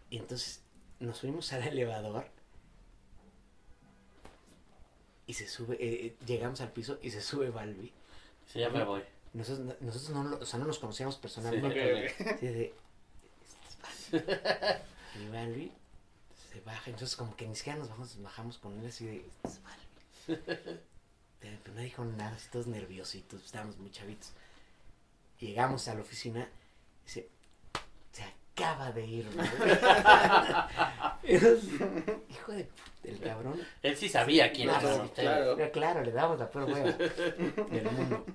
y 0.10 0.18
entonces 0.18 0.62
nos 1.00 1.20
fuimos 1.20 1.54
al 1.54 1.64
elevador 1.68 2.26
y 5.30 5.34
se 5.36 5.48
sube 5.48 5.76
eh, 5.76 6.06
eh, 6.08 6.16
llegamos 6.26 6.60
al 6.62 6.72
piso 6.72 6.98
y 7.04 7.12
se 7.12 7.22
sube 7.22 7.52
Balbi 7.52 7.94
Sí, 8.52 8.60
ya 8.60 8.70
me 8.72 8.84
voy. 8.84 9.04
nosotros, 9.34 9.60
no- 9.66 9.76
nosotros 9.80 10.10
no, 10.10 10.38
o 10.38 10.46
sea, 10.46 10.58
no 10.60 10.66
nos 10.66 10.80
conocíamos 10.80 11.16
Sí, 11.16 11.22
personalmente. 11.22 12.16
Sí, 12.40 12.48
de, 12.48 12.74
"Este 13.44 13.68
es 14.12 14.12
Balbi". 14.12 15.24
y 15.24 15.28
Balbi 15.30 15.72
se 16.52 16.62
baja, 16.62 16.90
entonces 16.90 17.16
como 17.16 17.36
que 17.36 17.48
ni 17.48 17.56
siquiera 17.56 17.78
nos 17.78 17.90
bajamos, 17.90 18.22
bajamos 18.24 18.58
con 18.58 18.80
él 18.80 18.88
así 18.88 19.06
de, 19.06 19.18
"Este 19.18 19.48
es 19.48 19.62
Balbi". 19.64 20.42
Pero 21.40 21.58
pues 21.64 21.76
no 21.76 21.82
dijo 21.82 22.04
nada, 22.06 22.36
así 22.36 22.50
todos 22.52 22.66
nerviositos, 22.68 23.46
estábamos 23.46 23.78
muy 23.78 23.92
chavitos. 23.92 24.32
Llegamos 25.40 25.88
a 25.88 25.94
la 25.94 26.02
oficina, 26.02 26.50
y 27.04 27.06
dice, 27.06 27.30
se 28.12 28.24
acaba 28.24 28.92
de 28.92 29.06
ir, 29.06 29.30
güey". 29.32 29.48
Entonces, 29.48 29.78
Hijo 32.30 32.52
de 32.52 32.64
puta, 32.66 32.84
el 33.04 33.20
cabrón. 33.20 33.62
Él 33.82 33.96
sí 33.98 34.10
sabía 34.10 34.52
quién 34.52 34.68
Claro, 34.70 35.04
ustedes. 35.04 35.12
claro. 35.30 35.56
Pero 35.56 35.72
claro, 35.72 36.04
le 36.04 36.12
damos 36.12 36.40
la 36.40 36.50
peor 36.50 36.66
hueva 36.66 36.92
del 37.72 37.84
mundo. 37.92 38.26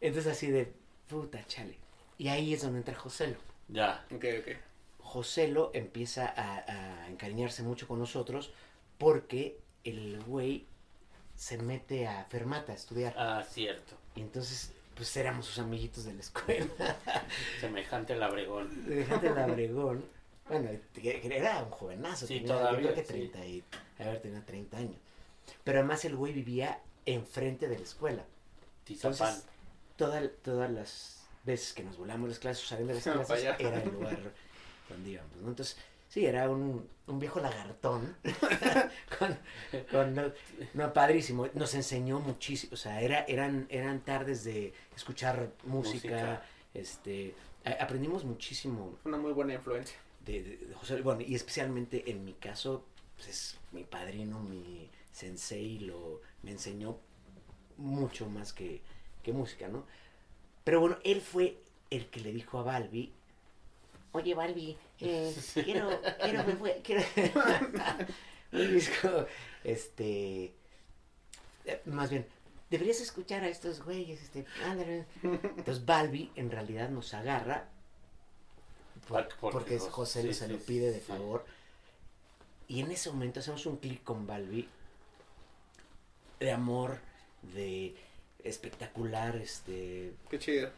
Entonces 0.00 0.32
así 0.32 0.50
de, 0.50 0.72
puta, 1.08 1.44
chale. 1.46 1.76
Y 2.18 2.28
ahí 2.28 2.54
es 2.54 2.62
donde 2.62 2.78
entra 2.78 2.94
Joselo. 2.94 3.36
Ya. 3.68 4.04
Ok, 4.14 4.24
ok. 4.40 4.56
Joselo 4.98 5.70
empieza 5.74 6.26
a, 6.36 6.64
a 7.04 7.08
encariñarse 7.08 7.62
mucho 7.62 7.88
con 7.88 7.98
nosotros 7.98 8.52
porque 8.98 9.58
el 9.84 10.22
güey 10.24 10.66
se 11.34 11.58
mete 11.58 12.06
a 12.06 12.24
Fermata 12.24 12.72
a 12.72 12.74
estudiar. 12.74 13.14
Ah, 13.16 13.42
cierto. 13.48 13.94
Y 14.14 14.20
entonces, 14.20 14.72
pues 14.94 15.16
éramos 15.16 15.46
sus 15.46 15.58
amiguitos 15.58 16.04
de 16.04 16.12
la 16.14 16.20
escuela. 16.20 16.66
Semejante 17.60 18.12
al 18.12 18.22
abregón. 18.22 18.68
Gente 19.08 19.32
de 19.32 19.42
Abregón. 19.42 20.04
Bueno, 20.50 20.70
era 21.34 21.62
un 21.62 21.70
jovenazo. 21.70 22.26
Sí, 22.26 22.40
tenía, 22.40 22.48
yo 22.48 22.58
todavía, 22.58 22.80
creo 22.92 22.94
que 22.94 23.00
sí. 23.04 23.28
30 23.30 23.46
y, 23.46 23.64
a 23.98 24.04
ver, 24.04 24.20
tenía 24.20 24.44
30 24.44 24.76
años. 24.76 24.96
Pero 25.64 25.78
además 25.78 26.04
el 26.04 26.16
güey 26.16 26.32
vivía 26.32 26.80
enfrente 27.06 27.68
de 27.68 27.78
la 27.78 27.84
escuela. 27.84 28.24
Tizapán. 28.84 29.12
Entonces, 29.12 29.44
toda- 29.96 30.28
todas 30.42 30.70
las 30.70 31.26
veces 31.44 31.72
que 31.72 31.82
nos 31.82 31.96
volamos 31.96 32.28
las 32.28 32.38
clases, 32.38 32.66
saliendo 32.66 32.94
de 32.94 33.00
las 33.00 33.04
clases, 33.26 33.44
era 33.58 33.82
el 33.82 33.90
lugar 33.90 34.18
donde 34.88 35.10
íbamos, 35.10 35.36
¿no? 35.36 35.48
Entonces, 35.48 35.76
sí, 36.08 36.26
era 36.26 36.48
un, 36.50 36.88
un 37.06 37.18
viejo 37.18 37.40
lagartón, 37.40 38.16
con, 39.18 39.38
con- 39.90 40.14
no, 40.14 40.32
no, 40.74 40.92
padrísimo, 40.92 41.48
nos 41.54 41.74
enseñó 41.74 42.18
muchísimo, 42.20 42.74
o 42.74 42.76
sea, 42.76 43.00
era, 43.00 43.20
eran, 43.28 43.66
eran 43.70 44.00
tardes 44.00 44.44
de 44.44 44.72
escuchar 44.96 45.50
música, 45.64 46.08
Música. 46.10 46.42
este, 46.74 47.34
aprendimos 47.78 48.24
muchísimo 48.24 48.96
Una 49.04 49.16
muy 49.18 49.32
buena 49.32 49.54
influencia. 49.54 49.96
De, 50.32 50.42
de- 50.42 50.66
de 50.66 50.74
José, 50.74 51.00
bueno, 51.02 51.20
y 51.22 51.34
especialmente 51.34 52.10
en 52.10 52.24
mi 52.24 52.34
caso, 52.34 52.84
pues 53.16 53.28
es 53.28 53.58
mi 53.72 53.84
padrino, 53.84 54.40
mi 54.40 54.88
sensei, 55.12 55.78
lo, 55.80 56.20
me 56.42 56.52
enseñó 56.52 56.98
mucho 57.76 58.28
más 58.28 58.52
que, 58.52 58.80
que 59.22 59.32
música, 59.32 59.68
¿no? 59.68 59.84
Pero 60.64 60.80
bueno, 60.80 60.98
él 61.04 61.20
fue 61.20 61.58
el 61.90 62.06
que 62.10 62.20
le 62.20 62.32
dijo 62.32 62.58
a 62.58 62.62
Balbi, 62.62 63.12
oye 64.12 64.34
Balbi, 64.34 64.76
eh, 65.00 65.34
quiero, 65.54 66.00
quiero, 66.22 66.44
me 66.44 66.56
fue- 66.56 66.80
quiero, 66.84 67.02
un 68.52 68.74
disco, 68.74 69.26
este, 69.64 70.52
eh, 71.64 71.80
más 71.86 72.10
bien, 72.10 72.26
deberías 72.70 73.00
escuchar 73.00 73.42
a 73.44 73.48
estos 73.48 73.82
güeyes, 73.82 74.22
este. 74.22 74.44
Entonces 75.22 75.84
Balbi 75.84 76.30
en 76.36 76.50
realidad 76.50 76.88
nos 76.90 77.14
agarra 77.14 77.68
por- 79.10 79.22
Porque- 79.28 79.34
porque 79.40 79.52
porque 79.58 79.78
Jos- 79.78 79.90
José 79.92 80.22
sí, 80.22 80.28
lo 80.28 80.34
se 80.34 80.46
sí, 80.46 80.52
lo 80.52 80.58
pide 80.60 80.90
de 80.90 81.00
sí. 81.00 81.04
favor. 81.06 81.44
Y 82.68 82.80
en 82.80 82.90
ese 82.92 83.10
momento 83.10 83.40
hacemos 83.40 83.66
un 83.66 83.76
clic 83.78 84.02
con 84.04 84.26
Balbi 84.26 84.68
de 86.38 86.52
amor, 86.52 86.98
de 87.54 87.94
espectacular, 88.44 89.36
este... 89.36 90.14
Qué 90.30 90.38
chido. 90.38 90.70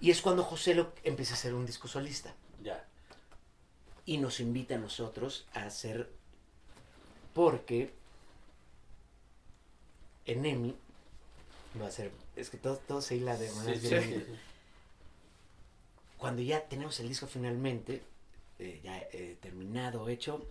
Y 0.00 0.10
es 0.10 0.22
cuando 0.22 0.44
José 0.44 0.74
lo 0.74 0.92
empieza 1.04 1.34
a 1.34 1.36
hacer 1.36 1.54
un 1.54 1.66
disco 1.66 1.88
solista 1.88 2.32
Ya. 2.62 2.84
y 4.06 4.18
nos 4.18 4.38
invita 4.40 4.76
a 4.76 4.78
nosotros 4.78 5.46
a 5.54 5.64
hacer 5.64 6.08
porque 7.34 7.92
Enemi 10.24 10.76
va 11.80 11.88
a 11.88 11.90
ser 11.90 12.10
es 12.36 12.50
que 12.50 12.56
todo, 12.58 12.76
todo 12.76 13.02
se 13.02 13.16
hila 13.16 13.36
de 13.36 13.50
manera 13.52 13.74
Sí, 13.80 13.80
sí, 13.80 13.88
bien 13.88 14.02
sí, 14.04 14.10
bonita. 14.12 14.30
sí. 14.32 14.38
Cuando 16.18 16.42
ya 16.42 16.60
tenemos 16.68 16.98
el 17.00 17.08
disco 17.08 17.26
finalmente 17.26 18.02
eh, 18.58 18.80
ya 18.84 18.98
eh, 18.98 19.36
terminado 19.40 20.08
hecho 20.08 20.46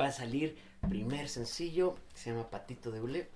va 0.00 0.06
a 0.06 0.12
salir 0.12 0.56
primer 0.88 1.28
sencillo 1.28 1.96
que 2.12 2.18
se 2.20 2.30
llama 2.30 2.48
Patito 2.50 2.90
de 2.90 3.00
Ule 3.00 3.28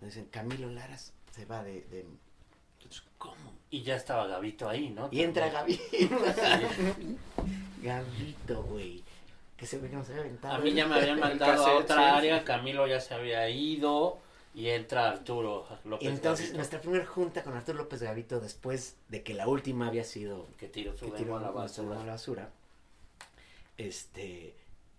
dicen 0.00 0.26
Camilo 0.26 0.68
Laras 0.68 1.12
se 1.30 1.44
va 1.46 1.62
de, 1.62 1.82
de- 1.82 2.06
¿cómo? 3.18 3.52
Y 3.70 3.82
ya 3.82 3.94
estaba 3.96 4.26
Gavito 4.26 4.68
ahí, 4.68 4.90
¿no? 4.90 5.08
y 5.12 5.22
entra 5.22 5.50
También. 5.50 5.80
Gavito 6.10 7.16
Gavito 7.82 8.62
güey. 8.64 9.02
Que 9.56 9.66
se 9.66 9.78
ve 9.78 9.88
que 9.88 9.94
nos 9.96 10.08
había 10.08 10.22
aventado 10.22 10.54
A 10.56 10.58
mí 10.58 10.72
ya 10.72 10.86
me 10.86 10.96
habían 10.96 11.20
mandado 11.20 11.64
a 11.66 11.76
otra 11.78 12.16
área, 12.16 12.42
Camilo 12.44 12.86
ya 12.88 13.00
se 13.00 13.14
había 13.14 13.48
ido 13.48 14.18
y 14.54 14.68
entra 14.68 15.10
Arturo 15.10 15.66
López 15.84 16.08
Entonces, 16.08 16.46
Gavito, 16.46 16.56
nuestra 16.58 16.80
primera 16.80 17.06
junta 17.06 17.42
con 17.42 17.54
Arturo 17.54 17.78
López 17.78 18.02
Gavito, 18.02 18.40
después 18.40 18.96
de 19.08 19.22
que 19.22 19.34
la 19.34 19.48
última 19.48 19.88
había 19.88 20.04
sido 20.04 20.46
que 20.58 20.68
tiró 20.68 20.96
su 20.96 21.06
que 21.10 21.18
tiró 21.18 21.36
a 21.36 21.40
la 21.40 21.46
demo 21.48 21.58
a 21.60 21.62
basura. 21.62 21.98
la 21.98 22.04
basura, 22.12 22.50
este, 23.78 24.54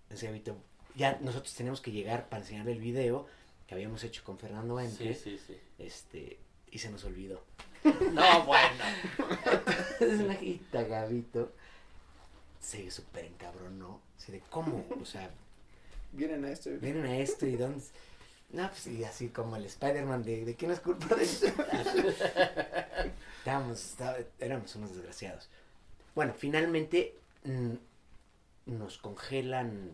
ese 0.10 0.28
Gavito, 0.28 0.58
ya 0.96 1.18
nosotros 1.22 1.54
teníamos 1.54 1.82
que 1.82 1.92
llegar 1.92 2.30
para 2.30 2.42
enseñarle 2.42 2.72
el 2.74 2.80
video 2.80 3.28
que 3.68 3.76
habíamos 3.76 4.04
hecho 4.04 4.24
con 4.24 4.38
Fernando 4.38 4.80
Sí, 4.80 4.86
Ente, 4.86 5.16
sí, 5.16 5.40
sí. 5.46 5.58
este, 5.80 6.38
y 6.72 6.80
se 6.80 6.90
nos 6.90 7.04
olvidó. 7.06 7.44
No, 8.14 8.44
bueno. 8.46 8.84
Entonces, 10.00 10.22
la 10.28 10.34
hijita 10.36 10.84
Gavito 10.84 11.52
se 12.60 12.90
súper 12.90 13.26
encabronó, 13.26 14.00
así 14.18 14.32
de, 14.32 14.40
¿cómo? 14.50 14.86
O 15.02 15.06
sea, 15.06 15.30
Vienen 16.14 16.46
a 16.46 16.52
este. 16.52 16.78
vienen 16.78 17.06
a 17.06 17.18
esto 17.18 17.46
y 17.46 17.56
dónde... 17.58 17.84
No, 18.54 18.70
pues 18.70 18.88
y 18.88 19.04
así 19.04 19.30
como 19.30 19.56
el 19.58 19.66
Spider-Man 19.66 20.24
de, 20.24 20.46
de 20.46 20.56
quién 20.56 20.72
es 20.72 20.80
culpa 20.80 21.16
de 21.16 21.24
eso. 21.24 21.48
Estábamos, 23.40 23.84
estaba- 23.84 24.18
éramos 24.40 24.74
unos 24.76 24.96
desgraciados. 24.96 25.50
Bueno, 26.16 26.34
finalmente 26.38 27.16
mm, 27.44 27.74
nos 28.68 28.98
congelan 29.00 29.92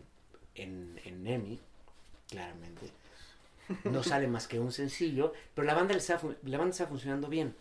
en, 0.54 1.00
en 1.04 1.26
EMI, 1.26 1.58
claramente. 2.28 2.90
No 3.84 4.02
sale 4.02 4.26
más 4.26 4.46
que 4.48 4.58
un 4.60 4.72
sencillo, 4.72 5.32
pero 5.54 5.64
la 5.66 5.74
banda, 5.74 5.94
está, 5.94 6.20
la 6.44 6.58
banda 6.58 6.72
está 6.72 6.86
funcionando 6.86 7.28
bien. 7.28 7.54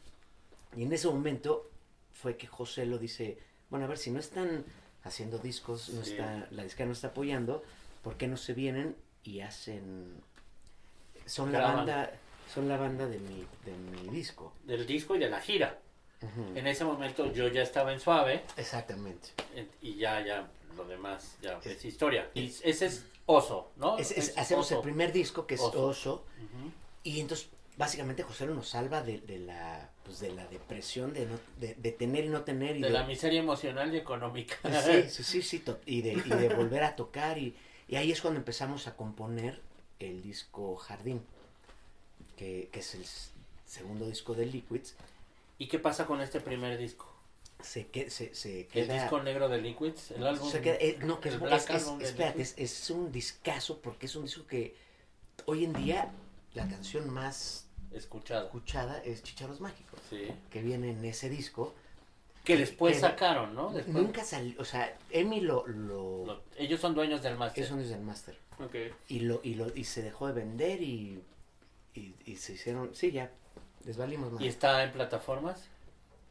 Y 0.76 0.84
en 0.84 0.92
ese 0.94 1.08
momento 1.08 1.70
fue 2.14 2.36
que 2.36 2.48
José 2.48 2.86
lo 2.86 2.98
dice, 2.98 3.38
bueno, 3.70 3.86
a 3.86 3.88
ver, 3.88 3.98
si 3.98 4.12
no 4.12 4.20
están 4.20 4.66
haciendo 5.04 5.38
discos, 5.38 5.90
no 5.90 6.04
Sí. 6.04 6.12
está, 6.12 6.48
la 6.52 6.64
disquera 6.64 6.88
no 6.88 6.94
está 6.94 7.08
apoyando, 7.10 7.64
¿por 8.04 8.18
qué 8.18 8.28
no 8.28 8.38
se 8.38 8.54
vienen 8.54 8.96
y 9.24 9.40
hacen... 9.42 10.16
Son 11.30 11.52
la 11.52 11.62
banda, 11.62 12.12
son 12.54 12.68
la 12.68 12.78
banda 12.78 13.06
de 13.08 13.20
mi, 13.20 13.46
de 13.65 13.72
mi 13.72 14.10
disco. 14.10 14.54
Del 14.65 14.86
disco 14.86 15.15
y 15.15 15.20
de 15.20 15.30
la 15.30 15.39
gira. 15.39 15.78
Ujú. 16.22 16.58
En 16.58 16.68
ese 16.68 16.84
momento 16.84 17.32
yo 17.32 17.48
ya 17.48 17.62
estaba 17.62 17.94
en 17.94 18.00
Suave 18.00 18.44
Exactamente. 18.58 19.30
en- 19.56 19.70
y 19.82 19.96
ya, 19.96 20.20
ya, 20.26 20.48
lo 20.76 20.86
demás 20.86 21.38
ya 21.42 21.60
es 21.63 21.86
historia. 21.86 22.30
Y 22.34 22.48
ese 22.63 22.86
es 22.88 23.06
Oso, 23.26 23.70
¿no? 23.78 23.98
Es- 23.98 24.12
es- 24.12 24.30
Es 24.30 24.38
hacemos 24.38 24.65
Oso. 24.65 24.78
el 24.78 24.82
primer 24.82 25.12
disco 25.13 25.46
que 25.46 25.56
es 25.56 25.62
Oso. 25.62 25.86
Oso. 25.88 26.26
Ujú. 26.38 26.72
Y 27.04 27.20
entonces, 27.22 27.48
básicamente, 27.78 28.24
José 28.24 28.48
nos 28.48 28.68
salva 28.70 29.02
de, 29.04 29.20
de 29.20 29.39
la, 29.39 29.89
pues, 30.04 30.20
de 30.20 30.32
la 30.34 30.46
depresión 30.48 31.13
de, 31.13 31.26
no, 31.28 31.39
de, 31.60 31.76
de 31.76 31.92
tener 31.92 32.26
y 32.26 32.30
no 32.30 32.42
tener. 32.42 32.76
Y 32.76 32.82
De 32.82 32.89
la 32.89 33.04
miseria 33.04 33.39
emocional 33.39 33.94
y 33.94 33.98
económica. 33.98 34.58
Sí, 34.84 35.04
sí, 35.10 35.24
sí, 35.24 35.42
sí, 35.44 35.63
y, 35.86 36.02
de, 36.02 36.13
y 36.13 36.22
de 36.30 36.50
volver 36.50 36.84
a 36.84 36.96
tocar. 36.96 37.38
Y, 37.38 37.56
y 37.88 37.96
ahí 37.96 38.12
es 38.12 38.20
cuando 38.20 38.39
empezamos 38.39 38.88
a 38.88 38.96
componer 38.98 39.62
el 40.00 40.22
disco 40.22 40.76
Jardín, 40.78 41.22
que, 42.38 42.70
que 42.72 42.80
es 42.80 42.96
el 42.96 43.06
segundo 43.66 44.08
disco 44.08 44.34
de 44.34 44.46
Liquids. 44.46 44.96
¿Y 45.58 45.68
qué 45.68 45.78
pasa 45.80 46.06
con 46.06 46.22
este 46.22 46.40
primer 46.40 46.78
disco? 46.78 47.06
Se, 47.62 47.88
que, 47.88 48.10
se, 48.10 48.34
se 48.34 48.62
El 48.62 48.68
queda... 48.68 48.94
disco 49.02 49.22
negro 49.22 49.50
de 49.50 49.60
Liquids, 49.62 50.12
el 50.12 50.26
álbum. 50.26 50.50
se 50.50 50.62
queda- 50.62 50.78
eh, 50.80 50.98
no, 51.04 51.20
que 51.20 51.28
es, 51.30 51.36
el 51.36 52.02
espérate, 52.02 52.42
es, 52.56 52.90
un 52.90 53.12
discazo 53.12 53.80
porque 53.82 54.06
es 54.06 54.16
un 54.16 54.24
disco 54.24 54.48
que 54.48 54.76
hoy 55.46 55.66
en 55.66 55.74
día 55.74 56.10
la 56.54 56.68
canción 56.70 57.10
más 57.10 57.66
escuchada 57.92 59.02
es 59.04 59.24
Chicharos 59.24 59.60
Mágicos, 59.60 60.00
Sí. 60.10 60.30
que 60.50 60.62
viene 60.62 60.92
en 60.92 61.04
ese 61.04 61.28
disco. 61.30 61.76
Que 62.56 62.58
después 62.58 62.96
que- 62.96 63.02
sacaron, 63.02 63.54
¿no? 63.56 63.72
Después, 63.72 63.96
Nunca 63.96 64.24
salió, 64.24 64.60
o 64.60 64.66
sea, 64.66 64.98
Emi 65.12 65.42
lo, 65.42 65.66
lo, 65.68 66.26
lo- 66.26 66.42
ellos 66.58 66.80
son 66.80 66.96
dueños 66.96 67.22
del 67.22 67.38
máster. 67.38 67.64
eso 67.64 67.76
no 67.76 67.82
es 67.82 67.90
del 67.90 68.02
máster. 68.02 68.38
Ok. 68.60 68.76
Y 69.08 69.20
lo, 69.22 69.40
y 69.44 69.56
lo, 69.56 69.74
y 69.76 69.84
se 69.84 70.02
dejó 70.02 70.28
de 70.28 70.34
vender 70.34 70.82
y, 70.82 71.22
y, 71.94 72.14
y 72.26 72.36
se 72.38 72.54
hicieron, 72.54 72.94
sí, 72.96 73.12
ya, 73.12 73.32
les 73.86 73.98
valimos 73.98 74.32
más. 74.34 74.42
¿Y 74.42 74.48
está 74.48 74.84
en 74.84 74.92
plataformas? 74.92 75.64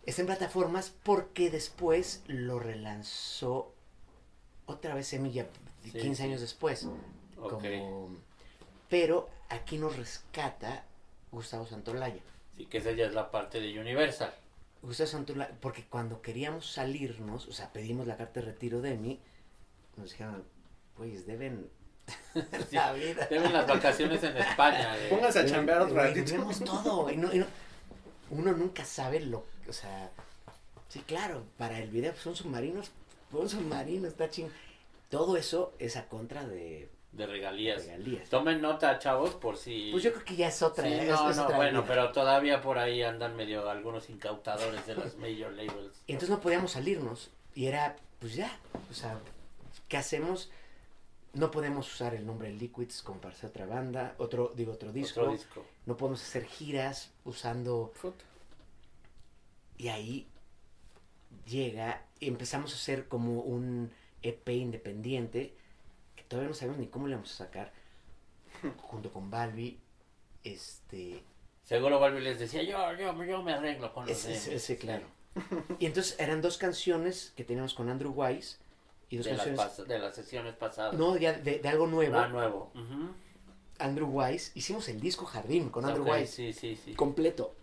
Está 0.05 0.23
en 0.23 0.27
plataformas 0.27 0.93
porque 1.03 1.51
después 1.51 2.23
lo 2.27 2.59
relanzó 2.59 3.73
otra 4.67 4.95
vez 4.95 5.13
Emi 5.13 5.33
ya 5.33 5.47
Sí, 5.85 5.93
15 5.93 6.15
sí. 6.17 6.23
años 6.25 6.41
después. 6.41 6.87
Ok. 7.41 7.51
Como, 7.63 8.11
pero 8.91 9.29
aquí 9.49 9.79
nos 9.79 9.97
rescata 9.97 10.85
Gustavo 11.31 11.67
Santolaya. 11.67 12.21
Sí, 12.57 12.67
que 12.67 12.79
esa 12.79 12.91
ya 12.93 13.07
es 13.07 13.15
la 13.15 13.31
parte 13.31 13.61
de 13.61 13.79
Universal. 13.79 14.35
Gustavo 14.83 15.09
Santolaya, 15.09 15.57
porque 15.61 15.85
cuando 15.87 16.23
queríamos 16.23 16.71
salirnos, 16.73 17.47
o 17.49 17.53
sea, 17.53 17.73
pedimos 17.73 18.07
la 18.07 18.17
carta 18.17 18.41
de 18.41 18.47
retiro 18.47 18.81
de 18.81 18.95
Emi, 18.95 19.21
nos 19.97 20.11
dijeron, 20.11 20.45
pues 20.97 21.27
deben 21.27 21.69
la 22.71 22.93
vida. 22.93 23.27
Deben 23.29 23.53
las 23.53 23.67
vacaciones 23.67 24.23
en 24.23 24.37
España. 24.37 24.97
de- 24.97 25.09
Pónganse 25.09 25.41
a 25.41 25.47
chambear 25.47 25.83
otro 25.83 25.95
Güey, 25.95 26.09
ratito. 26.15 26.33
vemos 26.33 26.61
todo. 26.61 27.11
y 27.11 27.17
no- 27.17 27.33
y 27.35 27.39
no- 27.39 27.47
uno 28.31 28.53
nunca 28.53 28.85
sabe 28.85 29.21
lo, 29.21 29.45
o 29.69 29.73
sea, 29.73 30.11
sí, 30.89 31.01
claro, 31.01 31.45
para 31.57 31.79
el 31.81 31.91
video 31.91 32.13
pues, 32.13 32.23
son 32.23 32.37
submarinos, 32.37 32.91
un 33.33 33.49
submarino, 33.49 34.07
está 34.07 34.29
ching. 34.31 34.49
Todo 35.11 35.37
eso 35.39 35.73
es 35.79 35.97
a 35.97 36.07
contra 36.09 36.47
de 36.47 36.89
de 37.13 37.27
regalías. 37.27 37.85
regalías. 37.87 38.29
Tomen 38.29 38.61
nota, 38.61 38.99
chavos, 38.99 39.35
por 39.35 39.57
si... 39.57 39.91
Pues 39.91 40.03
yo 40.03 40.13
creo 40.13 40.25
que 40.25 40.37
ya 40.37 40.49
es 40.49 40.63
otra. 40.63 40.85
Sí, 40.85 40.95
no, 40.95 41.31
es 41.31 41.37
no, 41.37 41.45
otra 41.45 41.57
bueno, 41.57 41.83
vida. 41.83 41.89
pero 41.89 42.13
todavía 42.13 42.61
por 42.61 42.79
ahí 42.79 43.03
andan 43.03 43.37
medio 43.37 43.69
algunos 43.69 44.11
incautadores 44.11 44.87
de 44.87 44.95
las 44.95 45.17
major 45.17 45.53
labels. 45.53 46.03
Y 46.07 46.13
entonces 46.13 46.31
no 46.31 46.41
podíamos 46.41 46.73
salirnos. 46.73 47.31
Y 47.55 47.67
era, 47.67 47.97
pues 48.21 48.35
ya, 48.35 48.59
o 48.91 48.95
sea, 48.95 49.19
¿qué 49.89 49.97
hacemos? 49.97 50.51
No 51.33 51.51
podemos 51.51 51.93
usar 51.93 52.15
el 52.15 52.27
nombre 52.27 52.53
Liquids 52.53 53.03
como 53.03 53.21
para 53.21 53.35
hacer 53.35 53.51
otra 53.51 53.67
banda, 53.67 54.15
otro, 54.19 54.53
digo, 54.55 54.73
otro 54.73 54.93
disco. 54.93 55.21
Otro 55.21 55.33
disco. 55.33 55.65
No 55.87 55.97
podemos 55.97 56.23
hacer 56.23 56.45
giras 56.45 57.11
usando 57.25 57.93
Puta. 58.01 58.25
Y 59.77 59.89
ahí 59.89 60.27
llega 61.47 62.03
y 62.21 62.29
empezamos 62.29 62.73
a 62.73 62.77
hacer 62.77 63.09
como 63.09 63.41
un 63.41 63.93
EP 64.23 64.49
independiente 64.49 65.55
todavía 66.29 66.49
no 66.51 66.55
sabemos 66.55 66.79
ni 66.79 66.87
cómo 66.89 67.07
le 67.09 67.15
vamos 67.17 67.33
a 67.33 67.37
sacar 67.45 67.73
junto 68.83 69.13
con 69.13 69.31
Balbi. 69.31 69.79
Este, 70.45 71.23
Seguro 71.65 71.99
Balbi 72.01 72.21
les 72.21 72.39
decía, 72.39 72.63
yo, 72.63 72.79
yo, 72.97 73.25
yo 73.25 73.43
me 73.43 73.53
arreglo 73.53 73.93
con 73.93 74.07
los 74.07 74.13
ese, 74.17 74.33
ese- 74.35 74.51
Demos". 74.51 74.63
ese, 74.63 74.79
claro. 74.79 75.07
Y 75.79 75.87
entonces 75.87 76.17
eran 76.19 76.41
dos 76.43 76.59
canciones 76.59 77.33
que 77.37 77.45
teníamos 77.45 77.75
con 77.75 77.89
Andrew 77.89 78.13
Wise 78.13 78.57
y 79.11 79.17
dos 79.19 79.27
De 79.27 79.33
las, 79.35 79.47
canciones. 79.47 79.79
pas- 79.79 79.85
de 79.87 79.99
las 79.99 80.15
sesiones 80.15 80.55
pasadas. 80.55 80.95
No, 80.95 81.17
ya 81.17 81.33
de, 81.33 81.59
de 81.59 81.69
algo 81.69 81.87
nuevo. 81.87 82.17
Ah, 82.19 82.29
nuevo. 82.29 82.73
Andrew 83.79 84.09
Wise. 84.09 84.51
Hicimos 84.55 84.89
el 84.89 85.01
disco 85.01 85.25
Jardín 85.27 85.69
con 85.71 85.85
Andrew 85.85 86.05
Ok, 86.05 86.13
Wise. 86.13 86.33
Sí, 86.33 86.53
sí, 86.53 86.77
sí. 86.77 86.95
completo. 86.95 87.55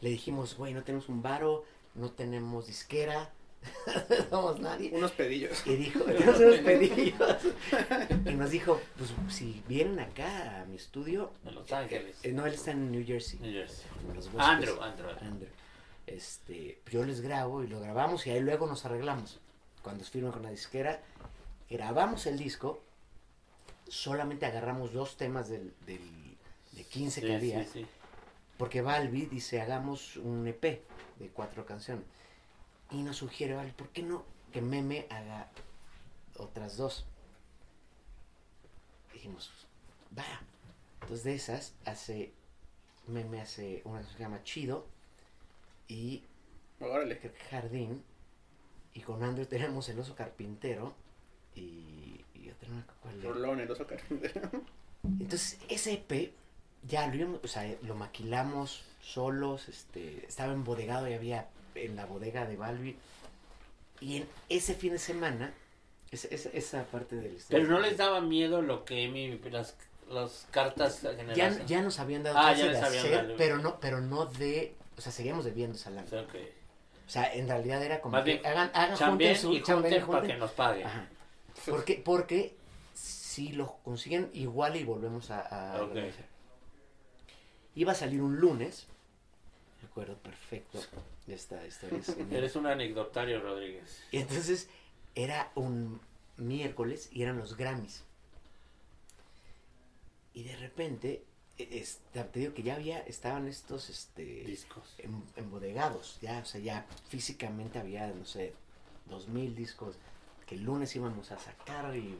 Le 0.00 0.08
dijimos, 0.08 0.56
güey, 0.56 0.72
no 0.72 0.82
tenemos 0.82 1.08
un 1.10 1.20
varo, 1.20 1.64
no 1.94 2.10
tenemos 2.12 2.66
disquera, 2.66 3.30
no 3.86 4.30
somos 4.30 4.60
nadie. 4.60 4.90
Unos 4.92 5.12
pedillos. 5.12 5.66
Y 5.66 5.76
dijo, 5.76 6.00
tenemos 6.04 6.40
unos 6.40 6.56
pedillos. 6.58 7.36
Y 8.26 8.34
nos 8.34 8.50
dijo, 8.50 8.80
pues 8.96 9.10
si 9.34 9.62
vienen 9.68 10.00
acá 10.00 10.60
a 10.60 10.64
mi 10.66 10.76
estudio. 10.76 11.32
En 11.44 11.54
Los 11.54 11.70
Ángeles. 11.72 12.16
eh, 12.22 12.32
no, 12.32 12.46
él 12.46 12.54
está 12.54 12.70
en 12.72 12.90
New 12.90 13.04
Jersey. 13.06 13.38
New 13.40 13.52
Jersey. 13.52 13.86
en 14.08 14.14
los 14.16 14.32
bosques. 14.32 14.48
Andrew, 14.48 14.82
Andrew. 14.82 15.10
Andrew. 15.20 15.48
Este, 16.06 16.80
yo 16.90 17.04
les 17.04 17.20
grabo 17.20 17.62
y 17.62 17.68
lo 17.68 17.80
grabamos 17.80 18.26
y 18.26 18.30
ahí 18.30 18.40
luego 18.40 18.66
nos 18.66 18.84
arreglamos. 18.84 19.38
Cuando 19.82 20.04
firman 20.04 20.32
con 20.32 20.42
la 20.42 20.50
disquera, 20.50 21.00
grabamos 21.68 22.26
el 22.26 22.36
disco, 22.38 22.82
solamente 23.88 24.46
agarramos 24.46 24.92
dos 24.92 25.16
temas 25.16 25.48
del, 25.48 25.72
del, 25.86 26.00
de 26.72 26.84
15 26.84 27.20
que 27.20 27.26
Sí, 27.28 27.32
había. 27.34 27.64
sí, 27.64 27.70
sí. 27.74 27.86
Porque 28.58 28.82
Balbi 28.82 29.26
dice, 29.26 29.60
hagamos 29.60 30.16
un 30.16 30.46
EP 30.46 30.62
de 31.18 31.28
cuatro 31.32 31.64
canciones. 31.64 32.04
Y 32.90 33.02
nos 33.02 33.16
sugiere, 33.16 33.54
Balbi, 33.54 33.72
¿por 33.72 33.88
qué 33.90 34.02
no 34.02 34.24
que 34.52 34.60
Meme 34.60 35.06
haga 35.10 35.48
otras 36.36 36.76
dos? 36.76 37.06
Dijimos, 39.12 39.50
va. 40.16 40.24
Entonces 41.00 41.24
de 41.24 41.34
esas 41.34 41.74
hace, 41.84 42.32
Meme 43.06 43.40
hace 43.40 43.82
una 43.84 44.00
que 44.00 44.12
se 44.12 44.18
llama 44.18 44.42
Chido 44.42 44.86
y 45.88 46.24
Órale. 46.80 47.20
Jardín. 47.50 48.02
Y 48.94 49.00
con 49.02 49.22
Andrew 49.22 49.46
tenemos 49.46 49.88
el 49.88 49.98
oso 50.00 50.16
carpintero 50.16 50.94
y, 51.54 52.24
y 52.34 52.50
otra 52.50 52.68
cuál. 53.00 53.22
Rolón, 53.22 53.60
el 53.60 53.70
oso 53.70 53.86
carpintero. 53.86 54.50
Entonces, 55.04 55.58
ese 55.68 55.92
EP 55.94 56.32
ya 56.82 57.06
lo, 57.08 57.40
o 57.42 57.48
sea, 57.48 57.76
lo 57.82 57.94
maquilamos 57.94 58.84
solos, 59.00 59.68
este, 59.68 60.26
estaba 60.26 60.52
embodegado 60.52 61.08
y 61.08 61.14
había 61.14 61.48
en 61.74 61.96
la 61.96 62.06
bodega 62.06 62.46
de 62.46 62.56
Balbi. 62.56 62.96
Y 64.00 64.16
en 64.18 64.28
ese 64.48 64.74
fin 64.74 64.92
de 64.92 64.98
semana, 64.98 65.52
esa, 66.10 66.28
esa, 66.28 66.48
esa 66.50 66.84
parte 66.84 67.16
del 67.16 67.38
Pero 67.48 67.66
no 67.66 67.80
les 67.80 67.96
daba 67.96 68.20
miedo 68.20 68.62
lo 68.62 68.84
que 68.84 69.08
mi, 69.08 69.38
las, 69.50 69.76
las 70.08 70.46
cartas 70.50 71.02
ya, 71.34 71.64
ya 71.66 71.82
nos 71.82 71.98
habían 72.00 72.22
dado 72.22 72.38
Ah, 72.38 72.54
de 72.54 72.62
habían 72.62 72.84
hacer, 72.84 73.10
dado. 73.26 73.34
pero 73.36 73.58
no, 73.58 73.78
pero 73.80 74.00
no 74.00 74.26
de, 74.26 74.74
o 74.96 75.00
sea, 75.00 75.12
seguíamos 75.12 75.44
debiendo 75.44 75.78
lana. 75.90 76.04
O 77.06 77.12
sea, 77.12 77.34
en 77.34 77.48
realidad 77.48 77.82
era 77.82 78.00
como 78.00 78.12
Más 78.12 78.24
que 78.24 78.34
bien, 78.34 78.46
hagan, 78.46 78.70
hagan 78.72 78.96
junten 78.96 79.36
su 79.36 79.52
y 79.52 79.60
junten 79.60 80.06
para 80.06 80.26
que 80.26 80.36
nos 80.36 80.50
paguen. 80.52 80.86
Ajá. 80.86 81.08
Porque, 81.66 82.00
porque 82.04 82.54
si 82.94 83.52
lo 83.52 83.76
consiguen 83.84 84.30
igual 84.32 84.76
y 84.76 84.84
volvemos 84.84 85.30
a. 85.30 85.80
Iba 87.74 87.92
a 87.92 87.94
salir 87.94 88.20
un 88.22 88.36
lunes, 88.36 88.86
me 89.82 89.88
acuerdo 89.88 90.16
perfecto 90.16 90.80
esta 91.32 91.66
historia. 91.66 91.98
es 91.98 92.06
genial. 92.14 92.32
Eres 92.38 92.56
un 92.56 92.66
anecdotario, 92.66 93.40
Rodríguez. 93.40 94.02
Y 94.10 94.18
entonces 94.18 94.68
era 95.14 95.50
un 95.54 96.00
miércoles 96.36 97.08
y 97.12 97.22
eran 97.22 97.38
los 97.38 97.56
Grammys. 97.56 98.02
Y 100.32 100.44
de 100.44 100.56
repente, 100.56 101.24
e- 101.58 101.68
es- 101.80 101.98
te 102.12 102.38
digo 102.38 102.54
que 102.54 102.62
ya 102.62 102.76
había, 102.76 103.00
estaban 103.00 103.48
estos 103.48 103.90
este, 103.90 104.22
Discos. 104.44 104.94
em- 104.98 105.22
embodegados, 105.36 106.18
ya, 106.20 106.38
o 106.38 106.44
sea, 106.44 106.60
ya 106.60 106.86
físicamente 107.08 107.78
había, 107.78 108.06
no 108.08 108.24
sé, 108.24 108.54
dos 109.06 109.28
mil 109.28 109.54
discos 109.54 109.96
que 110.46 110.54
el 110.54 110.62
lunes 110.64 110.94
íbamos 110.96 111.30
a 111.32 111.38
sacar 111.38 111.94
y, 111.96 112.16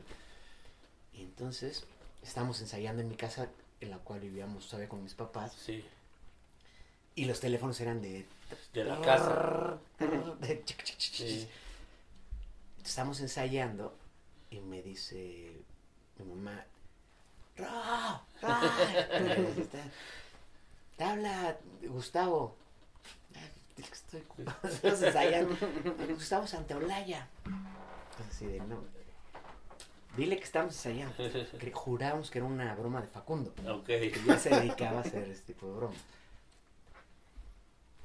y 1.13 1.21
entonces 1.21 1.85
estábamos 2.21 2.59
ensayando 2.61 3.01
en 3.01 3.07
mi 3.09 3.15
casa, 3.15 3.49
en 3.79 3.89
la 3.89 3.97
cual 3.97 4.19
vivíamos 4.19 4.67
todavía 4.67 4.89
con 4.89 5.01
mis 5.03 5.13
papás, 5.15 5.53
Sí, 5.53 5.83
y 7.15 7.25
los 7.25 7.39
teléfonos 7.39 7.79
eran 7.81 8.01
de... 8.01 8.25
de 8.73 8.83
la 8.83 9.01
casa. 9.01 9.79
Sí. 10.97 11.47
Estamos 12.83 13.19
ensayando 13.19 13.95
y 14.49 14.59
me 14.59 14.81
dice 14.81 15.51
mi 16.17 16.25
mamá. 16.25 16.65
Te 20.97 21.03
habla 21.03 21.57
Gustavo. 21.83 22.55
"Ah, 23.35 23.39
dile 23.75 23.87
que 23.87 23.93
estoy 23.93 24.21
ocupado". 24.21 24.57
Estamos 24.67 25.01
ensayando. 25.01 25.55
Gustavo 26.09 26.47
Santaolalla. 26.47 27.27
Así 28.29 28.45
de, 28.45 28.59
no. 28.61 28.83
Dile 30.17 30.37
que 30.37 30.43
estamos 30.43 30.73
ensayando. 30.75 31.15
Jurábamos 31.73 32.29
que 32.29 32.39
era 32.39 32.47
una 32.47 32.75
broma 32.75 33.01
de 33.01 33.07
Facundo. 33.07 33.53
Ok. 33.67 33.85
Que 33.85 34.21
ya 34.25 34.37
se 34.37 34.49
dedicaba 34.49 34.97
a 34.99 35.01
hacer 35.01 35.23
este 35.29 35.53
tipo 35.53 35.67
de 35.67 35.73
bromas. 35.73 35.97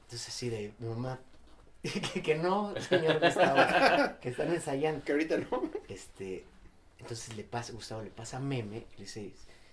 Entonces 0.06 0.28
así 0.28 0.48
de, 0.48 0.72
mi 0.78 0.88
mamá, 0.88 1.18
que, 1.82 2.22
que 2.22 2.34
no, 2.36 2.74
señor 2.80 3.20
Gustavo, 3.20 4.18
que 4.20 4.28
están 4.30 4.52
ensayando. 4.52 5.04
Que 5.04 5.12
ahorita 5.12 5.36
no. 5.38 5.70
Este, 5.88 6.44
entonces 6.98 7.36
le 7.36 7.44
pasa, 7.44 7.72
Gustavo 7.72 8.02
le 8.02 8.10
pasa 8.10 8.36
a 8.38 8.40
Meme, 8.40 8.86
le 8.96 9.04
dice, 9.04 9.32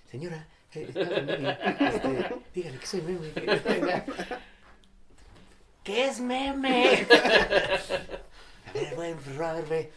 señora, 0.10 0.48
eh, 0.74 0.91
Meme, 0.96 1.58
este, 1.88 2.36
dígale 2.54 2.80
que 2.80 2.86
soy 2.86 3.02
Meme. 3.02 3.32
que- 3.32 4.04
¿Qué 5.84 6.06
es 6.08 6.19
Meme? 6.19 7.06
A 8.65 8.72
ver, 8.74 8.96
bueno, 8.96 9.19
pues, 9.24 9.39
a 9.39 9.54
ver, 9.54 9.65
ve. 9.67 9.91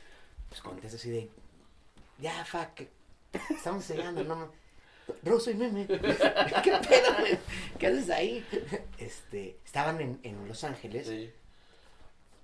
Pues 0.49 0.61
contesta 0.61 0.97
así 0.99 1.09
de, 1.11 1.31
ya, 2.19 2.45
fuck, 2.45 2.83
estamos 3.51 3.89
ensayando, 3.91 4.23
no, 4.25 4.35
no. 4.37 4.53
Bro, 5.23 5.41
soy 5.41 5.55
Meme. 5.55 5.87
¿Qué 5.89 6.73
pedo, 6.89 7.15
güey? 7.21 7.39
¿Qué 7.79 7.87
haces 7.87 8.11
ahí? 8.11 8.45
Este, 8.99 9.59
estaban 9.65 10.01
en, 10.01 10.21
en 10.23 10.49
Los 10.49 10.65
Ángeles 10.65 11.07
Sí, 11.07 11.31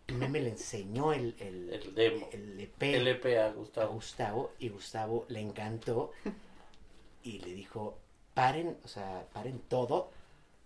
y 0.08 0.12
Meme 0.12 0.40
le 0.40 0.50
enseñó 0.50 1.12
el, 1.12 1.34
el, 1.38 1.70
el 1.72 1.94
demo. 1.94 2.28
el 2.32 2.60
EP 2.60 2.82
El 2.82 3.08
EP 3.08 3.24
a 3.38 3.46
a 3.82 3.86
Gustavo. 3.86 4.52
Y 4.58 4.68
Gustavo 4.68 5.26
le 5.28 5.40
encantó 5.40 6.12
y 7.22 7.38
le 7.40 7.54
dijo, 7.54 7.98
paren, 8.34 8.76
o 8.84 8.88
sea, 8.88 9.26
paren 9.32 9.58
todo. 9.68 10.10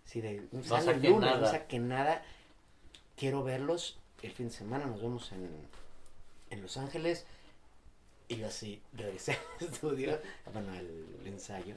Si 0.05 0.21
de, 0.21 0.47
No 0.53 0.63
saquen 0.65 1.03
lunes, 1.03 1.31
no 1.31 1.37
nada. 1.37 1.51
saquen 1.51 1.89
nada. 1.89 2.23
Quiero 3.17 3.43
verlos 3.43 3.99
el 4.23 4.33
fin 4.33 4.49
de 4.49 4.53
semana, 4.55 4.87
nos 4.87 5.01
vemos 5.01 5.33
en, 5.33 5.49
en 6.51 6.63
Los 6.63 6.77
Ángeles. 6.77 7.27
Y 8.29 8.37
yo 8.37 8.47
así 8.49 8.83
regresé 8.93 9.39
al 9.61 9.69
estudio, 9.73 10.21
bueno, 10.53 10.73
al 10.73 11.07
ensayo. 11.25 11.77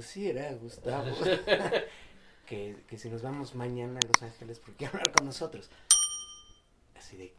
Sí, 0.00 0.28
era 0.28 0.52
Gustavo. 0.54 1.16
que, 2.46 2.76
que 2.86 2.98
si 2.98 3.08
nos 3.10 3.22
vamos 3.22 3.54
mañana 3.54 3.98
a 4.02 4.06
Los 4.06 4.22
Ángeles, 4.22 4.60
¿por 4.60 4.74
qué 4.74 4.86
hablar 4.86 5.10
con 5.12 5.26
nosotros? 5.26 5.70
Así 6.96 7.16
de... 7.16 7.34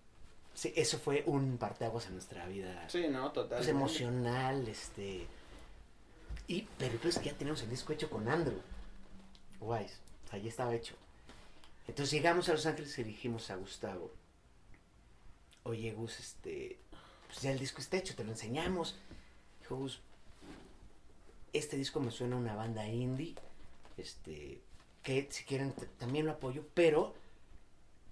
Sí, 0.53 0.73
eso 0.75 0.99
fue 0.99 1.23
un 1.25 1.57
parteaguas 1.57 2.07
en 2.07 2.13
nuestra 2.13 2.45
vida 2.47 2.89
Sí, 2.89 3.07
no, 3.07 3.31
total. 3.31 3.59
pues, 3.59 3.69
emocional, 3.69 4.67
este. 4.67 5.25
Y, 6.47 6.67
pero 6.77 6.97
pues 6.99 7.17
que 7.19 7.29
ya 7.29 7.37
tenemos 7.37 7.61
el 7.63 7.69
disco 7.69 7.93
hecho 7.93 8.09
con 8.09 8.27
Andrew. 8.27 8.59
Wise. 9.61 9.99
Ya 10.31 10.49
estaba 10.49 10.75
hecho. 10.75 10.95
Entonces 11.87 12.11
llegamos 12.11 12.49
a 12.49 12.53
Los 12.53 12.65
Ángeles 12.65 12.97
y 12.99 13.03
dijimos 13.03 13.49
a 13.51 13.55
Gustavo. 13.55 14.11
Oye, 15.63 15.91
Gus, 15.93 16.19
este. 16.19 16.77
Pues 17.29 17.41
ya 17.43 17.51
el 17.51 17.59
disco 17.59 17.79
está 17.79 17.97
hecho, 17.97 18.15
te 18.15 18.23
lo 18.23 18.31
enseñamos. 18.31 18.97
Dijo 19.61 19.75
Gus. 19.75 20.01
Este 21.53 21.77
disco 21.77 21.99
me 21.99 22.11
suena 22.11 22.35
a 22.35 22.39
una 22.39 22.55
banda 22.55 22.87
indie. 22.87 23.35
Este. 23.97 24.61
Que 25.03 25.27
si 25.31 25.45
quieren 25.45 25.73
también 25.97 26.25
lo 26.25 26.33
apoyo, 26.33 26.65
pero 26.73 27.13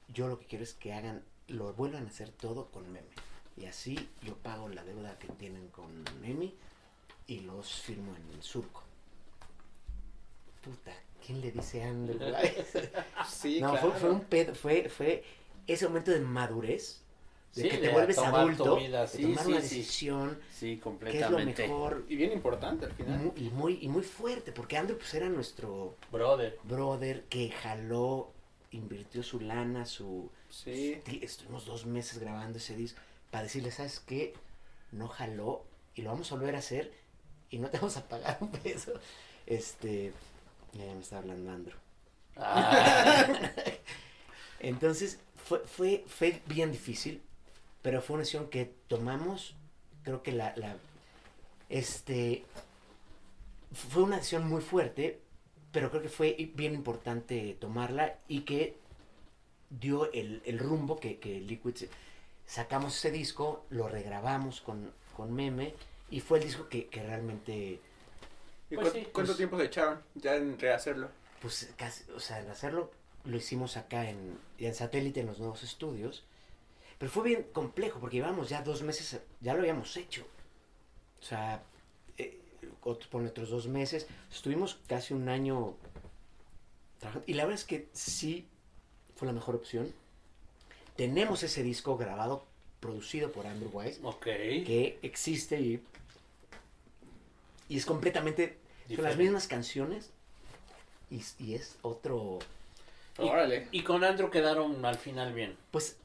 yo 0.08 0.28
lo 0.28 0.40
que 0.40 0.46
quiero 0.46 0.64
es 0.64 0.74
que 0.74 0.94
hagan, 0.94 1.24
lo 1.48 1.74
vuelvan 1.74 2.06
a 2.06 2.10
hacer 2.10 2.30
todo 2.30 2.72
con 2.72 2.92
meme. 2.92 3.10
Y 3.58 3.66
así 3.66 4.10
yo 4.22 4.36
pago 4.38 4.70
la 4.70 4.84
deuda 4.84 5.18
que 5.18 5.28
tienen 5.30 5.68
con 5.70 6.06
Emi 6.24 6.56
y 7.26 7.40
los 7.42 7.82
firmo 7.82 8.16
en 8.16 8.36
el 8.36 8.44
surco. 8.44 8.84
Puta, 10.64 10.94
¿quién 11.26 11.42
le 11.42 11.52
dice 11.52 11.84
Andrew? 11.84 12.20
Sí, 13.28 13.60
no, 13.60 13.72
claro. 13.72 13.92
fue, 13.92 14.00
fue 14.00 14.10
un 14.12 14.22
pedo, 14.22 14.54
fue, 14.54 14.90
fue 14.90 15.24
ese 15.66 15.88
momento 15.88 16.12
de 16.12 16.20
madurez, 16.20 17.02
de 17.56 17.64
Sí, 17.64 17.70
que 17.70 17.78
te 17.78 17.90
vuelves 17.90 18.18
adulto, 18.20 18.76
vida, 18.78 19.06
de 19.08 19.18
tomar 19.20 19.44
sí, 19.44 19.50
una 19.50 19.60
decisión 19.62 20.40
Sí, 20.50 20.66
que 20.68 20.74
es 20.74 20.78
lo 20.80 20.84
completamente. 20.84 21.68
mejor 21.68 22.06
Y 22.08 22.16
bien 22.16 22.32
importante 22.32 22.86
al 22.86 22.94
final. 22.94 23.32
y 23.36 23.50
muy, 23.50 23.80
y 23.82 23.88
muy 23.90 24.04
fuerte, 24.04 24.52
porque 24.52 24.78
Andrew 24.78 24.98
pues 24.98 25.14
era 25.14 25.28
nuestro 25.30 25.96
Brother. 26.12 26.58
brother 26.64 27.24
que 27.26 27.50
jaló, 27.50 28.32
invirtió 28.72 29.24
su 29.24 29.40
lana, 29.40 29.86
su... 29.86 30.30
Sí. 30.50 31.02
Estuvimos 31.22 31.66
dos 31.66 31.86
meses 31.86 32.20
grabando 32.20 32.58
ese 32.60 32.76
disco 32.76 33.00
para 33.32 33.44
decirle, 33.44 33.72
¿sabes 33.72 34.00
qué? 34.00 34.34
No 34.92 35.08
jaló 35.08 35.66
y 35.96 36.02
lo 36.04 36.12
vamos 36.12 36.32
a 36.32 36.36
volver 36.36 36.56
a 36.56 36.60
hacer 36.60 36.94
y 37.50 37.58
no 37.60 37.70
te 37.70 37.78
vamos 37.80 37.98
a 37.98 38.08
pagar 38.08 38.38
un 38.42 38.52
peso. 38.52 38.94
Este, 39.46 40.14
ya 40.74 40.86
me 40.94 41.02
está 41.02 41.18
hablando 41.20 41.52
Andrew. 41.52 41.78
Ah, 42.38 43.26
Entonces, 44.60 45.20
fue, 45.36 45.60
fue, 45.60 46.04
fue 46.08 46.42
bien 46.48 46.72
difícil, 46.72 47.22
pero 47.82 48.02
fue 48.02 48.16
una 48.16 48.22
decisión 48.22 48.50
que 48.50 48.74
tomamos, 48.88 49.56
creo 50.04 50.24
que 50.24 50.32
la, 50.32 50.54
la, 50.58 50.76
este, 51.70 52.44
fue 53.74 54.04
una 54.04 54.18
decisión 54.18 54.48
muy 54.48 54.62
fuerte, 54.62 55.20
pero 55.72 55.90
creo 55.90 56.02
que 56.02 56.10
fue 56.10 56.52
bien 56.56 56.74
importante 56.74 57.56
tomarla 57.60 58.18
y 58.28 58.42
que 58.42 58.78
dio 59.70 60.12
el, 60.14 60.42
el 60.46 60.60
rumbo 60.60 60.98
que, 61.00 61.20
que 61.20 61.40
Liquid 61.42 61.76
sacamos 62.46 62.96
ese 62.96 63.12
disco, 63.12 63.66
lo 63.70 63.90
regrabamos 63.90 64.62
con, 64.62 64.92
con 65.16 65.34
Meme 65.34 65.74
y 66.10 66.22
fue 66.22 66.40
el 66.40 66.46
disco 66.46 66.70
que, 66.70 66.88
que 66.88 67.04
realmente, 67.04 67.80
¿Y 68.70 68.76
Pues 68.76 68.90
cu- 68.90 68.94
sí, 68.98 69.08
cuánto 69.12 69.32
pues- 69.32 69.38
tiempo 69.38 69.58
se 69.58 69.66
echaron 69.66 70.02
ya 70.16 70.36
en 70.36 70.58
rehacerlo? 70.60 71.10
pues 71.42 71.72
casi, 71.78 72.10
o 72.12 72.20
sea, 72.20 72.40
en 72.40 72.50
hacerlo 72.50 72.90
lo 73.26 73.38
hicimos 73.38 73.78
acá 73.78 74.10
en, 74.10 74.40
en 74.58 74.74
satélite 74.74 75.20
en 75.20 75.28
los 75.28 75.40
nuevos 75.40 75.62
estudios, 75.64 76.24
pero 76.98 77.12
fue 77.12 77.24
bien 77.24 77.44
complejo 77.54 78.00
porque 78.00 78.18
llevamos 78.18 78.50
ya 78.50 78.62
dos 78.62 78.82
meses, 78.82 79.20
ya 79.42 79.54
lo 79.54 79.60
habíamos 79.62 79.96
hecho. 79.98 80.26
O 81.22 81.24
sea, 81.24 81.64
eh, 82.18 82.40
otro- 82.84 83.10
por 83.10 83.24
otros 83.24 83.50
dos 83.50 83.68
meses, 83.68 84.08
estuvimos 84.32 84.80
casi 84.88 85.14
un 85.14 85.30
año 85.30 85.76
trabajando 87.00 87.26
y 87.30 87.34
la 87.36 87.44
verdad 87.46 87.60
es 87.60 87.66
que 87.66 87.88
sí 87.94 88.48
fue 89.16 89.28
la 89.28 89.34
mejor 89.34 89.56
opción. 89.56 89.94
Tenemos 90.96 91.44
ese 91.44 91.62
disco 91.64 91.98
grabado, 91.98 92.46
producido 92.80 93.32
por 93.32 93.46
Andrew 93.48 93.70
Wise, 93.72 94.00
ok. 94.04 94.24
que 94.24 95.00
existe 95.04 95.60
y, 95.62 95.84
y 97.70 97.78
es 97.78 97.86
completamente, 97.86 98.58
son 98.96 99.04
las 99.04 99.18
mismas 99.18 99.48
canciones 99.48 100.10
y, 101.12 101.22
y 101.40 101.54
es 101.56 101.78
otro, 101.84 102.40
Y- 103.20 103.24
Órale. 103.24 103.68
Y 103.72 103.84
con 103.84 104.04
Andrew 104.04 104.30
quedaron 104.30 104.84
al 104.86 104.98
final 104.98 105.34
bien. 105.34 105.56
pues 105.72 105.98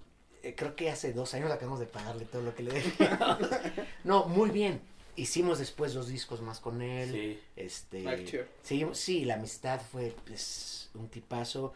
eh, 0.42 0.54
creo 0.56 0.76
que 0.76 0.90
hace 0.90 1.12
dos 1.12 1.34
años 1.34 1.50
acabamos 1.50 1.80
de 1.80 1.86
pagarle 1.86 2.24
todo 2.24 2.42
lo 2.42 2.54
que 2.54 2.62
le 2.62 2.72
debíamos. 2.72 3.38
no, 4.04 4.26
muy 4.26 4.50
bien. 4.50 4.80
Hicimos 5.14 5.58
después 5.58 5.92
dos 5.92 6.08
discos 6.08 6.40
más 6.40 6.60
con 6.60 6.80
él. 6.82 7.12
Sí. 7.12 7.40
Este, 7.56 8.08
Ah, 8.08 8.16
seguimos, 8.62 8.98
sí, 8.98 9.24
la 9.24 9.34
amistad 9.34 9.80
fue 9.80 10.14
pues, 10.26 10.90
un 10.94 11.08
tipazo. 11.08 11.74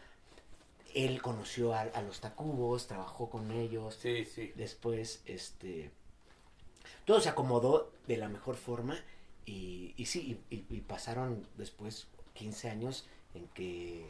Él 0.93 1.21
conoció 1.21 1.73
a, 1.73 1.81
a 1.81 2.01
los 2.01 2.19
Tacubos, 2.19 2.87
trabajó 2.87 3.29
con 3.29 3.51
ellos. 3.51 3.97
Sí, 4.01 4.25
sí. 4.25 4.51
Después, 4.55 5.21
este, 5.25 5.91
todo 7.05 7.21
se 7.21 7.29
acomodó 7.29 7.91
de 8.07 8.17
la 8.17 8.29
mejor 8.29 8.55
forma 8.55 8.99
y, 9.45 9.93
y 9.97 10.05
sí, 10.07 10.39
y 10.49 10.81
pasaron 10.81 11.47
después 11.57 12.07
15 12.33 12.69
años 12.69 13.05
en 13.33 13.47
que 13.49 14.05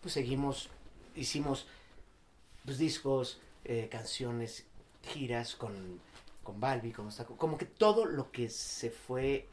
pues 0.00 0.14
seguimos, 0.14 0.68
hicimos 1.16 1.66
pues, 2.64 2.78
discos, 2.78 3.40
eh, 3.68 3.88
canciones, 3.88 4.66
giras 5.12 5.54
con, 5.54 6.00
con 6.42 6.58
Balbi, 6.58 6.90
con 6.90 7.04
los 7.04 7.20
Tacu- 7.20 7.36
como 7.36 7.56
que 7.56 7.66
todo 7.66 8.04
lo 8.06 8.32
que 8.32 8.48
se 8.50 8.90
fue 8.90 9.46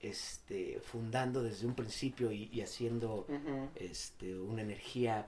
este, 0.00 0.80
fundando 0.80 1.42
desde 1.42 1.66
un 1.66 1.74
principio 1.74 2.32
y, 2.32 2.48
y 2.52 2.62
haciendo 2.62 3.26
este, 3.74 4.34
una 4.38 4.62
energía 4.62 5.26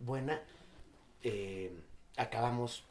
buena. 0.00 0.42
eh, 1.22 1.72
acabamos 2.18 2.84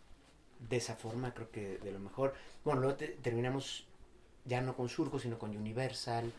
de 0.70 0.78
esa 0.78 0.96
forma, 0.96 1.34
creo 1.34 1.52
que 1.52 1.78
de 1.80 1.92
lo 1.92 2.00
mejor. 2.00 2.34
Bueno, 2.64 2.82
luego 2.82 2.96
te- 2.98 3.10
terminamos 3.22 3.86
ya 4.46 4.62
no 4.62 4.76
con 4.76 4.90
Surco, 4.90 5.20
sino 5.20 5.38
con 5.38 5.56
Universal. 5.56 6.32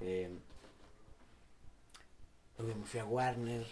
eh, 0.00 0.30
luego 2.62 2.80
me 2.80 2.86
fui 2.86 3.00
a 3.00 3.04
Warner. 3.04 3.66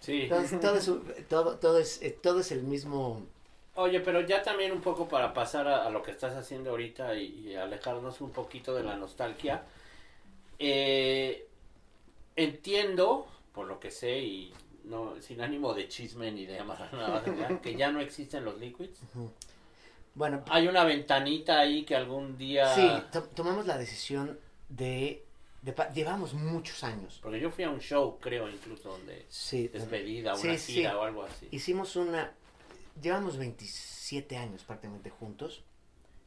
Sí. 0.00 0.22
Entonces, 0.22 0.60
todo, 0.60 0.76
es, 0.76 1.28
todo, 1.28 1.56
todo, 1.58 1.78
es, 1.78 2.02
eh, 2.02 2.10
todo 2.22 2.40
es 2.40 2.50
el 2.52 2.62
mismo 2.62 3.22
Oye, 3.74 4.00
pero 4.00 4.20
ya 4.20 4.42
también 4.42 4.72
un 4.72 4.80
poco 4.82 5.08
para 5.08 5.32
pasar 5.32 5.66
a, 5.68 5.86
a 5.86 5.90
lo 5.90 6.02
que 6.02 6.10
estás 6.10 6.34
haciendo 6.36 6.70
ahorita 6.70 7.14
y, 7.14 7.48
y 7.50 7.54
alejarnos 7.54 8.20
un 8.20 8.30
poquito 8.30 8.74
de 8.74 8.82
la 8.82 8.96
nostalgia. 8.96 9.62
eh, 10.58 11.46
entiendo, 12.36 13.26
por 13.54 13.66
lo 13.66 13.78
que 13.80 13.90
sé, 13.90 14.18
y 14.18 14.52
no 14.84 15.14
sin 15.20 15.40
ánimo 15.40 15.74
de 15.74 15.88
chisme 15.88 16.30
ni 16.32 16.46
de 16.46 16.58
amarrar 16.58 16.92
nada, 16.94 17.20
¿verdad? 17.20 17.60
que 17.62 17.74
ya 17.76 17.90
no 17.90 18.00
existen 18.00 18.44
los 18.44 18.58
liquids. 18.58 18.98
Bueno, 20.14 20.42
Hay 20.50 20.68
una 20.68 20.84
ventanita 20.84 21.58
ahí 21.60 21.84
que 21.84 21.96
algún 21.96 22.36
día... 22.36 22.74
sí, 22.74 22.86
to- 23.12 23.22
tomamos 23.34 23.66
la 23.66 23.78
decisión 23.78 24.38
de, 24.68 25.24
de 25.62 25.74
Llevamos 25.94 26.34
muchos 26.34 26.82
años. 26.84 27.20
Porque 27.22 27.38
yo 27.40 27.50
fui 27.50 27.64
a 27.64 27.70
un 27.70 27.80
show, 27.80 28.18
creo, 28.20 28.48
incluso, 28.50 28.90
donde 28.90 29.26
Sí, 29.28 29.68
despedida, 29.68 30.34
Sí, 30.36 30.48
una 30.48 30.58
sí. 30.58 30.72
gira 30.74 30.98
o 30.98 31.02
algo 31.02 31.22
así. 31.22 31.48
Hicimos 31.50 31.96
una... 31.96 32.32
Llevamos 33.00 33.38
27 33.38 34.36
años 34.36 34.64
prácticamente 34.64 35.08
juntos, 35.10 35.62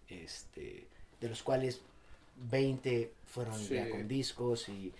este, 0.07 0.87
de 1.19 1.29
los 1.29 1.43
cuales 1.43 1.81
20 2.37 3.13
fueron 3.25 3.59
Sí. 3.59 3.75
ya 3.75 3.89
con 3.89 4.07
discos 4.07 4.69
y, 4.69 4.93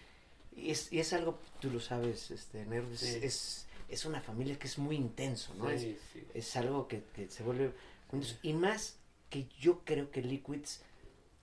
y 0.56 0.72
es, 0.72 0.92
y 0.92 1.00
es 1.00 1.12
algo, 1.14 1.40
tú 1.60 1.70
lo 1.72 1.80
sabes, 1.80 2.32
este, 2.32 2.66
Nerd, 2.66 2.92
es, 2.94 3.00
Sí. 3.00 3.20
es, 3.24 3.66
es 3.90 4.06
una 4.06 4.22
familia 4.22 4.58
que 4.60 4.68
es 4.68 4.78
muy 4.78 4.96
intenso, 4.96 5.54
¿no? 5.56 5.68
Sí, 5.70 5.90
Es- 5.92 6.00
sí. 6.14 6.28
es 6.34 6.56
algo 6.56 6.88
que, 6.88 7.04
que 7.16 7.30
se 7.30 7.44
vuelve 7.44 7.72
juntos. 8.10 8.38
y 8.44 8.54
más 8.54 8.98
que 9.30 9.48
yo 9.60 9.80
creo 9.84 10.12
que 10.12 10.22
Liquids 10.22 10.82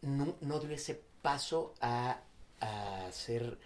no, 0.03 0.37
no 0.41 0.61
dio 0.61 0.71
ese 0.71 1.01
paso 1.21 1.75
a, 1.81 2.21
a 2.63 3.11
ser 3.13 3.59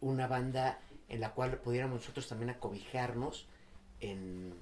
una 0.00 0.26
banda 0.26 0.78
en 1.08 1.20
la 1.20 1.32
cual 1.32 1.58
pudiéramos 1.58 2.00
nosotros 2.00 2.28
también 2.28 2.50
acobijarnos 2.50 3.46
en 4.00 4.54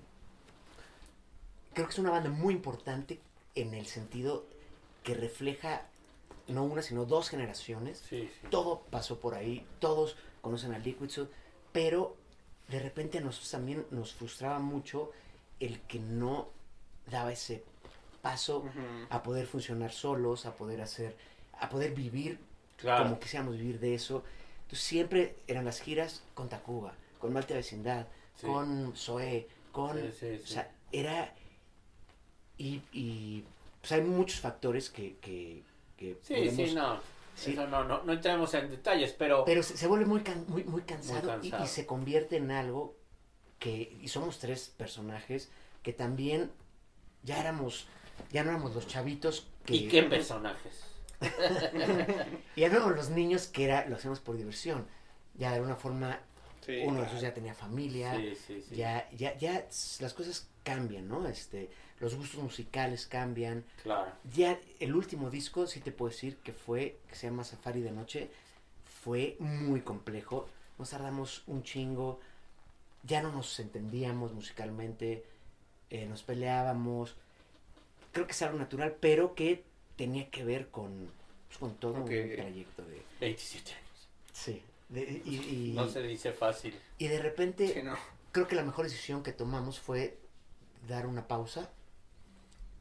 creo 1.74 1.86
que 1.86 1.92
es 1.92 1.98
una 1.98 2.10
banda 2.10 2.30
muy 2.30 2.54
importante 2.54 3.20
en 3.54 3.74
el 3.74 3.86
sentido 3.86 4.46
que 5.02 5.14
refleja 5.14 5.82
no 6.48 6.64
una 6.64 6.80
sino 6.80 7.04
dos 7.04 7.28
generaciones 7.28 8.02
Sí, 8.08 8.30
sí. 8.32 8.48
todo 8.50 8.80
pasó 8.90 9.20
por 9.20 9.34
ahí, 9.34 9.66
todos 9.78 10.16
conocen 10.40 10.72
a 10.72 10.78
Liquid 10.78 11.10
Soul, 11.10 11.28
pero 11.72 12.16
de 12.68 12.80
repente 12.80 13.18
a 13.18 13.20
nosotros 13.20 13.50
también 13.50 13.86
nos 13.90 14.14
frustraba 14.14 14.58
mucho 14.58 15.12
el 15.60 15.80
que 15.82 15.98
no 15.98 16.48
daba 17.10 17.32
ese 17.32 17.62
paso 18.22 18.64
a 19.10 19.22
poder 19.22 19.46
funcionar 19.46 19.92
solos, 19.92 20.46
a 20.46 20.54
poder 20.54 20.80
hacer, 20.80 21.16
a 21.60 21.68
poder 21.68 21.94
vivir 21.94 22.40
Claro. 22.76 23.04
como 23.04 23.18
quisiéramos 23.20 23.56
vivir 23.56 23.78
de 23.80 23.94
eso. 23.94 24.24
Entonces 24.62 24.80
siempre 24.86 25.36
eran 25.46 25.64
las 25.64 25.80
giras 25.80 26.22
con 26.34 26.48
Tacuba, 26.48 26.94
con 27.18 27.32
Malta 27.32 27.54
Vecindad, 27.54 28.06
Sí. 28.40 28.46
con 28.46 28.94
Zoé, 28.96 29.48
con... 29.72 29.96
Sí, 29.98 30.12
sí, 30.20 30.40
O 30.44 30.46
sea, 30.46 30.70
era... 30.92 31.32
Y, 32.58 32.82
y 32.92 33.44
pues 33.80 33.92
hay 33.92 34.02
muchos 34.02 34.40
factores 34.40 34.90
que... 34.90 35.16
que, 35.18 35.62
que 35.96 36.18
Sí, 36.22 36.34
podemos- 36.34 36.68
sí, 36.68 36.74
no. 36.74 37.00
Sí. 37.34 37.52
Eso 37.52 37.66
no, 37.66 37.84
no, 37.84 38.02
no 38.02 38.12
entremos 38.14 38.52
en 38.54 38.70
detalles, 38.70 39.12
pero... 39.12 39.44
Pero 39.44 39.62
se, 39.62 39.76
se 39.76 39.86
vuelve 39.86 40.06
muy, 40.06 40.20
can- 40.22 40.44
muy, 40.48 40.64
muy, 40.64 40.82
cansado 40.82 41.18
y- 41.42 41.50
cansado. 41.50 41.64
Y, 41.64 41.66
se 41.68 41.84
convierte 41.86 42.36
en 42.36 42.50
algo 42.50 42.96
que, 43.58 43.96
y 44.02 44.08
somos 44.08 44.38
tres 44.38 44.72
personajes 44.76 45.50
que 45.82 45.92
también 45.92 46.50
ya 47.22 47.38
éramos, 47.40 47.86
ya 48.32 48.42
no 48.42 48.50
éramos 48.50 48.74
los 48.74 48.86
chavitos 48.86 49.46
que... 49.66 49.74
¿Y 49.76 49.88
qué 49.88 50.02
personajes? 50.02 50.82
Ya 52.56 52.68
no 52.68 52.76
éramos 52.76 52.96
los 52.96 53.10
niños 53.10 53.46
que 53.48 53.64
era, 53.64 53.86
lo 53.88 53.96
hacemos 53.96 54.20
por 54.20 54.36
diversión. 54.36 54.86
Ya 55.34 55.50
de 55.50 55.56
alguna 55.56 55.76
forma, 55.76 56.20
Sí, 56.64 56.82
uno 56.84 57.00
de 57.00 57.06
esos 57.06 57.20
ya 57.20 57.32
tenía 57.34 57.54
familia, 57.54 58.16
Sí, 58.16 58.34
sí, 58.34 58.64
sí. 58.68 58.74
ya, 58.76 59.08
ya, 59.12 59.36
ya 59.36 59.66
las 60.00 60.14
cosas 60.14 60.48
cambian, 60.64 61.06
¿no? 61.08 61.28
Este, 61.28 61.70
los 62.00 62.14
gustos 62.16 62.42
musicales 62.42 63.06
cambian. 63.06 63.64
Claro. 63.82 64.10
Ya 64.34 64.58
el 64.80 64.94
último 64.94 65.30
disco, 65.30 65.66
sí 65.66 65.80
te 65.80 65.92
puedo 65.92 66.10
decir 66.10 66.36
que 66.38 66.52
fue, 66.52 66.98
que 67.08 67.14
se 67.14 67.28
llama 67.28 67.44
Safari 67.44 67.82
de 67.82 67.92
Noche, 67.92 68.30
fue 69.02 69.36
muy 69.38 69.82
complejo. 69.82 70.48
Nos 70.78 70.90
tardamos 70.90 71.42
un 71.46 71.62
chingo, 71.62 72.20
ya 73.04 73.22
no 73.22 73.30
nos 73.30 73.58
entendíamos 73.60 74.32
musicalmente, 74.32 75.24
eh, 75.90 76.06
nos 76.06 76.22
peleábamos. 76.22 77.14
Creo 78.12 78.26
que 78.26 78.32
es 78.32 78.42
algo 78.42 78.58
natural, 78.58 78.96
pero 78.98 79.34
que 79.34 79.62
tenía 79.96 80.28
que 80.30 80.44
ver 80.44 80.68
con, 80.68 81.10
pues, 81.48 81.58
con 81.58 81.74
todo 81.76 81.92
Ok. 82.02 82.10
un 82.10 82.32
trayecto 82.36 82.82
de... 82.84 83.02
27 83.20 83.72
años. 83.72 84.08
Sí. 84.32 84.62
de- 84.88 85.22
y, 85.24 85.34
y- 85.36 85.72
No 85.74 85.88
se 85.88 86.02
dice 86.02 86.32
fácil. 86.32 86.78
y 86.98 87.08
de 87.08 87.20
repente 87.20 87.66
Sí, 87.68 87.82
no. 87.82 87.96
creo 88.32 88.46
que 88.46 88.54
la 88.54 88.62
mejor 88.62 88.84
decisión 88.84 89.22
que 89.22 89.32
tomamos 89.32 89.80
fue 89.80 90.18
dar 90.86 91.06
una 91.06 91.26
pausa 91.26 91.70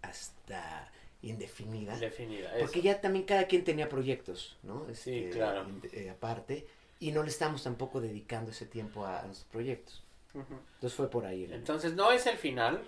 hasta 0.02 0.92
indefinida. 1.22 1.98
Definida. 1.98 2.52
Porque 2.60 2.80
eso. 2.80 2.86
ya 2.86 3.02
también 3.02 3.26
cada 3.26 3.46
quien 3.48 3.64
tenía 3.64 3.90
proyectos, 3.90 4.58
¿no? 4.64 4.86
Sí, 4.94 5.30
claro. 5.32 5.66
eh, 5.92 6.10
aparte. 6.10 6.68
Y 7.00 7.12
no 7.12 7.24
le 7.24 7.30
estamos 7.30 7.64
tampoco 7.64 8.00
dedicando 8.00 8.52
ese 8.52 8.66
tiempo 8.66 9.06
a, 9.06 9.22
a 9.22 9.26
nuestros 9.26 9.50
proyectos. 9.52 10.04
Ujú. 10.34 10.54
Entonces 10.76 10.94
fue 10.96 11.10
por 11.10 11.26
ahí. 11.26 11.46
el- 11.46 11.54
Entonces 11.54 11.94
no 11.94 12.12
es 12.12 12.26
el 12.28 12.38
final, 12.38 12.82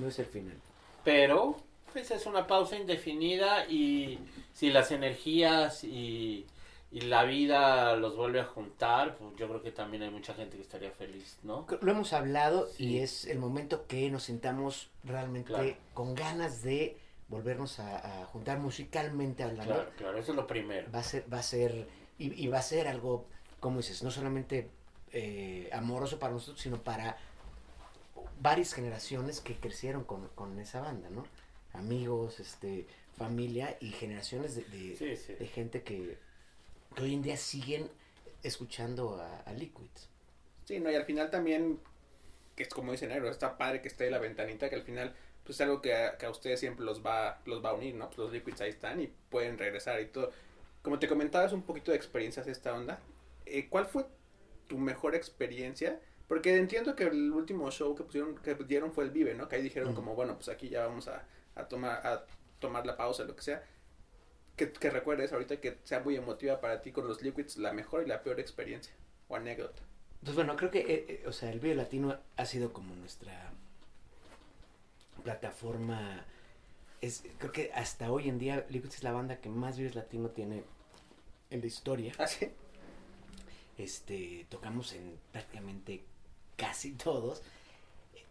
no 0.00 0.08
es 0.08 0.18
el 0.18 0.26
final. 0.26 0.56
pero 1.04 1.56
pues 1.96 2.10
es 2.10 2.26
una 2.26 2.46
pausa 2.46 2.76
indefinida 2.76 3.64
y 3.66 4.18
si 4.52 4.68
las 4.70 4.90
energías 4.90 5.82
y, 5.82 6.44
y 6.92 7.00
la 7.00 7.24
vida 7.24 7.96
los 7.96 8.16
vuelve 8.16 8.38
a 8.40 8.44
juntar, 8.44 9.16
pues 9.16 9.34
yo 9.38 9.48
creo 9.48 9.62
que 9.62 9.72
también 9.72 10.02
hay 10.02 10.10
mucha 10.10 10.34
gente 10.34 10.56
que 10.58 10.62
estaría 10.62 10.90
feliz, 10.90 11.38
¿no? 11.42 11.66
Lo 11.80 11.90
hemos 11.92 12.12
hablado 12.12 12.68
Sí. 12.68 12.84
y 12.86 12.98
es 12.98 13.24
el 13.24 13.38
momento 13.38 13.86
que 13.86 14.10
nos 14.10 14.24
sintamos 14.24 14.90
realmente 15.04 15.48
Claro. 15.54 15.74
con 15.94 16.14
ganas 16.14 16.62
de 16.62 16.98
volvernos 17.28 17.78
a, 17.80 18.20
a 18.22 18.26
juntar 18.26 18.58
musicalmente 18.58 19.42
hablando. 19.42 19.72
Claro, 19.72 19.90
claro, 19.96 20.18
eso 20.18 20.32
es 20.32 20.36
lo 20.36 20.46
primero. 20.46 20.92
Va 20.94 20.98
a 20.98 21.02
ser, 21.02 21.24
va 21.32 21.38
a 21.38 21.42
ser, 21.42 21.88
y, 22.18 22.44
y 22.44 22.46
va 22.48 22.58
a 22.58 22.62
ser 22.62 22.88
algo, 22.88 23.24
como 23.58 23.78
dices, 23.78 24.02
no 24.02 24.10
solamente 24.10 24.68
eh, 25.12 25.70
amoroso 25.72 26.18
para 26.18 26.34
nosotros, 26.34 26.60
sino 26.60 26.76
para 26.76 27.16
varias 28.42 28.74
generaciones 28.74 29.40
que 29.40 29.54
crecieron 29.54 30.04
con, 30.04 30.28
con 30.34 30.58
esa 30.58 30.82
banda, 30.82 31.08
¿no? 31.08 31.24
Amigos, 31.78 32.40
este, 32.40 32.86
familia 33.16 33.76
y 33.80 33.90
generaciones 33.90 34.54
de, 34.56 34.64
de- 34.64 34.96
Sí, 34.96 35.16
sí. 35.16 35.34
de 35.34 35.46
gente 35.46 35.82
que, 35.82 36.16
que 36.94 37.02
hoy 37.02 37.14
en 37.14 37.22
día 37.22 37.36
siguen 37.36 37.90
escuchando 38.42 39.16
a, 39.20 39.40
a 39.40 39.52
Liquids. 39.52 40.08
Sí, 40.64 40.80
no, 40.80 40.90
y 40.90 40.94
al 40.94 41.04
final 41.04 41.30
también, 41.30 41.78
que 42.54 42.62
es 42.64 42.68
como 42.68 42.92
dice 42.92 43.06
Negro, 43.06 43.28
está 43.30 43.56
padre 43.56 43.82
que 43.82 43.88
esté 43.88 44.10
la 44.10 44.18
ventanita, 44.18 44.68
que 44.68 44.76
al 44.76 44.82
final, 44.82 45.14
pues 45.44 45.56
es 45.56 45.60
algo 45.62 45.80
que 45.80 45.94
a, 45.94 46.16
que 46.18 46.26
a 46.26 46.30
ustedes 46.30 46.60
siempre 46.60 46.84
los 46.84 47.04
va, 47.04 47.40
los 47.44 47.64
va 47.64 47.70
a 47.70 47.74
unir, 47.74 47.94
¿no? 47.94 48.06
Pues 48.06 48.18
los 48.18 48.32
liquids 48.32 48.60
ahí 48.60 48.70
están 48.70 49.00
y 49.00 49.08
pueden 49.30 49.58
regresar 49.58 50.00
y 50.00 50.06
todo. 50.06 50.32
Como 50.82 50.98
te 50.98 51.08
comentabas 51.08 51.52
un 51.52 51.62
poquito 51.62 51.90
de 51.90 51.96
experiencias 51.96 52.46
de 52.46 52.52
esta 52.52 52.74
onda, 52.74 53.00
eh, 53.44 53.68
¿cuál 53.68 53.86
fue 53.86 54.06
tu 54.68 54.78
mejor 54.78 55.14
experiencia? 55.14 56.00
Porque 56.28 56.56
entiendo 56.56 56.96
que 56.96 57.04
el 57.04 57.32
último 57.32 57.70
show 57.70 57.94
que 57.94 58.02
pusieron, 58.02 58.36
que 58.38 58.54
dieron 58.54 58.92
fue 58.92 59.04
el 59.04 59.10
Vive, 59.10 59.34
¿no? 59.34 59.48
Que 59.48 59.56
ahí 59.56 59.62
dijeron 59.62 59.90
Ujú. 59.90 59.96
como, 59.96 60.14
bueno, 60.16 60.34
pues 60.34 60.48
aquí 60.48 60.68
ya 60.68 60.86
vamos 60.86 61.06
a, 61.08 61.24
a 61.56 61.64
tomar, 61.64 62.06
a 62.06 62.24
tomar 62.60 62.86
la 62.86 62.96
pausa, 62.96 63.24
lo 63.24 63.34
que 63.34 63.42
sea. 63.42 63.62
Que, 64.56 64.72
que 64.72 64.88
recuerdes 64.88 65.32
ahorita 65.32 65.60
que 65.60 65.78
sea 65.84 66.00
muy 66.00 66.16
emotiva 66.16 66.60
para 66.60 66.80
ti 66.80 66.92
con 66.92 67.06
los 67.06 67.20
liquids, 67.20 67.56
la 67.58 67.72
mejor 67.72 68.04
y 68.04 68.06
la 68.06 68.22
peor 68.22 68.40
experiencia 68.40 68.94
o 69.28 69.36
anécdota. 69.36 69.82
Entonces, 70.20 70.36
bueno, 70.36 70.56
creo 70.56 70.70
que, 70.70 70.80
eh, 70.80 71.06
eh, 71.08 71.24
o 71.26 71.32
sea, 71.32 71.50
el 71.50 71.60
video 71.60 71.76
latino 71.76 72.18
ha 72.36 72.46
sido 72.46 72.72
como 72.72 72.94
nuestra 72.94 73.52
plataforma. 75.22 76.24
Es, 77.00 77.24
creo 77.38 77.52
que 77.52 77.70
hasta 77.74 78.10
hoy 78.10 78.28
en 78.28 78.38
día 78.38 78.64
Liquids 78.70 78.96
es 78.96 79.02
la 79.02 79.12
banda 79.12 79.40
que 79.40 79.48
más 79.48 79.76
videos 79.76 79.94
latino 79.94 80.30
tiene 80.30 80.64
en 81.50 81.60
la 81.60 81.66
historia. 81.66 82.12
¿Ah, 82.18 82.26
sí? 82.26 82.48
Este, 83.78 84.46
tocamos 84.48 84.92
en 84.94 85.18
prácticamente 85.32 86.02
casi 86.56 86.92
todos. 86.92 87.42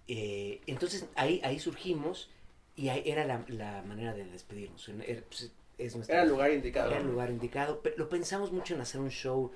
Eh, 0.07 0.61
entonces 0.67 1.05
ahí, 1.15 1.41
ahí 1.43 1.59
surgimos 1.59 2.30
y 2.76 2.89
ahí 2.89 3.03
era 3.05 3.26
la, 3.26 3.43
la 3.47 3.82
manera 3.84 4.13
de 4.13 4.26
despedirnos. 4.26 4.88
Era, 4.89 5.21
pues, 5.21 5.51
es 5.78 5.95
nuestra- 5.95 6.15
Era 6.15 6.23
el 6.23 6.30
lugar 6.30 6.51
indicado. 6.51 6.91
era 6.91 6.99
el 6.99 7.07
lugar 7.07 7.30
indicado. 7.30 7.82
Pero 7.82 7.97
lo 7.97 8.09
pensamos 8.09 8.51
mucho 8.51 8.76
en 8.76 8.82
hacer 8.82 9.01
un 9.01 9.09
show 9.11 9.51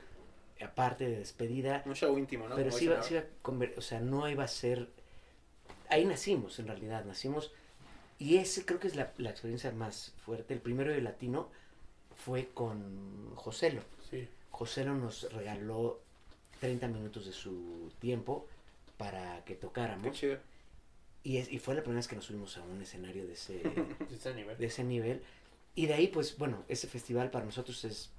aparte 0.62 1.08
de 1.10 1.18
despedida. 1.20 1.84
Un 1.86 1.96
show 1.96 2.18
íntimo, 2.18 2.48
¿no? 2.48 2.56
Pero 2.56 2.72
sí 2.72 2.86
iba, 2.86 3.02
sí 3.04 3.14
iba 3.16 3.24
a 3.24 3.26
o 3.78 3.82
sea, 3.82 4.00
no 4.00 4.28
iba 4.30 4.44
a 4.44 4.48
ser... 4.48 4.90
Ahí 5.90 6.06
nacimos, 6.06 6.60
en 6.60 6.68
realidad, 6.68 7.06
nacimos... 7.06 7.52
Y 8.20 8.36
ese 8.38 8.66
creo 8.66 8.80
que 8.80 8.88
es 8.88 8.96
la, 8.98 9.14
la 9.18 9.30
experiencia 9.30 9.72
más 9.72 10.14
fuerte. 10.26 10.54
El 10.54 10.60
primero 10.60 10.92
de 10.92 11.02
latino 11.02 11.50
fue 12.18 12.50
con 12.54 13.34
Joselo. 13.36 13.82
Sí. 14.10 14.28
Joselo 14.52 14.94
nos 14.96 15.32
regaló 15.32 16.02
30 16.60 16.88
minutos 16.90 17.26
de 17.26 17.32
su 17.32 17.90
tiempo 18.00 18.46
para 18.98 19.20
que 19.22 19.24
ahora. 19.24 19.46
Qué 19.46 19.56
tocáramos. 19.56 20.18
chido. 20.20 20.38
Y, 21.24 21.38
es, 21.38 21.52
y 21.52 21.60
fue 21.60 21.76
la 21.76 21.82
primera 21.82 22.00
vez 22.00 22.08
que 22.08 22.16
nos 22.16 22.26
subimos 22.26 22.58
a 22.58 22.62
un 22.64 22.82
escenario 22.82 23.28
de 23.28 23.34
ese, 23.34 23.54
De 24.10 24.16
ese 24.16 24.34
nivel. 24.34 24.58
de 24.58 24.66
ese 24.66 24.84
nivel. 24.84 25.22
Y 25.76 25.86
de 25.86 25.94
ahí, 25.94 26.08
pues, 26.08 26.38
bueno, 26.38 26.64
ese 26.68 26.88
festival 26.88 27.30
para 27.32 27.46
nosotros 27.46 27.84
es... 27.86 28.10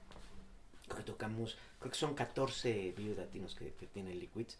Creo 0.86 0.98
que 0.98 1.04
tocamos... 1.04 1.58
Creo 1.78 1.92
que 1.92 1.98
son 1.98 2.14
14 2.14 2.92
videos 2.96 3.16
latinos 3.16 3.54
que, 3.54 3.72
que 3.72 3.86
tiene 3.86 4.14
Liquids. 4.14 4.58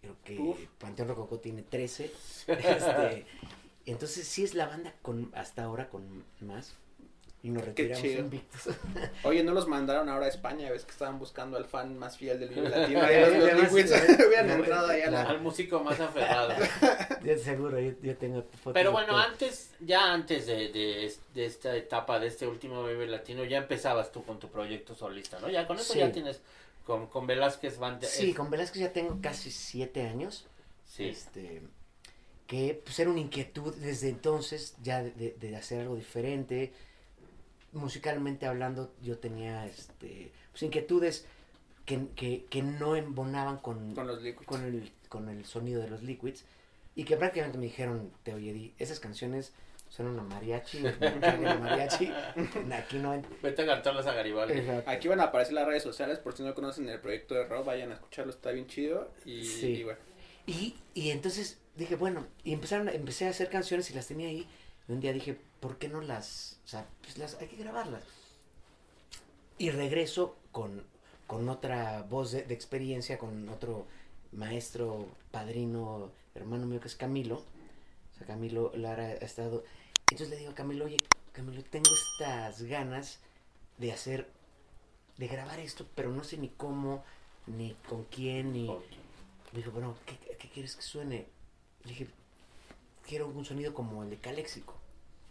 Creo 0.00 0.16
que 0.24 0.38
Uf. 0.38 0.58
Panteón 0.78 1.08
Rococó 1.08 1.38
tiene 1.40 1.62
13. 1.62 2.12
Este, 2.46 3.26
entonces 3.86 4.26
sí 4.26 4.44
es 4.44 4.54
la 4.54 4.66
banda 4.66 4.94
con 5.02 5.30
hasta 5.34 5.64
ahora 5.64 5.88
con 5.88 6.24
más. 6.40 6.74
Y 7.46 7.50
nos 7.50 7.62
Qué 7.62 7.68
retiramos 7.68 8.02
chido. 8.02 8.20
invictos. 8.22 8.74
Oye, 9.22 9.44
no 9.44 9.52
los 9.54 9.68
mandaron 9.68 10.08
ahora 10.08 10.26
a 10.26 10.28
España, 10.28 10.68
ves 10.68 10.84
que 10.84 10.90
estaban 10.90 11.16
buscando 11.20 11.56
al 11.56 11.64
fan 11.64 11.96
más 11.96 12.16
fiel 12.16 12.40
del 12.40 12.48
Vive 12.54 12.68
Latino. 12.70 13.00
Sí, 13.00 13.06
Ahí 13.06 13.20
los, 13.20 13.32
los 13.34 13.42
además, 13.44 13.72
Liquids 13.72 13.90
sí. 13.94 14.12
hubieran 14.26 14.50
entrado 14.50 14.88
ahí 14.88 15.00
a 15.02 15.10
la... 15.12 15.22
la- 15.22 15.30
Al 15.30 15.40
músico 15.40 15.78
más 15.78 16.00
aferrado. 16.00 16.54
Yo 17.24 17.38
seguro, 17.38 17.78
yo, 17.78 17.92
yo 18.02 18.16
tengo 18.16 18.42
fotos 18.42 18.72
Pero 18.74 18.90
bueno, 18.90 19.16
antes, 19.16 19.70
ya 19.80 20.12
antes 20.12 20.46
de, 20.46 20.70
de, 20.72 21.12
de 21.34 21.44
esta 21.46 21.76
etapa, 21.76 22.18
de 22.18 22.26
este 22.26 22.48
último 22.48 22.82
Bebé 22.82 23.06
Latino, 23.06 23.44
ya 23.44 23.58
empezabas 23.58 24.10
tú 24.10 24.24
con 24.24 24.40
tu 24.40 24.48
proyecto 24.48 24.94
solista, 24.96 25.38
¿no? 25.38 25.48
Ya 25.48 25.68
con 25.68 25.78
eso 25.78 25.92
Sí. 25.92 26.00
ya 26.00 26.10
tienes, 26.10 26.40
con, 26.84 27.06
con 27.06 27.28
Velázquez 27.28 27.78
Banda. 27.78 28.08
Sí, 28.08 28.30
es- 28.30 28.36
con 28.36 28.50
Velázquez 28.50 28.80
ya 28.80 28.92
tengo 28.92 29.18
casi 29.22 29.52
siete 29.52 30.02
años. 30.02 30.46
sí. 30.84 31.04
Este, 31.10 31.62
que 32.48 32.80
pues 32.84 32.96
era 33.00 33.10
una 33.10 33.18
inquietud 33.20 33.74
desde 33.76 34.08
entonces 34.08 34.74
ya 34.82 35.02
de, 35.02 35.10
de- 35.12 35.32
de 35.32 35.56
hacer 35.56 35.80
algo 35.82 35.94
diferente. 35.96 36.72
Musicalmente 37.72 38.46
hablando, 38.46 38.92
yo 39.02 39.18
tenía 39.18 39.66
este, 39.66 40.32
pues, 40.52 40.62
inquietudes 40.62 41.26
que, 41.84 42.06
que, 42.16 42.44
que 42.48 42.62
no 42.62 42.96
embonaban 42.96 43.58
con, 43.58 43.94
Con 43.94 44.06
los 44.06 44.22
Liquids. 44.22 44.46
con, 44.46 44.64
el, 44.64 44.90
con 45.08 45.28
el 45.28 45.44
sonido 45.44 45.82
de 45.82 45.88
los 45.88 46.02
Liquids. 46.02 46.44
Y 46.94 47.04
que 47.04 47.16
prácticamente 47.16 47.58
me 47.58 47.64
dijeron, 47.66 48.10
te 48.22 48.32
oye, 48.32 48.52
Di, 48.54 48.74
esas 48.78 48.98
canciones 49.00 49.52
son 49.90 50.06
una 50.06 50.22
mariachi. 50.22 50.78
Aquí 52.72 52.98
no. 52.98 53.14
en- 53.14 53.26
Vete 53.42 53.62
a 53.62 53.66
cantarlas 53.66 54.06
a 54.06 54.14
Garibaldi. 54.14 54.54
Exacto. 54.58 54.90
Aquí 54.90 55.08
van 55.08 55.20
a 55.20 55.24
aparecer 55.24 55.54
las 55.54 55.66
redes 55.66 55.82
sociales, 55.82 56.18
por 56.18 56.34
si 56.36 56.42
no 56.42 56.54
conocen 56.54 56.88
el 56.88 57.00
proyecto 57.00 57.34
de 57.34 57.44
Rob, 57.44 57.64
vayan 57.64 57.90
a 57.90 57.94
escucharlo, 57.94 58.32
está 58.32 58.50
bien 58.50 58.66
chido. 58.66 59.12
Y, 59.24 59.44
Sí. 59.44 59.66
y 59.66 59.84
bueno, 59.84 59.98
Y, 60.46 60.74
y 60.94 61.10
entonces 61.10 61.58
dije, 61.76 61.96
bueno, 61.96 62.26
y 62.44 62.52
empezaron, 62.52 62.88
empecé 62.88 63.26
a 63.26 63.30
hacer 63.30 63.48
canciones 63.50 63.90
y 63.90 63.94
las 63.94 64.06
tenía 64.06 64.28
ahí. 64.28 64.46
Y 64.88 64.92
un 64.92 65.00
día 65.00 65.12
dije, 65.12 65.36
¿por 65.60 65.78
qué 65.78 65.88
no 65.88 66.00
las, 66.00 66.58
o 66.64 66.68
sea, 66.68 66.86
pues 67.02 67.18
las, 67.18 67.34
hay 67.40 67.48
que 67.48 67.56
grabarlas. 67.56 68.04
Y 69.58 69.70
regreso 69.70 70.36
con, 70.52 70.84
con 71.26 71.48
otra 71.48 72.02
voz 72.02 72.32
de, 72.32 72.42
de 72.42 72.54
experiencia, 72.54 73.18
con 73.18 73.48
otro 73.48 73.86
maestro, 74.32 75.08
padrino, 75.30 76.10
hermano 76.34 76.66
mío 76.66 76.80
que 76.80 76.88
es 76.88 76.96
Camilo. 76.96 77.36
O 77.36 78.18
sea, 78.18 78.26
Camilo 78.26 78.72
Lara 78.74 79.04
ha 79.04 79.12
estado. 79.14 79.64
Entonces 80.10 80.30
le 80.30 80.36
digo 80.36 80.52
a 80.52 80.54
Camilo, 80.54 80.84
oye, 80.84 81.02
Camilo, 81.32 81.62
tengo 81.64 81.90
estas 81.94 82.62
ganas 82.62 83.20
de 83.78 83.92
hacer, 83.92 84.30
de 85.16 85.26
grabar 85.26 85.58
esto, 85.58 85.86
pero 85.94 86.10
no 86.10 86.24
sé 86.24 86.38
ni 86.38 86.48
cómo, 86.48 87.04
ni 87.46 87.74
con 87.88 88.04
quién, 88.04 88.52
ni... 88.52 88.68
Me 89.52 89.58
dijo, 89.60 89.70
bueno, 89.70 89.96
¿qué, 90.04 90.16
qué 90.36 90.48
quieres 90.48 90.76
que 90.76 90.82
suene? 90.82 91.26
Le 91.84 91.90
dije, 91.90 92.08
quiero 93.06 93.28
un 93.28 93.44
sonido 93.44 93.74
como 93.74 94.02
el 94.02 94.10
de 94.10 94.18
Caléxico. 94.18 94.74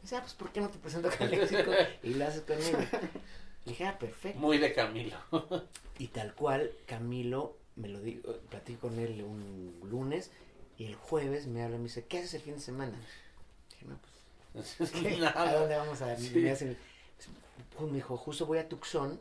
Dice, 0.05 0.17
ah, 0.17 0.21
pues 0.21 0.35
¿por 0.35 0.51
qué 0.51 0.61
no 0.61 0.69
te 0.69 0.77
presento 0.77 1.07
a 1.07 1.11
Caléxico 1.11 1.71
y 2.03 2.13
lo 2.13 2.27
haces 2.27 2.41
conmigo? 2.41 2.77
Le 2.77 3.71
dije, 3.71 3.85
ah, 3.87 3.97
perfecto. 3.97 4.39
Muy 4.39 4.59
de 4.59 4.71
Camilo. 4.71 5.17
Y 5.97 6.09
tal 6.09 6.35
cual, 6.35 6.71
Camilo, 6.85 7.57
me 7.75 7.87
lo 7.87 7.99
digo, 8.01 8.37
platico 8.51 8.89
con 8.89 8.99
él 8.99 9.23
un 9.23 9.79
lunes 9.89 10.29
y 10.77 10.85
el 10.85 10.93
jueves 10.95 11.47
me 11.47 11.63
habla 11.63 11.77
y 11.77 11.79
me 11.79 11.85
dice, 11.85 12.05
¿qué 12.05 12.19
haces 12.19 12.35
el 12.35 12.41
fin 12.41 12.53
de 12.55 12.59
semana? 12.59 12.93
Dije, 13.71 13.85
no, 13.87 13.97
pues, 14.53 14.91
¿qué? 14.91 15.25
¿a 15.25 15.53
dónde 15.53 15.75
vamos 15.75 16.01
a 16.03 16.15
Sí. 16.17 16.31
me 16.35 16.51
hace- 16.51 16.75
pues, 17.75 17.89
me 17.89 17.95
dijo, 17.95 18.15
justo 18.17 18.45
voy 18.45 18.59
a 18.59 18.69
Tucson, 18.69 19.19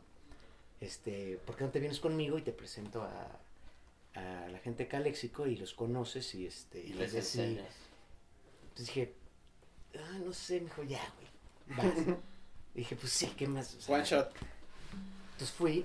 este, 0.83 1.39
¿por 1.47 1.57
qué 1.57 1.65
no 1.65 1.71
te 1.71 1.79
vienes 1.81 1.99
conmigo 1.99 2.37
y 2.39 2.43
te 2.43 2.53
presento 2.53 3.03
a, 3.03 3.39
a 4.21 4.49
la 4.49 4.59
gente 4.59 4.83
de 4.83 4.89
Caléxico 4.89 5.47
y 5.47 5.57
los 5.57 5.73
conoces 5.73 6.35
y 6.35 6.47
este 6.47 6.81
Y 6.81 6.93
les 6.93 7.15
enseñas. 7.15 7.73
Entonces 8.65 8.87
dije, 8.95 9.15
ah, 9.99 10.19
no 10.25 10.33
sé, 10.33 10.55
me 10.61 10.67
dijo, 10.67 10.83
ya, 10.85 11.01
güey, 11.17 11.79
vas. 11.79 12.17
dije, 12.75 12.97
pues 12.97 13.13
sí, 13.13 13.33
¿qué 13.37 13.47
más? 13.47 13.75
O 13.75 13.81
sea, 13.81 13.95
one 13.97 14.05
shot. 14.05 14.33
Entonces 15.33 15.51
fui 15.57 15.85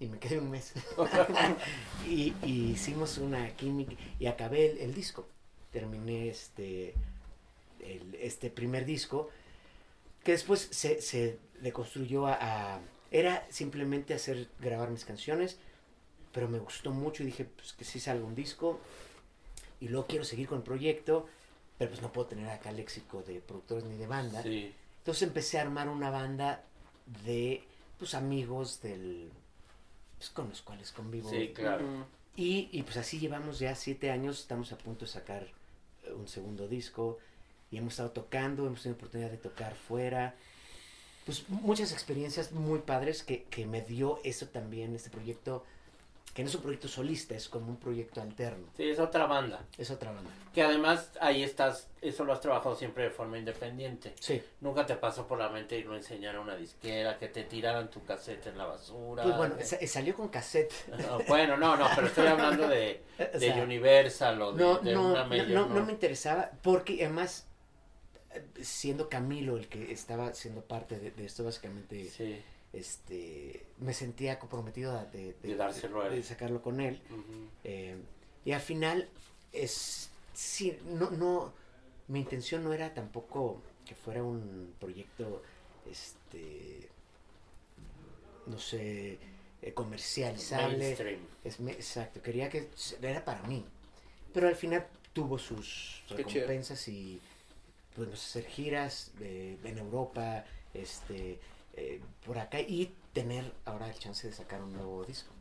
y 0.00 0.06
me 0.06 0.18
quedé 0.18 0.38
un 0.38 0.50
mes. 0.50 0.72
y, 2.06 2.34
y 2.42 2.70
hicimos 2.72 3.18
una 3.18 3.54
química 3.56 3.92
y 4.18 4.26
acabé 4.26 4.70
el, 4.72 4.78
el 4.78 4.94
disco. 4.94 5.28
Terminé 5.70 6.28
este, 6.28 6.94
el- 7.80 8.14
este 8.20 8.50
primer 8.50 8.84
disco 8.84 9.30
que 10.24 10.32
después 10.32 10.68
se, 10.70 11.00
se 11.00 11.38
deconstruyó 11.60 12.26
a, 12.26 12.34
a- 12.74 12.80
Era 13.10 13.46
simplemente 13.50 14.14
hacer, 14.14 14.48
grabar 14.60 14.90
mis 14.90 15.04
canciones, 15.04 15.58
pero 16.32 16.48
me 16.48 16.58
gustó 16.58 16.90
mucho 16.92 17.22
y 17.22 17.26
dije, 17.26 17.44
pues 17.44 17.72
que 17.72 17.84
sí 17.84 18.00
salga 18.00 18.24
un 18.24 18.34
disco 18.34 18.80
y 19.80 19.88
luego 19.88 20.06
quiero 20.06 20.24
seguir 20.24 20.46
con 20.48 20.58
el 20.58 20.64
proyecto, 20.64 21.26
pero 21.78 21.90
pues 21.90 22.02
no 22.02 22.12
puedo 22.12 22.28
tener 22.28 22.48
acá 22.48 22.72
léxico 22.72 23.22
de 23.22 23.40
productores 23.40 23.84
ni 23.84 23.96
de 23.96 24.06
banda. 24.06 24.42
Sí. 24.42 24.72
Entonces 24.98 25.22
empecé 25.22 25.58
a 25.58 25.62
armar 25.62 25.88
una 25.88 26.10
banda 26.10 26.64
de 27.24 27.64
pues 27.98 28.14
amigos 28.14 28.80
del 28.82 29.30
pues, 30.18 30.30
con 30.30 30.48
los 30.48 30.62
cuales 30.62 30.92
convivo. 30.92 31.30
Sí, 31.30 31.52
claro. 31.54 31.84
Ujú. 31.84 32.04
Y, 32.36 32.68
y 32.72 32.82
pues 32.84 32.96
así 32.96 33.18
llevamos 33.18 33.58
ya 33.58 33.74
siete 33.74 34.10
años, 34.10 34.40
estamos 34.40 34.72
a 34.72 34.78
punto 34.78 35.04
de 35.04 35.10
sacar 35.10 35.46
eh, 36.04 36.12
un 36.12 36.28
segundo 36.28 36.68
disco 36.68 37.18
y 37.70 37.78
hemos 37.78 37.94
estado 37.94 38.10
tocando, 38.10 38.66
hemos 38.66 38.82
tenido 38.82 38.96
oportunidad 38.96 39.30
de 39.30 39.38
tocar 39.38 39.74
fuera. 39.74 40.34
Pues 41.26 41.48
muchas 41.48 41.92
experiencias 41.92 42.52
muy 42.52 42.80
padres 42.80 43.22
que, 43.22 43.44
que 43.44 43.66
me 43.66 43.80
dio 43.82 44.20
eso 44.24 44.46
también, 44.48 44.94
este 44.94 45.10
proyecto, 45.10 45.64
que 46.34 46.42
no 46.42 46.48
es 46.48 46.54
un 46.54 46.62
proyecto 46.62 46.88
solista, 46.88 47.34
es 47.34 47.48
como 47.48 47.68
un 47.68 47.76
proyecto 47.76 48.22
alterno. 48.22 48.66
Sí, 48.76 48.88
es 48.88 48.98
otra 48.98 49.26
banda. 49.26 49.64
Es 49.76 49.90
otra 49.90 50.12
banda. 50.12 50.30
Que 50.54 50.62
además 50.62 51.10
ahí 51.20 51.42
estás, 51.42 51.88
eso 52.00 52.24
lo 52.24 52.32
has 52.32 52.40
trabajado 52.40 52.74
siempre 52.74 53.04
de 53.04 53.10
forma 53.10 53.36
independiente. 53.38 54.14
Sí. 54.18 54.42
Nunca 54.60 54.86
te 54.86 54.96
pasó 54.96 55.26
por 55.26 55.38
la 55.38 55.50
mente 55.50 55.78
irlo 55.78 55.92
a 55.92 55.96
enseñar 55.98 56.36
a 56.36 56.40
una 56.40 56.56
disquera, 56.56 57.18
que 57.18 57.28
te 57.28 57.44
tiraran 57.44 57.90
tu 57.90 58.02
cassette 58.04 58.46
en 58.46 58.56
la 58.56 58.64
basura. 58.64 59.22
Pues 59.24 59.36
bueno, 59.36 59.56
que- 59.58 59.86
salió 59.86 60.14
con 60.14 60.28
cassette. 60.28 60.72
No, 61.06 61.18
bueno, 61.28 61.56
no, 61.58 61.76
no, 61.76 61.86
pero 61.94 62.06
estoy 62.06 62.26
hablando 62.26 62.66
de, 62.66 63.02
O 63.34 63.38
de 63.38 63.52
sea, 63.52 63.62
Universal 63.62 64.40
o 64.40 64.52
de, 64.52 64.64
no, 64.64 64.78
de 64.78 64.94
no, 64.94 65.10
una 65.10 65.22
no, 65.24 65.28
major, 65.28 65.48
no, 65.48 65.66
no 65.66 65.84
me 65.84 65.92
interesaba, 65.92 66.50
porque 66.62 66.94
además, 67.04 67.46
eh, 68.30 68.42
siendo 68.62 69.10
Camilo 69.10 69.58
el 69.58 69.68
que 69.68 69.92
estaba 69.92 70.32
siendo 70.32 70.62
parte 70.62 70.98
de, 70.98 71.10
de 71.10 71.24
esto, 71.26 71.44
básicamente, 71.44 72.08
Sí. 72.08 72.42
Este, 72.72 73.66
me 73.78 73.92
sentía 73.94 74.38
comprometido 74.38 74.96
a- 74.98 75.04
de, 75.06 75.34
De 75.42 75.54
dárselo 75.56 76.02
a 76.02 76.08
él. 76.08 76.14
de 76.16 76.22
sacarlo 76.22 76.62
con 76.62 76.80
él. 76.80 77.00
Eh, 77.64 77.96
y 78.44 78.52
al 78.52 78.60
final, 78.60 79.08
es, 79.52 80.10
sí, 80.32 80.76
no, 80.86 81.10
no, 81.10 81.52
mi 82.08 82.20
intención 82.20 82.64
no 82.64 82.72
era 82.72 82.94
tampoco 82.94 83.60
que 83.86 83.94
fuera 83.94 84.22
un 84.22 84.74
proyecto, 84.80 85.42
este, 85.90 86.88
no 88.46 88.58
sé, 88.58 89.18
eh, 89.60 89.72
comercializable. 89.74 90.78
Mainstream. 90.78 91.20
Es 91.44 91.60
me- 91.60 91.72
exacto, 91.72 92.22
quería 92.22 92.48
que 92.48 92.68
era 93.00 93.24
para 93.24 93.42
mí. 93.44 93.64
Pero 94.32 94.48
al 94.48 94.56
final 94.56 94.86
tuvo 95.12 95.38
sus 95.38 96.02
Qué 96.08 96.24
chido. 96.24 96.46
recompensas 96.46 96.88
y 96.88 97.20
pudimos 97.94 98.24
hacer 98.24 98.46
giras 98.46 99.12
de- 99.18 99.58
en 99.64 99.78
Europa, 99.78 100.44
este, 100.74 101.38
eh, 101.74 102.00
por 102.24 102.38
acá 102.38 102.60
y 102.60 102.94
tener 103.12 103.52
ahora 103.64 103.88
el 103.88 103.98
chance 103.98 104.26
de 104.26 104.32
sacar 104.32 104.62
un 104.62 104.72
nuevo 104.72 105.04
disco. 105.04 105.32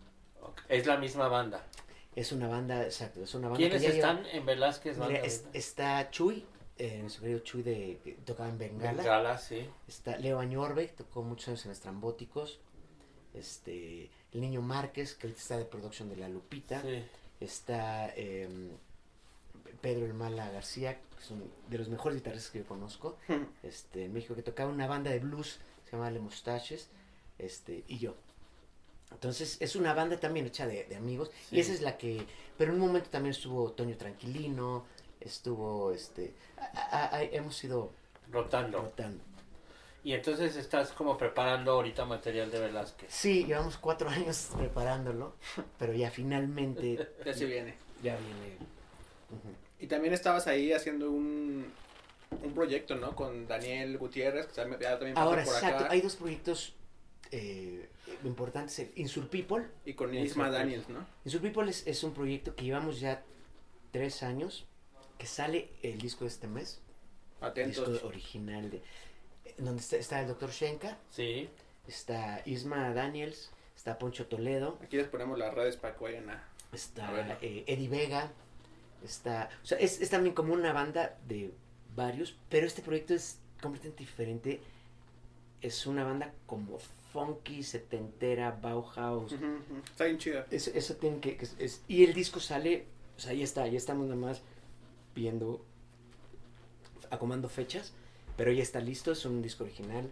Es 0.70 0.86
la 0.86 0.98
misma 0.98 1.28
banda. 1.28 1.66
Es 2.16 2.32
una 2.32 2.48
banda, 2.48 2.84
exacto, 2.84 3.24
es 3.24 3.34
una 3.36 3.48
banda 3.48 3.58
¿Quiénes 3.60 3.82
que 3.82 3.88
lleva- 3.94 4.12
están 4.12 4.26
en 4.26 4.46
Velázquez 4.46 4.96
Mira, 4.98 5.06
Banda? 5.08 5.20
es- 5.22 5.46
está 5.54 6.10
Chuy, 6.12 6.46
eh, 6.78 6.98
nuestro 7.02 7.22
querido 7.22 7.40
Chuy 7.40 7.62
de, 7.64 8.00
que 8.04 8.12
tocaba 8.26 8.50
en 8.50 8.58
Bengala. 8.58 8.98
Bengala, 9.04 9.38
sí. 9.38 9.66
Está 9.88 10.18
Leo 10.18 10.40
Añorbe, 10.40 10.88
tocó 10.88 11.22
muchos 11.22 11.48
años 11.50 11.66
en 11.66 11.72
Estrambóticos. 11.72 12.60
Este, 13.34 14.10
el 14.34 14.42
niño 14.42 14.62
Márquez, 14.62 15.16
que 15.16 15.28
está 15.28 15.58
de 15.58 15.66
producción 15.66 16.10
de 16.10 16.18
La 16.18 16.28
Lupita. 16.28 16.82
sí. 16.82 17.04
Está 17.40 18.10
eh, 18.16 18.48
Pedro 19.82 20.06
El 20.06 20.14
Mala 20.14 20.52
García, 20.52 21.00
que 21.00 21.24
es 21.24 21.32
un 21.32 21.50
de 21.70 21.78
los 21.80 21.90
mejores 21.90 22.18
guitarristas 22.18 22.52
que 22.52 22.60
yo 22.60 22.66
conozco. 22.68 23.18
Este, 23.64 24.06
en 24.06 24.14
México, 24.14 24.36
que 24.36 24.44
tocaba 24.44 24.70
una 24.70 24.86
banda 24.88 25.10
de 25.12 25.20
blues, 25.20 25.60
se 25.92 25.98
llama 25.98 26.10
Le 26.10 26.20
Mustaches. 26.20 26.88
Este, 27.38 27.84
y 27.88 28.00
yo. 28.00 28.16
Entonces, 29.12 29.58
es 29.60 29.76
una 29.76 29.94
banda 29.94 30.18
también 30.20 30.46
hecha 30.46 30.66
de, 30.66 30.86
de 30.86 30.96
amigos. 30.96 31.30
Sí. 31.50 31.58
Y 31.58 31.60
esa 31.60 31.74
es 31.74 31.82
la 31.82 31.98
que. 31.98 32.26
Pero 32.58 32.72
en 32.74 32.80
un 32.82 32.88
momento 32.88 33.10
también 33.10 33.32
estuvo 33.32 33.72
Toño 33.74 33.98
Tranquilino. 33.98 34.86
Estuvo 35.20 35.92
este. 35.92 36.34
a- 36.58 36.98
a- 36.98 37.16
a- 37.18 37.24
hemos 37.24 37.62
ido 37.64 37.92
Rotando. 38.32 38.80
rotando. 38.82 39.22
Y 40.04 40.14
entonces 40.14 40.56
estás 40.56 40.92
como 40.94 41.16
preparando 41.18 41.74
ahorita 41.74 42.06
material 42.06 42.50
de 42.50 42.60
Velázquez. 42.60 43.14
Sí, 43.14 43.44
llevamos 43.46 43.78
cuatro 43.78 44.10
años 44.10 44.50
preparándolo, 44.58 45.36
pero 45.78 45.94
ya 45.94 46.10
finalmente 46.10 47.08
Ya 47.26 47.34
se 47.34 47.46
viene. 47.46 47.76
ya 48.02 48.16
viene. 48.16 48.58
Y 49.80 49.86
también 49.88 50.14
estabas 50.16 50.48
ahí 50.48 50.74
haciendo 50.74 51.12
un, 51.12 51.72
un 52.32 52.54
proyecto, 52.54 52.96
¿no? 52.96 53.16
Con 53.16 53.48
Daniel 53.48 53.98
Gutiérrez, 53.98 54.48
que 54.48 54.54
también, 54.54 54.80
ya 54.82 54.92
también 54.92 55.14
pasó 55.16 55.30
Ahora, 55.30 55.44
por 55.44 55.54
exacto, 55.54 55.84
acá. 55.86 55.94
hay 55.94 56.02
dos 56.02 56.16
proyectos 56.16 56.74
eh, 57.32 57.90
importantes. 58.24 58.80
el 58.80 58.92
Insur 58.96 59.28
People. 59.28 59.68
Y 59.86 59.94
con 59.94 60.14
Isma. 60.14 60.50
Daniels, 60.50 60.90
¿no? 60.90 61.06
Insur 61.26 61.42
People 61.42 61.70
es, 61.70 61.86
es 61.88 62.04
un 62.04 62.14
proyecto 62.14 62.56
que 62.56 62.64
llevamos 62.64 63.00
ya 63.00 63.24
tres 63.92 64.24
años, 64.24 64.66
que 65.18 65.28
sale 65.28 65.70
el 65.84 66.00
disco 66.00 66.24
de 66.24 66.30
este 66.30 66.48
mes. 66.48 66.80
Atentos. 67.42 67.92
disco 67.92 68.08
original 68.08 68.70
de 68.70 68.82
donde 69.58 69.82
está, 69.82 69.98
está 69.98 70.22
el 70.22 70.28
doctor 70.28 70.52
Shenka, 70.52 70.98
Sí. 71.10 71.50
está 71.88 72.42
Isma 72.46 72.94
Daniels, 72.94 73.52
está 73.76 73.98
Poncho 73.98 74.28
Toledo, 74.28 74.78
Aquí 74.84 74.98
les 74.98 75.08
ponemos 75.08 75.38
las 75.38 75.54
redes 75.54 75.76
para 75.76 75.96
que 75.96 76.04
vayan 76.04 76.30
a... 76.30 76.44
está 76.72 77.10
A 77.10 77.38
eh, 77.42 77.64
Eddie 77.68 77.90
Vega, 77.90 78.32
está, 79.04 79.50
o 79.64 79.66
sea, 79.66 79.80
es, 79.80 80.02
es 80.02 80.10
también 80.12 80.36
como 80.36 80.54
una 80.54 80.72
banda 80.72 81.18
de 81.28 81.52
varios, 81.96 82.36
pero 82.50 82.66
este 82.68 82.82
proyecto 82.82 83.14
es 83.14 83.38
completamente 83.62 84.04
diferente. 84.04 84.60
Es 85.62 85.86
una 85.86 86.04
banda 86.04 86.34
como 86.48 86.80
funky, 87.14 87.62
setentera, 87.64 88.52
Bauhaus. 88.62 89.34
Está 89.92 90.06
bien 90.06 90.18
chida. 90.18 90.46
Eso, 90.50 90.72
eso 90.74 90.96
tiene 90.96 91.20
que, 91.20 91.38
que 91.38 91.46
es- 91.46 91.56
es- 91.60 91.82
y 91.88 92.04
el 92.04 92.14
disco 92.14 92.40
sale, 92.40 92.86
o 93.18 93.20
sea, 93.20 93.34
ya 93.34 93.44
está, 93.44 93.68
ya 93.68 93.78
estamos 93.78 94.06
nada 94.08 94.20
más 94.20 94.42
viendo, 95.14 95.64
acomodando 97.10 97.50
fechas, 97.50 97.94
pero 98.38 98.52
ya 98.52 98.64
está 98.64 98.80
listo, 98.80 99.12
es 99.12 99.26
un 99.26 99.42
disco 99.42 99.64
original. 99.66 100.10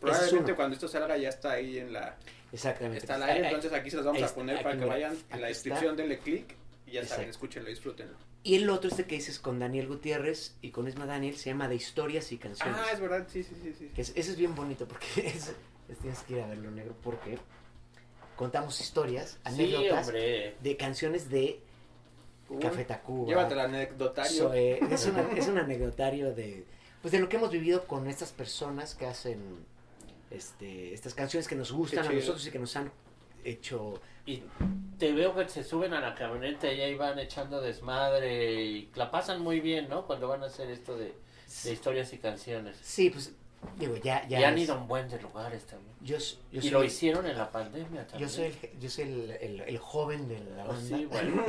Probablemente 0.00 0.54
cuando 0.54 0.74
esto 0.74 0.88
salga 0.88 1.16
ya 1.16 1.28
está 1.28 1.52
ahí 1.52 1.78
en 1.78 1.92
la... 1.92 2.16
Exactamente. 2.52 2.98
Está 2.98 3.14
al 3.16 3.22
aire, 3.24 3.46
Ahí- 3.48 3.54
entonces 3.54 3.72
aquí 3.72 3.90
se 3.90 3.96
los 3.96 4.04
vamos 4.06 4.22
ahí 4.22 4.28
a 4.28 4.34
poner 4.34 4.62
para 4.62 4.78
que 4.78 4.84
vayan 4.84 5.16
en 5.30 5.40
la 5.40 5.48
descripción, 5.48 5.96
denle 5.96 6.18
clic 6.18 6.54
y 6.86 6.92
ya 6.92 7.04
saben, 7.06 7.28
escúchenlo, 7.30 7.68
disfrútenlo. 7.68 8.16
Y 8.44 8.56
el 8.56 8.68
otro, 8.70 8.90
este 8.90 9.06
que 9.06 9.14
dices 9.16 9.38
con 9.40 9.58
Daniel 9.58 9.88
Gutiérrez 9.88 10.54
y 10.60 10.70
con 10.70 10.86
Isma 10.86 11.06
Daniel, 11.06 11.34
se 11.36 11.48
llama 11.50 11.66
De 11.66 11.74
Historias 11.76 12.30
y 12.30 12.36
Canciones. 12.38 12.76
Ah, 12.78 12.92
es 12.92 13.00
verdad, 13.00 13.26
sí, 13.28 13.42
sí, 13.42 13.56
sí. 13.60 13.74
sí. 13.76 13.90
Que 13.94 14.02
es- 14.02 14.10
ese 14.14 14.32
es 14.32 14.36
bien 14.36 14.54
bonito 14.54 14.86
porque 14.86 15.06
es, 15.26 15.54
es- 15.88 15.98
tienes 15.98 16.20
que 16.20 16.34
ir 16.34 16.40
a 16.42 16.46
verlo 16.46 16.70
negro 16.70 16.94
porque 17.02 17.38
contamos 18.36 18.80
historias, 18.80 19.30
Sí, 19.32 19.38
anécdotas 19.44 20.06
hombre. 20.08 20.56
de 20.62 20.76
canciones 20.76 21.30
de 21.30 21.60
Uy, 22.50 22.60
Café 22.60 22.84
Tacuba. 22.84 23.26
Llévate 23.28 23.54
el 23.54 23.60
anecdotario. 23.60 24.30
Zoe. 24.50 24.78
es, 24.92 25.06
una- 25.06 25.22
es 25.36 25.48
un 25.48 25.58
anecdotario 25.58 26.34
de 26.34 26.64
pues 27.00 27.12
de 27.12 27.20
lo 27.20 27.28
que 27.28 27.36
hemos 27.36 27.50
vivido 27.50 27.86
con 27.86 28.06
estas 28.08 28.32
personas 28.32 28.94
que 28.94 29.06
hacen 29.06 29.38
este 30.30 30.92
estas 30.94 31.14
canciones 31.14 31.48
que 31.48 31.54
nos 31.54 31.72
gustan 31.72 32.06
a 32.06 32.12
nosotros 32.12 32.46
y 32.46 32.50
que 32.50 32.58
nos 32.58 32.76
han 32.76 32.90
hecho 33.44 34.00
Y 34.26 34.42
te 34.98 35.12
veo 35.12 35.34
que 35.34 35.48
se 35.48 35.64
suben 35.64 35.92
a 35.92 36.00
la 36.00 36.14
camioneta 36.14 36.72
y 36.72 36.80
ahí 36.80 36.94
van 36.94 37.18
echando 37.18 37.60
desmadre 37.60 38.64
y 38.64 38.90
la 38.94 39.10
pasan 39.10 39.42
muy 39.42 39.60
bien, 39.60 39.88
¿no? 39.88 40.06
Cuando 40.06 40.28
van 40.28 40.42
a 40.42 40.46
hacer 40.46 40.70
esto 40.70 40.96
de, 40.96 41.14
de 41.64 41.72
historias 41.72 42.12
y 42.12 42.18
canciones. 42.18 42.76
sí 42.80 43.10
pues 43.10 43.32
digo 43.78 43.96
ya 43.96 44.26
ya 44.28 44.40
y 44.40 44.44
han 44.44 44.54
es- 44.58 44.64
ido 44.64 44.74
a 44.74 44.78
un 44.78 44.86
buen 44.88 45.08
de 45.08 45.18
lugares 45.20 45.64
también. 45.66 45.94
yo, 46.02 46.18
yo 46.52 46.60
y 46.60 46.68
lo 46.70 46.84
hicieron 46.84 47.26
en 47.26 47.36
la 47.38 47.50
pandemia 47.50 48.02
yo 48.02 48.06
también. 48.06 48.28
soy 48.30 48.44
el, 48.46 48.78
yo 48.80 48.90
soy 48.90 49.04
el, 49.04 49.30
el- 49.40 49.60
el 49.62 49.78
joven 49.78 50.28
de 50.28 50.38
la 50.40 50.64
Oh, 50.64 50.68
banda 50.68 50.96
sí, 50.98 51.04
bueno. 51.06 51.42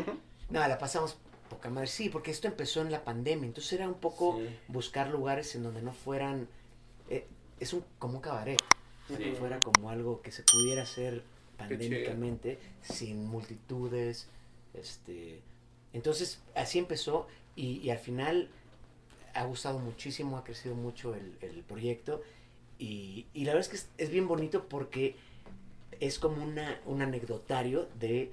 no 0.50 0.60
la 0.68 0.78
pasamos 0.78 1.16
poca 1.48 1.70
madre 1.70 1.86
sí 1.86 2.10
porque 2.10 2.30
esto 2.30 2.46
empezó 2.46 2.82
en 2.82 2.90
la 2.92 3.04
pandemia 3.04 3.46
entonces 3.46 3.72
era 3.72 3.88
un 3.88 3.94
poco 3.94 4.38
Sí. 4.38 4.54
buscar 4.68 5.08
lugares 5.08 5.54
en 5.54 5.62
donde 5.62 5.80
no 5.82 5.92
fueran 5.92 6.46
eh, 7.08 7.26
es 7.58 7.72
un 7.72 7.82
como 7.98 8.16
un 8.16 8.20
cabaret 8.20 8.58
Sí. 9.08 9.16
que 9.16 9.32
fuera 9.32 9.58
como 9.60 9.88
algo 9.90 10.22
que 10.22 10.30
se 10.30 10.42
pudiera 10.44 10.82
hacer. 10.82 11.24
Pandémicamente 11.56 12.58
sin 12.82 13.26
multitudes 13.26 14.28
este 14.74 15.40
entonces 15.92 16.40
así 16.54 16.78
empezó 16.78 17.26
y, 17.56 17.78
y 17.78 17.90
al 17.90 17.98
final 17.98 18.48
ha 19.34 19.44
gustado 19.44 19.78
muchísimo 19.78 20.36
ha 20.36 20.44
crecido 20.44 20.74
mucho 20.74 21.14
el, 21.14 21.36
el 21.40 21.62
proyecto 21.62 22.22
y, 22.78 23.26
y 23.34 23.44
la 23.44 23.54
verdad 23.54 23.60
es 23.60 23.68
que 23.68 23.76
es, 23.76 23.88
es 23.98 24.10
bien 24.10 24.26
bonito 24.26 24.68
porque 24.68 25.16
es 26.00 26.18
como 26.18 26.42
una 26.42 26.80
un 26.86 27.02
anecdotario 27.02 27.88
de, 28.00 28.32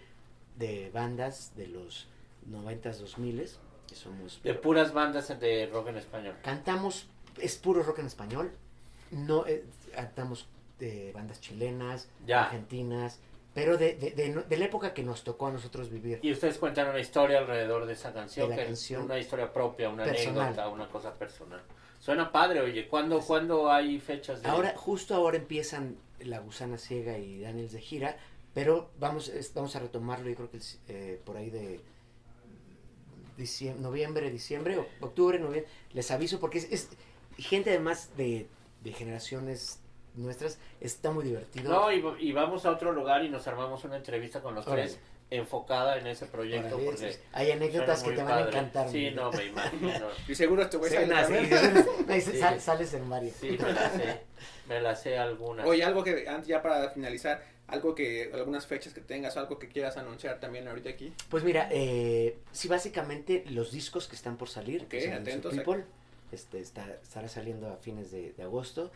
de 0.57 0.89
bandas 0.91 1.55
de 1.55 1.67
los 1.67 2.07
90s 2.49 2.97
2000 2.97 3.49
que 3.87 3.95
somos 3.95 4.41
De 4.43 4.53
puras 4.53 4.93
bandas 4.93 5.27
de 5.39 5.67
rock 5.71 5.87
en 5.87 5.97
español. 5.97 6.35
Cantamos, 6.43 7.07
es 7.37 7.57
puro 7.57 7.81
rock 7.83 7.99
en 7.99 8.05
español. 8.05 8.51
No, 9.11 9.47
eh, 9.47 9.65
cantamos 9.93 10.47
de 10.79 11.11
bandas 11.13 11.39
chilenas, 11.41 12.07
Ya. 12.25 12.45
argentinas, 12.45 13.19
pero 13.53 13.77
de, 13.77 13.95
de, 13.95 14.11
de, 14.11 14.33
de 14.47 14.57
la 14.57 14.65
época 14.65 14.93
que 14.93 15.03
nos 15.03 15.23
tocó 15.23 15.47
a 15.47 15.51
nosotros 15.51 15.89
vivir. 15.89 16.19
Y 16.21 16.31
ustedes 16.31 16.57
cuentan 16.57 16.87
una 16.89 16.99
historia 16.99 17.39
alrededor 17.39 17.85
de 17.85 17.93
esa 17.93 18.13
canción, 18.13 18.49
De 18.49 18.55
la 18.55 18.61
que 18.61 18.67
canción. 18.67 19.01
es 19.01 19.05
una 19.05 19.19
historia 19.19 19.51
propia, 19.51 19.89
una 19.89 20.03
Personal. 20.05 20.43
anécdota, 20.43 20.69
una 20.69 20.87
cosa 20.87 21.13
personal. 21.15 21.61
Suena 21.99 22.31
padre, 22.31 22.61
oye. 22.61 22.87
¿Cuándo, 22.87 23.19
¿cuándo 23.19 23.69
hay 23.69 23.99
fechas 23.99 24.41
de 24.41 24.47
Ahora, 24.49 24.73
justo 24.77 25.13
ahora 25.15 25.35
empiezan 25.37 25.97
La 26.19 26.39
Gusana 26.39 26.77
Ciega 26.77 27.17
y 27.17 27.41
Daniels 27.41 27.73
de 27.73 27.81
gira, 27.81 28.17
pero 28.53 28.89
vamos, 28.99 29.31
vamos 29.53 29.75
a 29.75 29.79
retomarlo, 29.79 30.29
yo 30.29 30.35
creo 30.35 30.49
que 30.51 30.59
eh, 30.87 31.19
por 31.25 31.35
ahí 31.35 31.49
de 31.49 31.81
diciembre, 33.37 33.81
noviembre, 33.81 34.31
diciembre, 34.31 34.79
octubre, 35.01 35.39
noviembre, 35.39 35.65
les 35.93 36.11
aviso 36.11 36.39
porque 36.39 36.57
es, 36.59 36.71
es 36.71 36.89
gente 37.37 37.69
además 37.71 38.09
de, 38.17 38.47
de 38.83 38.91
generaciones 38.93 39.79
nuestras, 40.15 40.57
está 40.81 41.11
muy 41.11 41.23
divertido. 41.25 41.71
No, 41.71 41.91
y, 41.91 42.03
y 42.19 42.31
vamos 42.31 42.65
a 42.65 42.71
otro 42.71 42.91
lugar 42.91 43.23
y 43.23 43.29
nos 43.29 43.47
armamos 43.47 43.83
una 43.83 43.97
entrevista 43.97 44.41
con 44.41 44.55
los 44.55 44.65
Órale. 44.67 44.83
tres 44.83 44.99
enfocada 45.31 45.99
en 45.99 46.07
ese 46.07 46.25
proyecto. 46.25 46.75
Órale, 46.75 46.85
porque 46.89 47.09
es- 47.09 47.21
hay 47.33 47.51
anécdotas 47.51 48.01
que 48.03 48.11
te 48.13 48.23
van 48.23 48.43
a 48.45 48.47
encantar. 48.47 48.89
Sí, 48.89 49.11
no, 49.11 49.31
me 49.31 49.45
imagino. 49.45 50.07
Y 50.27 50.33
seguro 50.35 50.63
este 50.63 50.77
güey 50.77 50.89
Sí, 50.89 50.97
sale 50.97 51.07
no, 51.07 51.27
sí, 51.27 51.33
también. 51.49 51.85
no, 52.07 52.15
y 52.15 52.21
Sí. 52.21 52.37
sal- 52.39 52.59
sales 52.59 52.93
en 52.95 53.09
varios. 53.09 53.35
Sí, 53.35 53.51
me 53.61 53.71
la 53.73 53.89
sé. 53.91 54.21
Me 54.67 54.81
la 54.81 54.95
sé 54.95 55.17
algunas. 55.17 55.65
Oye, 55.67 55.83
algo 55.83 56.03
que 56.03 56.27
antes 56.27 56.47
ya 56.47 56.61
para 56.63 56.89
finalizar, 56.89 57.43
algo 57.67 57.93
que, 57.93 58.31
algunas 58.33 58.65
fechas 58.65 58.93
que 58.93 59.01
tengas 59.01 59.37
o 59.37 59.39
algo 59.41 59.59
que 59.59 59.67
quieras 59.67 59.97
anunciar 59.97 60.39
también 60.39 60.67
ahorita 60.67 60.89
aquí. 60.89 61.13
Pues 61.29 61.43
mira, 61.43 61.69
eh, 61.71 62.39
sí, 62.51 62.67
básicamente 62.67 63.43
los 63.49 63.71
discos 63.71 64.07
que 64.07 64.15
están 64.15 64.35
por 64.37 64.49
salir, 64.49 64.87
que 64.87 65.03
son 65.03 65.13
atentos 65.13 65.53
People, 65.53 65.85
este, 66.31 66.59
está, 66.59 66.87
estará 67.03 67.27
saliendo 67.27 67.67
a 67.71 67.77
fines 67.77 68.09
de, 68.11 68.33
de 68.33 68.41
agosto. 68.43 68.91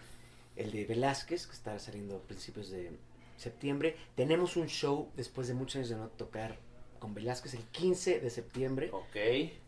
El 0.55 0.71
de 0.71 0.85
Velázquez, 0.85 1.47
que 1.47 1.53
estará 1.53 1.79
saliendo 1.79 2.17
a 2.17 2.19
principios 2.19 2.69
de 2.69 2.91
septiembre. 3.37 3.95
Tenemos 4.15 4.55
un 4.57 4.67
show 4.67 5.09
después 5.15 5.47
de 5.47 5.53
muchos 5.53 5.75
años 5.77 5.89
de 5.89 5.95
no 5.95 6.07
tocar 6.09 6.57
con 6.99 7.13
Velázquez 7.13 7.53
el 7.55 7.63
15 7.65 8.19
de 8.19 8.29
septiembre 8.29 8.89
Ok. 8.91 9.15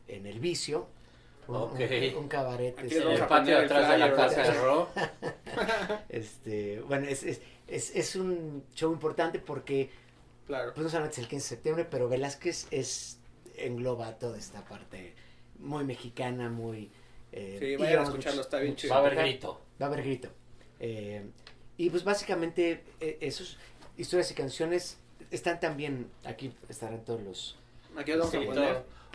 en 0.08 0.26
El 0.28 0.40
Vicio. 0.40 0.88
Un, 1.48 1.56
Ok. 1.56 1.80
un- 1.80 2.18
un 2.24 2.28
cabaret. 2.28 2.78
Aquí 2.78 2.88
este, 2.88 3.02
En 3.04 3.12
el 3.12 3.28
patio 3.28 3.58
atrás 3.60 3.90
de 3.92 3.98
la 3.98 4.14
casa 4.16 4.42
de. 4.44 4.52
Ro. 4.62 4.90
este, 6.10 6.82
bueno, 6.82 7.08
es, 7.08 7.24
es, 7.24 7.42
es, 7.68 7.96
es 7.96 8.16
un 8.16 8.64
show 8.74 8.92
importante 8.92 9.40
porque 9.40 9.90
Claro. 10.48 10.74
pues 10.76 10.84
no 10.84 10.90
solamente 10.90 11.14
es 11.14 11.20
el 11.20 11.28
15 11.28 11.44
de 11.44 11.50
septiembre, 11.50 11.86
pero 11.90 12.08
Velázquez 12.08 12.68
es 12.72 13.20
engloba 13.58 14.18
toda 14.20 14.38
esta 14.38 14.64
parte 14.66 15.14
muy 15.60 15.84
mexicana, 15.86 16.50
muy... 16.50 16.92
eh, 17.32 17.58
Sí, 17.60 17.76
vayan 17.78 18.00
a 18.00 18.04
escucharlo, 18.04 18.42
está 18.42 18.60
bien 18.60 18.76
chido. 18.76 18.94
Va 18.94 18.98
a 19.00 19.06
haber 19.06 19.16
grito. 19.16 19.62
Va 19.82 19.86
a 19.86 19.90
haber 19.90 20.04
grito. 20.04 20.30
Eh, 20.80 21.26
y 21.78 21.90
pues 21.90 22.04
básicamente 22.04 22.84
eh, 23.00 23.18
esos 23.22 23.58
historias 23.98 24.32
y 24.32 24.34
canciones 24.34 24.98
están 25.32 25.60
también, 25.60 26.10
aquí 26.24 26.54
estarán 26.70 27.04
todos 27.04 27.22
los... 27.22 27.58
Aquí 27.98 28.12
los 28.14 28.30
Sí. 28.30 28.40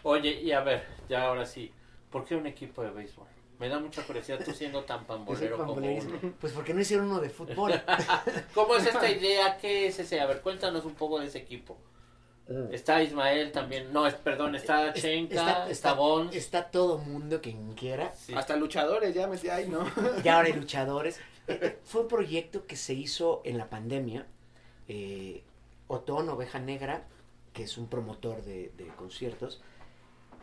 Oye, 0.02 0.40
y 0.40 0.52
a 0.52 0.60
ver, 0.60 0.84
ya 1.08 1.24
ahora 1.24 1.44
sí. 1.44 1.72
¿Por 2.10 2.24
qué 2.24 2.34
un 2.34 2.46
equipo 2.46 2.82
de 2.82 2.90
béisbol? 2.90 3.26
Me 3.58 3.68
da 3.68 3.78
mucha 3.78 4.02
curiosidad 4.02 4.40
tú 4.42 4.52
siendo 4.52 4.82
tan 4.84 5.04
pambolero 5.06 5.58
como 5.58 5.74
uno. 5.74 6.34
Pues 6.40 6.52
porque 6.54 6.72
no 6.72 6.80
hicieron 6.80 7.06
uno 7.08 7.20
de 7.20 7.28
fútbol. 7.28 7.72
¿Cómo 8.54 8.76
es 8.76 8.86
esta 8.86 9.08
idea? 9.10 9.58
¿Qué 9.58 9.86
es 9.88 9.98
ese? 9.98 10.20
A 10.20 10.26
ver, 10.26 10.40
cuéntanos 10.40 10.84
un 10.86 10.94
poco 10.94 11.20
de 11.20 11.26
ese 11.26 11.38
equipo. 11.38 11.76
Está 12.72 13.00
Ismael 13.00 13.52
también. 13.52 13.92
No, 13.92 14.08
es, 14.08 14.14
perdón, 14.14 14.56
está 14.56 14.88
Es- 14.88 15.00
Chenka, 15.02 15.68
está, 15.68 15.92
Bons. 15.92 16.34
está 16.34 16.68
todo 16.68 16.98
mundo 16.98 17.40
quien 17.40 17.74
quiera. 17.74 18.12
Sí. 18.16 18.34
Hasta 18.34 18.56
luchadores 18.56 19.14
ya 19.14 19.28
metí 19.28 19.48
ahí, 19.48 19.68
¿no? 19.68 19.86
Y 20.24 20.28
ahora 20.28 20.48
hay 20.48 20.54
luchadores. 20.54 21.20
Fue 21.84 22.02
un 22.02 22.08
proyecto 22.08 22.66
que 22.66 22.76
se 22.76 22.94
hizo 22.94 23.42
en 23.44 23.58
la 23.58 23.68
pandemia. 23.70 24.26
Eh, 24.88 25.42
Otón, 25.88 26.28
Oveja 26.28 26.58
Negra, 26.58 27.06
que 27.52 27.64
es 27.64 27.76
un 27.78 27.88
promotor 27.88 28.42
de, 28.44 28.72
de 28.76 28.86
conciertos, 28.96 29.60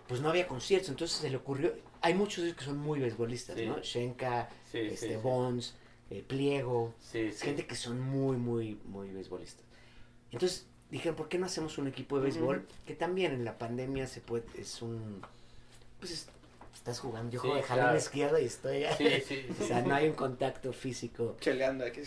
pues 0.07 0.21
no 0.21 0.29
había 0.29 0.47
conciertos, 0.47 0.89
entonces 0.89 1.17
se 1.17 1.29
le 1.29 1.37
ocurrió. 1.37 1.73
Hay 2.01 2.13
muchos 2.13 2.37
de 2.43 2.49
ellos 2.49 2.57
que 2.59 2.65
son 2.65 2.77
muy 2.77 2.99
beisbolistas, 2.99 3.57
Sí. 3.57 3.65
¿no? 3.65 3.79
Shenka, 3.79 4.49
Sí, 4.71 4.79
este, 4.79 5.09
sí. 5.09 5.15
Bones, 5.21 5.75
eh, 6.09 6.23
Pliego, 6.25 6.93
gente 7.41 7.65
que 7.67 7.75
son 7.75 7.99
muy, 8.01 8.37
muy, 8.37 8.79
muy 8.85 9.09
beisbolistas. 9.09 9.65
Entonces 10.31 10.65
dijeron, 10.91 11.15
¿por 11.15 11.27
qué 11.29 11.37
no 11.37 11.45
hacemos 11.45 11.77
un 11.77 11.87
equipo 11.87 12.17
de 12.17 12.23
béisbol? 12.23 12.57
Ujú. 12.57 12.65
Que 12.85 12.95
también 12.95 13.33
en 13.33 13.43
la 13.45 13.57
pandemia 13.57 14.07
se 14.07 14.21
puede, 14.21 14.45
es 14.57 14.81
un, 14.81 15.21
pues 15.99 16.11
es- 16.11 16.29
estás 16.77 16.99
jugando, 16.99 17.31
yo 17.31 17.39
Sí, 17.41 17.47
juego 17.47 17.55
de 17.55 17.63
jalón 17.63 17.83
claro. 17.85 17.97
izquierdo 17.97 18.39
y 18.39 18.45
estoy, 18.45 18.85
Sí, 18.97 19.21
sí, 19.27 19.47
o 19.61 19.65
sea, 19.67 19.81
no 19.81 19.93
hay 19.95 20.07
un 20.07 20.15
contacto 20.15 20.71
físico. 20.73 21.35
Cheleando 21.41 21.85
aquí. 21.85 22.01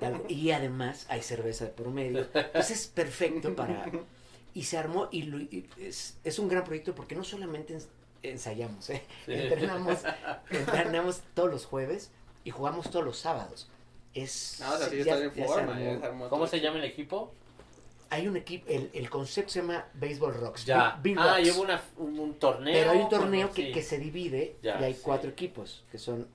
tal- 0.00 0.22
y 0.28 0.50
además 0.50 1.06
hay 1.08 1.22
cerveza 1.22 1.66
de 1.66 1.70
por 1.70 1.88
medio. 1.90 2.26
Entonces 2.34 2.70
es 2.70 2.86
perfecto 2.88 3.54
para... 3.54 3.90
Y 4.52 4.64
se 4.64 4.76
armó 4.78 5.08
y, 5.12 5.22
lo- 5.24 5.38
y 5.38 5.68
es, 5.78 6.16
es 6.24 6.38
un 6.40 6.48
gran 6.48 6.64
proyecto 6.64 6.92
porque 6.94 7.14
no 7.14 7.22
solamente 7.22 7.76
ens- 7.78 7.86
ensayamos, 8.22 8.90
¿eh? 8.90 9.02
Sí. 9.26 9.32
entrenamos, 9.34 9.98
entrenamos 10.50 11.20
todos 11.34 11.50
los 11.50 11.66
jueves 11.66 12.10
y 12.42 12.50
jugamos 12.50 12.90
todos 12.90 13.04
los 13.04 13.16
sábados. 13.18 13.68
Es, 14.12 14.56
No, 14.60 14.72
o 14.72 14.76
sea, 14.78 14.88
sí, 14.88 14.96
ya- 14.96 15.02
estás 15.02 15.20
en 15.20 15.28
ya 15.34 15.34
se 15.34 15.44
forma. 15.52 15.72
armó. 15.74 15.84
ya 15.84 16.00
se 16.00 16.06
armó 16.06 16.28
¿Cómo 16.28 16.42
todo. 16.44 16.50
se 16.50 16.60
llama 16.60 16.78
el 16.78 16.84
equipo? 16.84 17.32
Hay 18.10 18.26
un 18.28 18.36
equipo, 18.36 18.66
el, 18.68 18.90
el 18.92 19.08
concepto 19.08 19.52
se 19.52 19.60
llama 19.60 19.86
Baseball 19.94 20.34
Rocks. 20.34 20.64
Ya. 20.66 21.00
Ah, 21.16 21.40
y 21.40 21.50
hubo 21.50 21.62
una, 21.62 21.80
un, 21.96 22.18
un 22.18 22.34
torneo. 22.34 22.74
Pero 22.74 22.90
hay 22.90 22.98
un 22.98 23.04
bueno, 23.08 23.18
torneo 23.24 23.52
que, 23.52 23.66
sí. 23.66 23.72
que 23.72 23.82
se 23.82 23.98
divide 23.98 24.56
Ya, 24.62 24.80
y 24.80 24.84
hay 24.84 24.94
sí. 24.94 25.00
cuatro 25.02 25.30
equipos, 25.30 25.84
que 25.90 25.98
son 25.98 26.26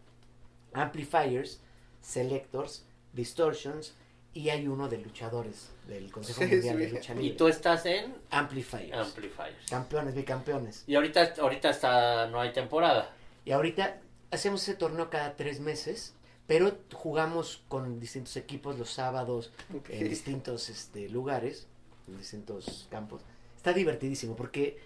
Amplifiers, 0.73 1.59
Selectors, 2.01 2.85
Distortions 3.13 3.95
y 4.33 4.49
hay 4.49 4.67
uno 4.67 4.89
de 4.89 4.97
luchadores 4.97 5.69
del 5.87 6.11
Consejo 6.11 6.41
Sí, 6.41 6.47
Mundial 6.47 6.75
sí. 6.77 6.81
de 6.85 6.91
Lucha 6.91 7.15
Y 7.21 7.31
tú 7.31 7.47
estás 7.47 7.85
en 7.85 8.13
Amplifiers. 8.29 8.93
Amplifiers. 8.93 9.69
Campeones, 9.69 10.13
bicampeones. 10.15 10.83
Y 10.87 10.95
ahorita, 10.95 11.35
ahorita 11.39 11.69
está, 11.69 12.27
no 12.27 12.41
hay 12.41 12.51
temporada. 12.51 13.13
Y 13.45 13.51
ahorita 13.51 14.01
hacemos 14.31 14.61
ese 14.63 14.73
torneo 14.75 15.09
cada 15.09 15.35
tres 15.37 15.61
meses, 15.61 16.13
pero 16.47 16.77
jugamos 16.93 17.63
con 17.67 17.99
distintos 17.99 18.35
equipos 18.37 18.77
los 18.77 18.91
sábados 18.91 19.51
en 19.89 20.09
distintos 20.09 20.69
este, 20.69 21.09
lugares, 21.09 21.67
en 22.07 22.17
distintos 22.17 22.87
campos. 22.91 23.21
Está 23.57 23.73
divertidísimo 23.73 24.35
porque 24.35 24.77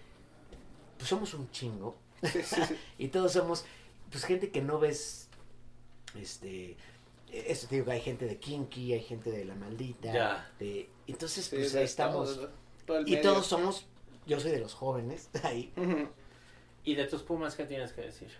pues, 0.96 1.08
somos 1.08 1.34
un 1.34 1.50
chingo 1.50 1.96
Sí, 2.22 2.42
sí, 2.42 2.60
sí. 2.66 2.76
y 2.98 3.08
todos 3.08 3.32
somos 3.32 3.64
pues 4.10 4.24
gente 4.24 4.50
que 4.50 4.60
no 4.62 4.78
ves 4.78 5.28
este 6.18 6.76
eso 7.32 7.68
te 7.68 7.76
digo 7.76 7.86
que 7.86 7.92
hay 7.92 8.00
gente 8.00 8.26
de 8.26 8.38
Kinky, 8.38 8.92
hay 8.92 9.00
gente 9.02 9.30
de 9.30 9.44
La 9.44 9.54
Maldita, 9.54 10.12
Ya. 10.12 10.50
de 10.58 10.88
entonces 11.06 11.44
Sí, 11.46 11.56
pues 11.56 11.74
ahí 11.76 11.84
estamos 11.84 12.34
todo- 12.36 12.50
todo 12.86 12.98
el 12.98 13.08
y 13.08 13.20
todos 13.22 13.46
somos 13.46 13.86
yo 14.26 14.38
soy 14.40 14.50
de 14.50 14.60
los 14.60 14.74
jóvenes 14.74 15.28
ahí. 15.44 15.72
¿Y 16.84 16.94
de 16.94 17.04
tus 17.06 17.22
Pumas 17.22 17.54
qué 17.54 17.64
tienes 17.64 17.92
que 17.92 18.02
decir? 18.02 18.30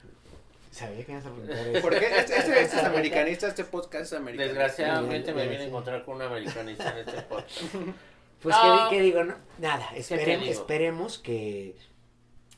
Sabía 0.70 1.04
que 1.04 1.12
ibas 1.12 1.26
a 1.26 1.30
preguntar 1.30 1.58
eso. 1.68 1.80
Porque 1.82 1.96
este, 2.06 2.36
este- 2.38 2.60
este 2.62 2.76
es 2.76 2.84
americanista, 2.84 3.48
este 3.48 3.64
podcast 3.64 4.04
es 4.04 4.12
americanista. 4.12 4.60
Desgraciadamente 4.62 5.34
me 5.34 5.48
vine 5.48 5.62
a 5.62 5.66
encontrar 5.66 6.04
con 6.04 6.16
un 6.16 6.22
americanista 6.22 6.90
en 6.92 6.98
este 7.08 7.22
podcast. 7.22 7.62
Pues 8.42 8.56
Ah. 8.58 8.86
que, 8.88 8.96
que 8.96 9.02
digo, 9.02 9.22
no, 9.22 9.34
nada, 9.58 9.86
esperemos, 9.94 10.46
digo? 10.48 10.60
esperemos 10.60 11.18
que, 11.18 11.76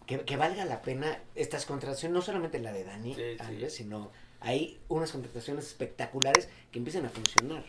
que, 0.07 0.21
que 0.21 0.37
valga 0.37 0.65
la 0.65 0.81
pena 0.81 1.19
estas 1.35 1.67
contrataciones, 1.67 2.15
no 2.15 2.23
solamente 2.23 2.61
la 2.61 2.73
de 2.73 2.85
Dani 2.85 3.15
Sí, 3.17 3.21
sí. 3.21 3.37
Alves, 3.41 3.75
sino 3.75 4.13
hay 4.39 4.81
unas 4.87 5.11
contrataciones 5.11 5.67
espectaculares 5.67 6.49
que 6.71 6.79
empiecen 6.79 7.05
a 7.07 7.09
funcionar. 7.09 7.65
Yo, 7.65 7.69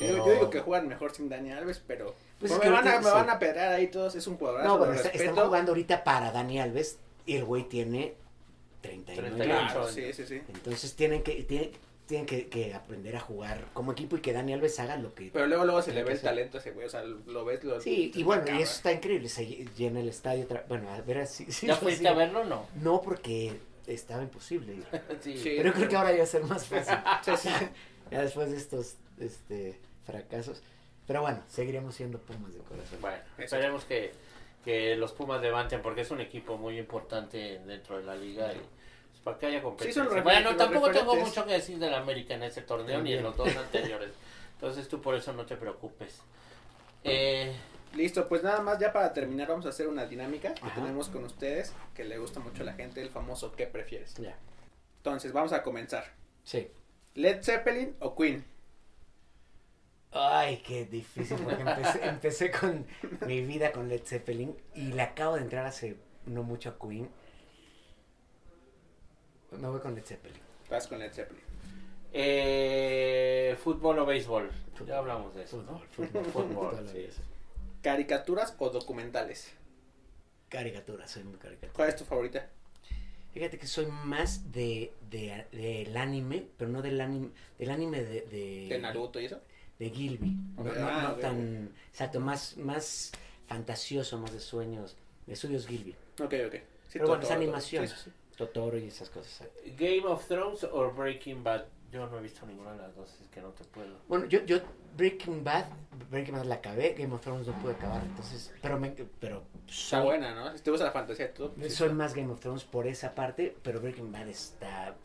Pero- 0.00 0.26
yo 0.26 0.32
digo 0.32 0.50
que 0.50 0.60
juegan 0.62 0.88
mejor 0.88 1.14
sin 1.14 1.28
Dani 1.28 1.52
Alves, 1.52 1.80
pero 1.86 2.16
Pues 2.40 2.50
pues 2.50 2.50
es 2.50 2.58
me, 2.58 2.64
que 2.64 2.70
van 2.70 2.88
a, 2.88 2.98
me 2.98 3.04
sí. 3.04 3.10
van 3.14 3.30
a 3.30 3.38
pedrar 3.38 3.72
ahí 3.72 3.86
todos, 3.86 4.16
es 4.16 4.26
un 4.26 4.36
jugador 4.36 4.64
No, 4.64 4.76
bueno, 4.78 4.94
está- 4.94 5.10
están 5.10 5.36
jugando 5.36 5.70
ahorita 5.70 6.02
para 6.02 6.32
Dani 6.32 6.58
Alves 6.58 6.98
y 7.24 7.36
el 7.36 7.44
güey 7.44 7.62
tiene 7.68 8.14
39 8.84 9.36
38 9.36 9.78
años. 9.78 9.90
Sí, 9.92 10.12
sí, 10.12 10.26
sí. 10.26 10.42
Entonces 10.48 10.94
tienen 10.94 11.22
que 11.22 11.42
tienen, 11.44 11.70
tienen 12.06 12.26
que, 12.26 12.48
que 12.48 12.74
aprender 12.74 13.16
a 13.16 13.20
jugar 13.20 13.64
como 13.72 13.92
equipo 13.92 14.16
y 14.16 14.20
que 14.20 14.32
Dani 14.32 14.52
Alves 14.52 14.78
haga 14.78 14.96
lo 14.96 15.14
que... 15.14 15.30
Pero 15.32 15.46
luego 15.46 15.64
luego 15.64 15.82
se 15.82 15.92
le 15.92 16.04
ve 16.04 16.12
el 16.12 16.20
talento 16.20 16.58
a 16.58 16.60
ese 16.60 16.72
güey, 16.72 16.86
o 16.86 16.90
sea, 16.90 17.02
lo 17.02 17.44
ves, 17.44 17.64
lo 17.64 17.80
Sí, 17.80 18.12
y 18.14 18.22
bueno, 18.22 18.44
y 18.46 18.62
eso 18.62 18.74
está 18.74 18.92
increíble, 18.92 19.28
se 19.28 19.46
llena 19.76 20.00
el 20.00 20.08
estadio, 20.08 20.46
bueno, 20.68 20.90
a 20.90 21.00
ver 21.00 21.26
si... 21.26 21.46
si 21.52 21.66
¿Ya 21.66 21.74
lo 21.74 21.80
fuiste 21.80 22.06
a 22.06 22.12
verlo 22.12 22.42
o 22.42 22.44
no? 22.44 22.66
No, 22.82 23.00
porque 23.00 23.58
estaba 23.86 24.22
imposible 24.22 24.74
ir. 24.74 24.86
Sí. 25.20 25.38
Sí. 25.38 25.54
Pero 25.56 25.72
creo 25.72 25.88
que 25.88 25.96
ahora 25.96 26.12
ya 26.12 26.18
va 26.18 26.24
a 26.24 26.26
ser 26.26 26.44
más 26.44 26.66
fácil. 26.66 26.94
Sí, 27.24 27.48
sí. 27.48 27.48
ya 28.10 28.22
después 28.22 28.50
de 28.50 28.58
estos 28.58 28.96
este, 29.18 29.80
fracasos. 30.04 30.62
Pero 31.06 31.22
bueno, 31.22 31.42
seguiremos 31.48 31.94
siendo 31.94 32.18
Pumas 32.18 32.52
de 32.54 32.60
corazón. 32.60 32.98
Bueno, 33.00 33.18
esperemos 33.38 33.84
que, 33.84 34.12
que 34.64 34.96
los 34.96 35.12
Pumas 35.12 35.40
levanten 35.42 35.82
porque 35.82 36.00
es 36.02 36.10
un 36.10 36.20
equipo 36.20 36.56
muy 36.56 36.78
importante 36.78 37.60
dentro 37.66 37.98
de 37.98 38.04
la 38.04 38.14
liga 38.14 38.52
y 38.52 38.56
pues, 38.56 39.20
para 39.22 39.38
que 39.38 39.46
haya 39.46 39.62
competencia. 39.62 40.04
refer- 40.04 40.22
bueno, 40.22 40.56
tampoco 40.56 40.90
tengo 40.90 41.14
mucho 41.16 41.44
que 41.46 41.52
decir 41.52 41.78
del 41.78 41.94
América 41.94 42.34
en 42.34 42.42
este 42.44 42.62
torneo 42.62 43.00
ni 43.02 43.12
en 43.12 43.22
los 43.22 43.36
dos 43.36 43.54
anteriores. 43.56 44.12
Entonces 44.54 44.88
tú 44.88 45.00
por 45.00 45.14
eso 45.14 45.32
no 45.32 45.44
te 45.46 45.56
preocupes. 45.56 46.20
Eh, 47.04 47.54
Listo, 47.94 48.26
pues 48.26 48.42
nada 48.42 48.60
más 48.60 48.80
ya 48.80 48.92
para 48.92 49.12
terminar 49.12 49.46
vamos 49.46 49.66
a 49.66 49.68
hacer 49.68 49.86
una 49.86 50.04
dinámica 50.06 50.52
que 50.54 50.64
Ajá. 50.66 50.74
tenemos 50.74 51.08
con 51.08 51.22
ustedes, 51.24 51.72
que 51.94 52.02
le 52.02 52.18
gusta 52.18 52.40
mucho 52.40 52.62
a 52.62 52.66
la 52.66 52.72
gente, 52.72 53.00
el 53.00 53.08
famoso 53.10 53.52
¿qué 53.52 53.66
prefieres? 53.68 54.14
Ya. 54.14 54.36
Entonces, 54.96 55.32
vamos 55.32 55.52
a 55.52 55.62
comenzar. 55.62 56.12
Sí. 56.42 56.68
¿Led 57.14 57.42
Zeppelin 57.44 57.94
o 58.00 58.16
Queen? 58.16 58.44
Ay, 60.16 60.58
qué 60.64 60.84
difícil, 60.84 61.36
porque 61.38 61.62
empecé, 61.62 62.04
empecé 62.08 62.50
con 62.50 62.86
mi 63.26 63.42
vida 63.42 63.72
con 63.72 63.88
Led 63.88 64.02
Zeppelin 64.04 64.56
y 64.74 64.92
le 64.92 65.02
acabo 65.02 65.34
de 65.34 65.42
entrar 65.42 65.66
hace 65.66 65.96
no 66.26 66.42
mucho 66.44 66.70
a 66.70 66.78
Queen. 66.78 67.08
Me 69.50 69.68
voy 69.68 69.80
con 69.80 69.94
Led 69.94 70.04
Zeppelin. 70.04 70.40
Vas 70.70 70.86
con 70.86 70.98
Led 70.98 71.12
Zeppelin. 71.12 71.42
eh, 72.12 73.56
¿Fútbol 73.62 73.98
o 73.98 74.06
béisbol? 74.06 74.50
Ya 74.86 74.98
hablamos 74.98 75.34
de 75.34 75.42
eso, 75.44 75.62
¿no? 75.62 75.80
Fútbol, 75.90 76.24
fútbol, 76.26 76.76
Fútbol, 76.76 76.88
sí. 76.88 77.08
¿Caricaturas 77.82 78.54
o 78.58 78.70
documentales? 78.70 79.52
Caricatura, 80.48 81.06
soy 81.08 81.24
muy 81.24 81.38
caricatura. 81.38 81.72
¿Cuál 81.72 81.88
es 81.88 81.96
tu 81.96 82.04
favorita? 82.04 82.48
Fíjate 83.32 83.58
que 83.58 83.66
soy 83.66 83.86
más 83.86 84.52
de, 84.52 84.92
de, 85.10 85.46
del 85.50 85.96
anime, 85.96 86.46
pero 86.56 86.70
no 86.70 86.82
del 86.82 87.00
anime, 87.00 87.30
del 87.58 87.70
anime 87.70 88.02
de, 88.04 88.20
de, 88.22 88.66
¿De 88.68 88.78
Naruto 88.78 89.20
y 89.20 89.24
eso? 89.26 89.40
De 89.78 89.90
Gilby. 89.90 90.36
No, 90.56 90.64
no- 90.64 90.70
Ah, 90.88 91.08
no 91.08 91.14
tan, 91.16 91.70
exacto, 91.90 92.20
más, 92.20 92.56
más 92.56 93.12
fantasioso, 93.46 94.18
más 94.18 94.32
de 94.32 94.40
sueños, 94.40 94.96
de 95.26 95.32
estudios 95.34 95.66
Gilby. 95.66 95.94
Ok, 96.20 96.34
ok. 96.46 96.54
Sí, 96.88 96.98
Pero 96.98 97.08
bueno, 97.08 97.22
es 97.24 97.30
animación. 97.30 97.86
Sí, 97.88 97.94
sí, 97.96 98.02
sí. 98.04 98.10
Totoro 98.36 98.76
y 98.78 98.86
esas 98.88 99.10
cosas. 99.10 99.48
¿Game 99.76 100.04
of 100.06 100.26
Thrones 100.26 100.64
o 100.64 100.90
Breaking 100.90 101.44
Bad? 101.44 101.64
Yo 101.92 102.08
no 102.08 102.18
he 102.18 102.22
visto 102.22 102.44
ninguna 102.44 102.72
de 102.72 102.78
las 102.78 102.96
dos, 102.96 103.08
es 103.22 103.28
que 103.28 103.40
no 103.40 103.50
te 103.50 103.62
puedo. 103.64 103.96
Bueno, 104.08 104.26
yo, 104.26 104.44
yo 104.44 104.58
Breaking 104.96 105.44
Bad, 105.44 105.66
Breaking 106.10 106.34
Bad 106.34 106.44
la 106.46 106.56
acabé, 106.56 106.94
Game 106.98 107.14
of 107.14 107.20
Thrones 107.20 107.46
no 107.46 107.56
pude 107.60 107.72
acabar, 107.74 108.02
entonces, 108.02 108.52
pero 108.60 108.80
me, 108.80 108.90
pero 109.20 109.44
Está 109.68 109.98
soy, 109.98 110.02
buena, 110.04 110.34
¿no? 110.34 110.56
Si 110.58 110.64
te 110.64 110.70
gusta 110.72 110.86
la 110.86 110.90
fantasía, 110.92 111.32
todo. 111.32 111.54
sí. 111.62 111.70
soy 111.70 111.90
más 111.90 112.12
Game 112.14 112.32
of 112.32 112.40
Thrones 112.40 112.64
por 112.64 112.88
esa 112.88 113.14
parte, 113.14 113.56
pero 113.62 113.80
Breaking 113.80 114.10
Bad 114.10 114.26
está 114.28 114.96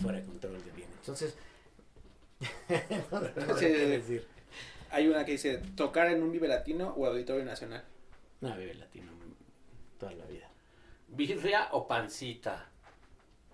fuera 0.00 0.18
de 0.18 0.24
control 0.24 0.64
de 0.64 0.70
bien. 0.72 0.88
Entonces, 0.98 1.36
no, 3.10 3.20
no, 3.20 3.46
no 3.46 3.54
Sí, 3.56 3.66
sé 3.66 3.66
sí, 3.66 3.72
qué 3.72 3.78
sí. 3.84 3.86
decir. 3.90 4.26
Hay 4.90 5.08
una 5.08 5.24
que 5.24 5.32
dice, 5.32 5.58
¿tocar 5.76 6.08
en 6.08 6.22
un 6.22 6.30
Vive 6.32 6.48
Latino 6.48 6.92
o 6.96 7.06
Auditorio 7.06 7.44
Nacional? 7.44 7.82
No, 8.40 8.54
vive 8.56 8.74
latino 8.74 9.10
toda 9.98 10.12
la 10.12 10.26
vida. 10.26 10.48
¿Birria 11.08 11.68
o 11.72 11.86
pancita? 11.86 12.68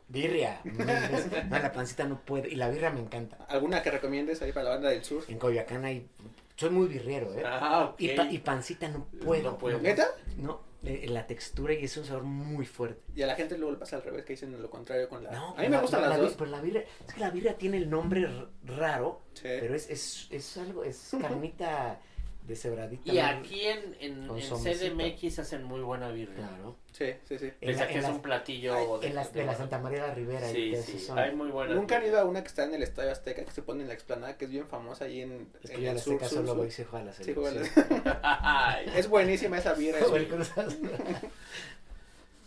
Birria. 0.09 0.61
No, 0.65 1.59
la 1.59 1.71
pancita 1.73 2.05
no 2.05 2.19
puede. 2.21 2.49
Y 2.49 2.57
la 2.57 2.71
birria 2.71 2.91
me 2.91 3.01
encanta. 3.01 3.37
¿Alguna 3.49 3.83
que 3.83 3.91
recomiendes 3.91 4.41
ahí 4.43 4.53
para 4.53 4.65
la 4.65 4.71
banda 4.71 4.89
del 4.91 5.05
sur? 5.05 5.23
En 5.29 5.39
Coyoacán 5.39 5.85
hay. 5.85 6.09
Soy 6.57 6.71
muy 6.71 6.89
birriero, 6.89 7.33
¿eh? 7.35 7.43
Ah. 7.45 7.95
Y, 7.99 8.09
pa- 8.09 8.25
y 8.31 8.39
pancita 8.39 8.89
no 8.89 9.05
puedo. 9.05 9.53
No 9.53 9.59
puedo. 9.59 9.79
¿Neta? 9.79 10.09
No, 10.39 10.61
la 10.83 11.27
textura 11.27 11.75
y 11.75 11.85
es 11.85 11.97
un 11.97 12.05
sabor 12.05 12.23
muy 12.23 12.65
fuerte. 12.65 13.03
Y 13.17 13.23
a 13.23 13.27
la 13.27 13.35
gente 13.35 13.57
luego 13.59 13.73
le 13.73 13.79
pasa 13.79 13.97
al 13.97 14.03
revés, 14.03 14.25
que 14.25 14.35
dicen 14.35 14.61
lo 14.63 14.71
contrario 14.71 15.09
con 15.09 15.25
la... 15.25 15.33
No, 15.33 15.57
a 15.57 15.63
mí 15.63 15.69
me 15.69 15.79
gustan 15.81 16.03
la- 16.03 16.09
las 16.09 16.19
la 16.19 16.23
dos. 16.25 16.33
bir- 16.35 16.39
Pero 16.39 16.51
la 16.51 16.61
birria, 16.61 16.85
es 17.07 17.15
que 17.15 17.21
la 17.21 17.31
birria 17.31 17.59
tiene 17.59 17.77
el 17.79 17.91
nombre 17.91 18.29
raro, 18.65 19.23
Sí. 19.35 19.43
pero 19.45 19.75
es, 19.75 19.91
es, 19.91 20.29
es 20.31 20.57
algo, 20.57 20.85
es 20.85 21.11
carnita 21.21 22.01
deshebradita. 22.49 23.13
Y 23.13 23.19
aquí 23.21 23.61
en, 23.67 23.97
en, 24.01 24.25
en. 24.25 24.41
CDMX 24.41 25.39
hacen 25.39 25.63
muy 25.63 25.81
buena 25.81 26.09
birria. 26.11 26.35
Claro. 26.49 26.77
Sí, 26.93 27.13
sí, 27.29 27.39
sí. 27.39 27.47
En 27.47 27.53
Pese 27.73 27.87
que 27.87 27.93
en 27.93 27.99
es 27.99 28.03
las- 28.03 28.13
un 28.13 28.23
platillo 28.23 29.01
En 29.03 29.15
las 29.15 29.33
de 29.33 29.45
la 29.45 29.55
Santa 29.55 29.79
María 29.79 30.03
de 30.03 30.09
la 30.09 30.15
Ribera. 30.15 30.51
y 30.51 30.55
Sí, 30.55 30.71
de 30.71 30.83
sí, 30.83 30.99
son- 30.99 31.19
hay 31.19 31.35
muy 31.35 31.49
buenas. 31.51 31.77
Nunca 31.77 31.99
han 31.99 32.07
ido 32.07 32.19
a 32.19 32.25
una 32.25 32.43
que 32.43 32.49
está 32.49 32.65
en 32.65 32.75
el 32.75 32.83
Estadio 32.83 33.13
Azteca, 33.13 33.45
que 33.45 33.53
se 33.53 33.63
pone 33.63 33.83
en 33.83 33.89
la 33.89 33.95
explanada, 33.95 34.37
que 34.37 34.47
es 34.47 34.51
bien 34.51 34.67
famosa 34.67 35.05
ahí 35.05 35.21
en, 35.21 35.49
Es 35.63 35.71
en 35.71 35.77
que 35.77 35.83
yo 35.83 35.89
a 35.91 35.93
el 35.93 35.99
sur, 36.01 36.15
Azteca 36.15 36.29
sur, 36.29 36.39
solo 36.39 36.49
sur. 36.49 36.57
voy 36.57 36.67
y 36.67 36.71
se 36.73 36.85
juega 36.85 37.03
a 37.03 37.07
la 37.07 37.13
Sí, 37.13 37.35
juega 37.35 38.83
Es 38.97 39.09
buenísima 39.09 39.59
esa. 39.59 39.73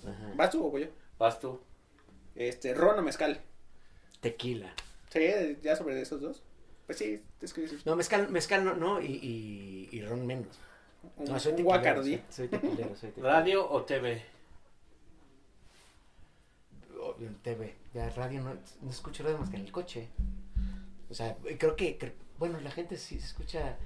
Ajá. 0.04 0.32
¿Vas 0.36 0.50
tú 0.50 0.66
o 0.66 0.72
voy 0.72 0.82
yo? 0.82 0.88
Vas 1.20 1.40
tú. 1.40 1.60
Este, 2.36 2.74
ron 2.74 2.98
o 2.98 3.02
mezcal. 3.02 3.40
Tequila. 4.20 4.74
Sí, 5.10 5.20
ya 5.62 5.76
sobre 5.76 6.02
esos 6.02 6.22
dos. 6.22 6.42
Pues 6.92 6.98
sí, 6.98 7.22
es 7.42 7.54
que 7.54 7.68
No, 7.86 7.96
mezcal, 7.96 8.30
mezcal 8.30 8.66
no, 8.66 8.76
no 8.76 9.02
y, 9.02 9.06
y, 9.08 9.90
y 9.94 10.02
ron 10.02 10.28
menos. 10.28 10.60
un, 11.18 11.26
No, 11.26 11.40
soy 11.40 11.54
un 11.54 11.64
guacardí. 11.64 12.16
Soy, 12.16 12.24
soy 12.30 12.48
tequilero, 12.50 12.96
soy 12.98 13.10
tequilero. 13.12 13.34
¿Radio 13.34 13.70
o 13.72 13.84
TV? 13.84 14.22
O- 17.00 17.16
TV. 17.42 17.74
Ya 17.94 18.10
radio 18.10 18.42
no, 18.42 18.54
no 18.82 18.90
escucho 18.90 19.24
radio 19.24 19.38
más 19.38 19.50
que 19.50 19.56
en 19.58 19.66
el 19.66 19.72
coche. 19.72 20.10
O 21.10 21.14
sea, 21.14 21.36
creo 21.58 21.76
que, 21.76 21.98
cre- 21.98 22.14
bueno, 22.38 22.60
la 22.62 22.72
gente 22.72 22.98
sí 22.98 23.20
se 23.20 23.28
escucha. 23.28 23.78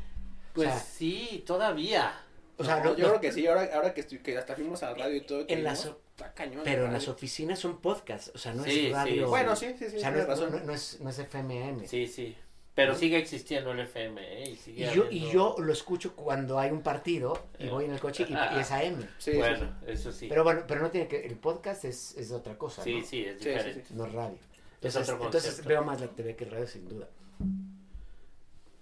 Pues 0.54 0.68
o 0.68 0.72
sea, 0.72 0.80
sí, 0.80 1.44
todavía. 1.46 2.14
o 2.58 2.64
sea, 2.64 2.84
No, 2.84 2.96
yo 2.96 3.08
creo 3.10 3.22
que 3.22 3.32
sí, 3.32 3.46
ahora, 3.48 3.70
ahora 3.74 3.94
que, 3.94 4.02
estoy, 4.02 4.20
que 4.20 4.38
hasta 4.38 4.56
fuimos 4.56 4.84
al 4.84 4.98
radio 4.98 5.16
y 5.18 5.22
todo. 5.22 5.46
En 5.48 5.64
las 5.64 5.84
vimos, 5.84 5.98
o- 5.98 6.02
está 6.16 6.34
cañón. 6.34 6.62
pero 6.64 6.86
en 6.86 6.94
las 6.94 7.08
oficinas 7.08 7.60
son 7.60 7.82
podcasts, 7.82 8.32
o 8.34 8.38
sea, 8.38 8.54
no 8.54 8.64
Sí, 8.64 8.72
sí. 8.72 8.86
es 8.88 8.94
radio. 8.94 9.28
Bueno, 9.30 9.56
sí, 9.56 9.76
sí, 9.78 9.90
sí, 9.90 9.98
O 9.98 10.00
sea, 10.00 10.12
no, 10.12 10.26
razón. 10.26 10.52
no- 10.52 10.60
no 10.60 10.74
es, 10.74 11.00
no 11.02 11.10
es 11.10 11.20
FMM. 11.20 11.88
Sí, 11.88 12.08
sí. 12.08 12.36
Pero 12.76 12.94
sigue 12.94 13.18
existiendo 13.18 13.72
el 13.72 13.80
FM, 13.80 14.22
¿eh? 14.22 14.50
Y, 14.50 14.56
sigue 14.58 14.92
Y 14.92 14.94
yo, 14.96 15.06
y 15.10 15.32
yo 15.32 15.56
lo 15.60 15.72
escucho 15.72 16.14
cuando 16.16 16.60
hay 16.60 16.72
un 16.72 16.82
partido 16.82 17.46
y 17.58 17.68
Eh. 17.68 17.70
voy 17.70 17.86
en 17.86 17.92
el 17.92 18.00
coche 18.02 18.26
y, 18.28 18.34
y 18.34 18.60
es 18.60 18.70
AM. 18.72 19.02
Sí, 19.18 19.32
sí, 19.32 19.38
Bueno, 19.38 19.74
eso 19.88 20.12
sí. 20.12 20.28
Pero 20.28 20.44
bueno, 20.44 20.64
pero 20.68 20.82
no 20.82 20.92
tiene 20.92 21.08
que. 21.08 21.26
El 21.26 21.36
podcast 21.38 21.86
es, 21.86 22.16
es 22.18 22.32
otra 22.32 22.58
cosa. 22.58 22.84
sí, 22.84 23.00
¿no? 23.00 23.06
sí, 23.06 23.24
es 23.26 23.38
Sí, 23.38 23.44
sí, 23.46 23.50
diferente. 23.50 23.84
sí. 23.88 23.94
No 23.96 24.06
es 24.06 24.12
radio. 24.12 24.36
Es 24.82 24.94
Entonces, 24.94 25.10
otro 25.14 25.26
entonces 25.26 25.66
veo 25.66 25.84
más 25.84 26.02
la 26.02 26.08
TV 26.08 26.36
que 26.36 26.44
el 26.44 26.52
radio, 26.52 26.68
sin 26.68 26.88
duda. 26.90 27.08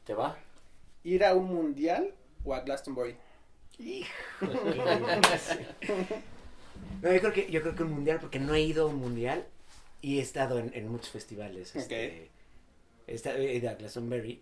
¿Te 0.06 0.14
va? 0.16 0.38
¿Ir 1.04 1.24
a 1.24 1.34
un 1.36 1.46
mundial 1.46 2.14
o 2.44 2.54
a 2.56 2.62
Glastonbury? 2.62 3.16
No, 7.02 7.12
yo 7.12 7.20
creo 7.20 7.34
que 7.34 7.52
yo 7.52 7.62
creo 7.62 7.76
que 7.76 7.84
un 7.84 7.92
mundial 7.92 8.20
porque 8.20 8.40
no 8.40 8.54
he 8.54 8.62
ido 8.62 8.86
a 8.86 8.90
un 8.90 8.96
mundial 8.98 9.46
y 10.02 10.20
he 10.20 10.22
estado 10.22 10.60
en, 10.60 10.72
en 10.74 10.88
muchos 10.90 11.10
festivales. 11.10 11.76
Este, 11.76 12.30
he 13.08 13.16
estado- 13.16 13.38
he 13.38 13.56
ido 13.56 13.70
a 13.70 13.74
Glastonbury. 13.76 14.42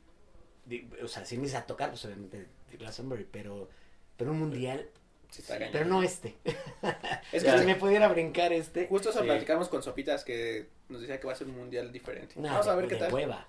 O 1.04 1.08
sea, 1.08 1.26
si 1.26 1.38
me 1.38 1.54
a 1.56 1.66
tocar, 1.66 1.90
pues 1.90 2.06
obviamente 2.06 2.48
de 2.72 2.78
Glastonbury, 2.78 3.28
pero 3.32 3.70
pero 4.18 4.32
un 4.32 4.40
mundial, 4.40 4.88
Sí, 5.30 5.42
cañón. 5.44 5.70
pero 5.72 5.86
no 5.86 6.04
este. 6.04 6.36
Es 7.32 7.42
si 7.44 7.50
que 7.50 7.58
me 7.66 7.76
pudiera 7.76 8.08
brincar 8.08 8.54
este. 8.54 8.88
justo 8.88 9.10
eso 9.10 9.20
Sí. 9.22 9.26
platicamos 9.26 9.70
con 9.70 9.82
Sopitas 9.82 10.24
que 10.24 10.68
nos 10.90 11.02
decía 11.02 11.20
que 11.20 11.28
va 11.28 11.34
a 11.34 11.36
ser 11.36 11.48
un 11.48 11.56
mundial 11.58 11.92
diferente. 11.92 12.36
No, 12.38 12.50
Vamos 12.50 12.68
a 12.68 12.76
ver 12.76 12.88
de 12.88 12.96
qué 12.96 13.00
tal. 13.00 13.14
hueva. 13.14 13.48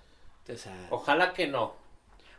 O 0.51 0.55
sea, 0.57 0.87
Ojalá 0.89 1.33
que 1.33 1.47
no. 1.47 1.75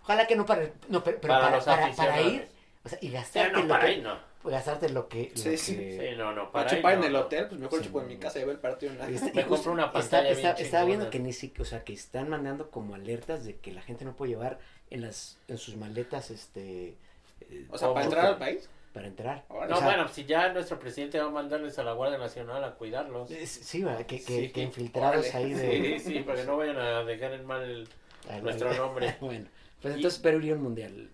ojalá 0.02 0.26
que 0.26 0.36
no 0.36 0.44
para 0.44 0.68
no, 0.88 1.02
pero, 1.04 1.18
pero 1.20 1.32
Para 1.34 1.44
para, 1.44 1.56
los 1.56 1.64
para, 1.96 2.20
ir, 2.22 2.48
o 2.84 2.88
sea, 2.88 2.98
y 3.00 3.06
Sí, 3.06 3.12
gastarte 3.12 3.62
no, 3.62 3.68
para 3.68 3.84
que 3.86 3.90
ahí 3.92 4.00
no. 4.02 4.18
Gastarte 4.52 4.88
lo 4.90 5.08
que, 5.08 5.30
lo 5.30 5.36
Sí, 5.36 5.50
que- 5.50 5.56
sí. 5.56 5.74
Sí, 5.98 6.16
no, 6.16 6.32
no, 6.34 6.50
Para 6.52 6.68
chupar 6.70 6.94
en 6.94 7.00
no, 7.00 7.06
el 7.06 7.12
no. 7.14 7.20
hotel, 7.20 7.46
pues 7.48 7.60
mejor 7.60 7.78
Sí, 7.80 7.86
chupo 7.86 8.00
en 8.02 8.08
mi 8.08 8.16
casa 8.18 8.38
y 8.38 8.42
veo 8.42 8.52
el 8.52 8.58
partido 8.58 8.92
en 8.92 8.98
la... 8.98 9.06
Me 9.06 9.46
compro 9.46 9.72
una 9.72 9.90
pantalla 9.92 10.28
está- 10.30 10.52
bien 10.54 10.64
Estaba 10.66 10.84
viendo 10.84 11.10
que 11.10 11.18
ni 11.18 11.32
siquiera, 11.32 11.62
o 11.62 11.64
sea, 11.66 11.84
que 11.84 11.92
están 11.92 12.28
mandando 12.28 12.70
como 12.70 12.94
alertas 12.94 13.44
de 13.44 13.56
que 13.56 13.72
la 13.72 13.82
gente 13.82 14.04
no 14.04 14.14
puede 14.14 14.32
llevar 14.32 14.58
en 14.90 15.00
las 15.02 15.38
en 15.48 15.56
sus 15.58 15.76
maletas 15.76 16.30
este 16.30 16.94
eh, 17.40 17.66
O 17.70 17.78
sea, 17.78 17.92
para 17.92 18.04
entrar 18.04 18.26
al 18.26 18.38
país. 18.38 18.68
para 18.92 19.06
entrar. 19.08 19.44
No, 19.48 19.56
O 19.56 19.66
sea, 19.78 19.84
bueno, 19.86 20.06
si 20.08 20.24
ya 20.24 20.52
nuestro 20.52 20.78
presidente 20.78 21.18
va 21.18 21.26
a 21.26 21.30
mandarles 21.30 21.78
a 21.78 21.82
la 21.82 21.92
Guardia 21.94 22.18
Nacional 22.18 22.62
a 22.62 22.74
cuidarlos. 22.74 23.30
es- 23.30 23.50
sí, 23.50 23.82
¿verdad? 23.82 24.06
Que, 24.06 24.18
que, 24.22 24.40
Sí. 24.42 24.50
que 24.50 24.62
infiltrados 24.62 25.34
ahí 25.34 25.54
Sí, 25.54 25.60
de 25.60 25.98
sí, 26.00 26.18
para 26.20 26.40
que 26.40 26.46
no 26.46 26.56
vayan 26.56 26.78
a 26.78 27.02
dejar 27.02 27.32
en 27.32 27.44
mal 27.46 27.62
el- 27.62 27.88
al- 28.30 28.42
nuestro 28.42 28.72
nombre. 28.74 29.16
bueno, 29.20 29.46
pues 29.82 29.94
Y- 29.94 29.96
entonces 29.96 30.20
Perú 30.20 30.38
un 30.54 30.62
mundial 30.62 31.08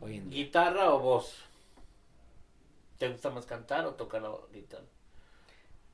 hoy 0.00 0.16
en 0.16 0.30
día. 0.30 0.38
¿Guitarra 0.44 0.92
o 0.94 0.98
voz? 1.00 1.36
¿Te 3.02 3.08
gusta 3.08 3.30
más 3.30 3.46
cantar 3.46 3.84
o 3.84 3.94
tocar 3.94 4.22
la 4.22 4.30
guitarra? 4.54 4.84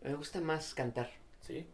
Me 0.02 0.12
gusta 0.14 0.42
más 0.42 0.74
cantar. 0.74 1.10
¿Sí? 1.40 1.66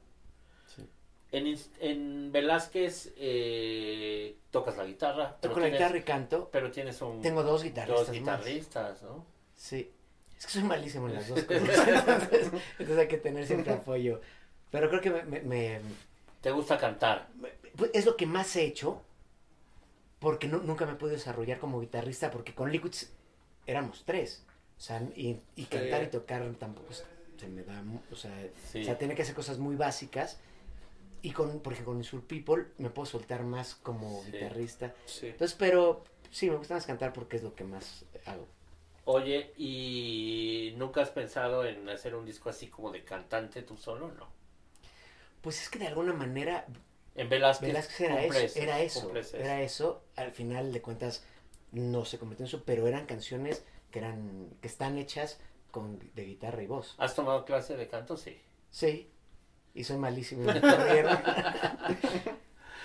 Sí. 0.69 0.89
En, 1.33 1.59
en 1.81 2.31
Velázquez 2.31 3.13
eh, 3.17 4.37
tocas 4.53 4.77
la 4.77 4.85
guitarra. 4.85 5.37
Toco 5.41 5.59
la 5.59 5.67
tienes- 5.67 5.73
guitarra 5.81 5.99
y 5.99 6.03
canto. 6.03 6.49
Pero 6.53 6.71
tienes 6.71 7.03
un, 7.03 7.21
Tengo 7.21 7.43
dos 7.43 7.65
guitarristas. 7.65 8.07
dos 8.07 8.21
más. 8.21 8.39
guitarristas, 8.45 9.03
¿no? 9.03 9.27
Sí. 9.57 9.91
Es 10.39 10.47
que 10.47 10.53
soy 10.53 10.63
malísimo 10.63 11.09
en 11.09 11.15
las 11.17 11.27
dos 11.29 11.43
cosas. 11.47 11.89
entonces, 11.89 12.51
entonces 12.79 12.99
hay 12.99 13.09
que 13.09 13.19
tener 13.19 13.45
siempre 13.45 13.73
apoyo. 13.73 14.21
Pero 14.71 14.89
creo 14.89 15.01
que 15.01 15.11
me- 15.11 15.25
me- 15.25 15.41
me 15.41 15.81
¿Te 16.43 16.53
gusta 16.53 16.79
cantar? 16.79 17.27
Pues 17.75 17.91
es 17.93 18.07
lo 18.07 18.17
que 18.17 18.27
más 18.27 18.55
he 18.55 18.63
hecho 18.67 19.03
porque 20.21 20.47
nu- 20.47 20.63
nunca 20.63 20.87
me 20.87 20.93
he 20.93 20.95
podido 20.95 21.17
desarrollar 21.17 21.59
como 21.59 21.81
guitarrista 21.81 22.31
porque 22.31 22.55
con 22.55 22.71
Liquids 22.71 23.11
éramos 23.67 24.05
tres. 24.07 24.45
O 24.77 24.81
sea, 24.81 25.03
y, 25.17 25.41
y 25.57 25.65
cantar 25.65 26.03
y 26.03 26.09
tocar 26.09 26.45
tampoco 26.59 26.93
se- 26.93 27.05
me 27.49 27.63
da, 27.63 27.83
o 28.11 28.17
sea, 28.17 28.33
Sí. 28.71 28.81
o 28.81 28.85
sea, 28.85 28.97
tenía 28.97 29.15
que 29.15 29.23
hacer 29.23 29.35
cosas 29.35 29.59
muy 29.59 29.77
básicas. 29.77 30.39
Y 31.21 31.31
con, 31.33 31.61
por 31.61 31.73
ejemplo, 31.73 31.93
con 31.93 31.99
Insur 31.99 32.23
People 32.27 32.67
me 32.79 32.91
puedo 32.91 33.07
soltar 33.07 33.43
más 33.45 33.75
como 33.75 34.23
Sí. 34.25 34.33
guitarrista. 34.33 34.95
Sí. 35.07 35.27
Entonces, 35.29 35.57
pero 35.59 36.05
sí, 36.31 36.49
me 36.51 36.57
gusta 36.57 36.75
más 36.75 36.87
cantar 36.87 37.13
porque 37.13 37.37
es 37.37 37.43
lo 37.43 37.55
que 37.55 37.65
más 37.65 38.05
hago. 38.27 38.47
Oye, 39.07 39.53
¿y 39.59 40.75
nunca 40.79 41.03
has 41.03 41.11
pensado 41.11 41.67
en 41.67 41.87
hacer 41.91 42.15
un 42.15 42.25
disco 42.25 42.49
así 42.49 42.69
como 42.69 42.91
de 42.91 43.05
cantante 43.05 43.63
tú 43.63 43.77
solo? 43.77 44.09
No. 44.13 44.27
Pues 45.43 45.61
es 45.63 45.69
que 45.69 45.79
de 45.79 45.87
alguna 45.89 46.13
manera 46.15 46.67
En 47.15 47.29
Velázquez, 47.29 47.69
Velázquez 47.69 48.01
era 48.01 48.23
eso, 48.25 48.55
era 48.55 48.81
eso. 48.81 49.13
era 49.37 49.63
eso. 49.63 50.03
Al 50.17 50.33
final 50.33 50.73
de 50.73 50.81
cuentas 50.83 51.25
no 51.73 52.05
se 52.07 52.19
convirtió 52.19 52.45
en 52.45 52.49
eso, 52.49 52.63
pero 52.65 52.87
eran 52.89 53.05
canciones 53.07 53.63
que 53.95 54.01
eran 54.01 54.51
que 54.61 54.67
están 54.67 54.99
hechas 54.99 55.39
con 55.71 56.01
de 56.17 56.25
guitarra 56.25 56.61
y 56.65 56.67
voz. 56.67 56.97
¿Has 56.99 57.15
tomado 57.15 57.45
clase 57.45 57.77
de 57.77 57.87
canto? 57.87 58.17
Sí. 58.17 58.37
Sí. 58.73 59.09
Y 59.73 59.85
soy 59.85 59.99
malísimo 59.99 60.51
en 60.51 60.61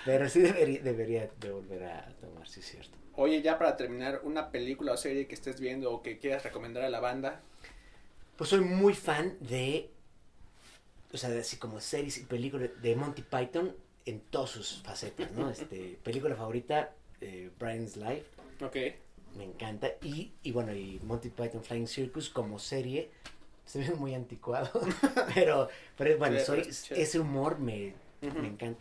pero 0.05 0.29
sí 0.29 0.41
debería, 0.41 0.81
debería 0.83 1.31
de 1.39 1.49
volver 1.49 1.83
a 1.85 2.13
tomar, 2.21 2.47
sí 2.47 2.59
es 2.59 2.67
cierto. 2.67 2.95
Oye, 3.15 3.41
ya 3.41 3.57
para 3.57 3.75
terminar, 3.75 4.21
una 4.23 4.51
película 4.51 4.91
o 4.93 4.97
serie 4.97 5.25
que 5.25 5.33
estés 5.33 5.59
viendo 5.59 5.91
o 5.91 6.03
que 6.03 6.19
quieras 6.19 6.43
recomendar 6.43 6.83
a 6.83 6.89
la 6.89 6.99
banda. 6.99 7.41
Pues 8.37 8.51
soy 8.51 8.59
muy 8.59 8.93
fan 8.93 9.35
de 9.39 9.89
o 11.11 11.17
sea, 11.17 11.31
de 11.31 11.39
así 11.39 11.57
como 11.57 11.79
series 11.79 12.19
y 12.19 12.25
películas 12.25 12.69
de 12.83 12.95
Monty 12.95 13.23
Python 13.23 13.75
en 14.05 14.19
todas 14.19 14.51
sus 14.51 14.83
facetas, 14.83 15.31
¿no? 15.31 15.49
Este, 15.49 15.97
película 16.03 16.35
favorita, 16.35 16.93
eh, 17.19 17.49
Brian's 17.57 17.97
Life. 17.97 18.25
Ok. 18.61 18.75
Me 19.35 19.43
encanta. 19.43 19.91
Y, 20.01 20.31
y 20.43 20.51
bueno, 20.51 20.73
y 20.73 20.99
Monty 21.03 21.29
Python 21.29 21.63
Flying 21.63 21.87
Circus 21.87 22.29
como 22.29 22.59
serie. 22.59 23.09
Se 23.65 23.79
ve 23.79 23.91
muy 23.91 24.15
anticuado. 24.15 24.71
pero, 25.35 25.69
pero 25.97 26.17
bueno, 26.17 26.39
soy, 26.39 26.61
ese 26.61 27.19
humor 27.19 27.59
me, 27.59 27.93
me 28.21 28.47
encanta. 28.47 28.79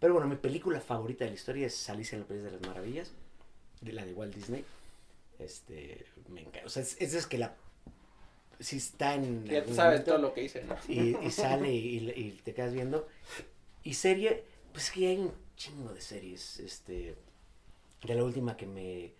Pero 0.00 0.14
bueno, 0.14 0.28
mi 0.28 0.36
película 0.36 0.80
favorita 0.80 1.24
de 1.24 1.30
la 1.30 1.36
historia 1.36 1.66
es 1.66 1.88
Alicia 1.88 2.16
en 2.16 2.22
el 2.22 2.26
País 2.26 2.42
de 2.42 2.50
las 2.50 2.60
Maravillas. 2.62 3.12
De 3.80 3.92
la 3.92 4.04
de 4.04 4.12
Walt 4.12 4.34
Disney. 4.34 4.64
Este, 5.38 6.04
me 6.28 6.40
encanta. 6.40 6.66
O 6.66 6.68
sea, 6.68 6.82
es, 6.82 7.00
es 7.00 7.26
que 7.26 7.38
la. 7.38 7.54
Si 8.60 8.76
está 8.76 9.14
en. 9.14 9.44
Ya 9.44 9.64
tú 9.64 9.74
sabes 9.74 10.00
momento 10.00 10.10
todo 10.12 10.18
lo 10.18 10.34
que 10.34 10.42
hice, 10.42 10.64
¿no? 10.64 10.76
y, 10.88 11.16
y 11.24 11.30
sale 11.30 11.72
y, 11.72 12.10
y 12.10 12.40
te 12.44 12.54
quedas 12.54 12.72
viendo. 12.72 13.06
Y 13.84 13.94
serie, 13.94 14.42
pues 14.72 14.90
que 14.90 15.06
hay 15.06 15.18
un 15.18 15.32
chingo 15.56 15.92
de 15.92 16.00
series. 16.00 16.58
Este, 16.58 17.14
de 18.02 18.14
la 18.14 18.24
última 18.24 18.56
que 18.56 18.66
me 18.66 19.12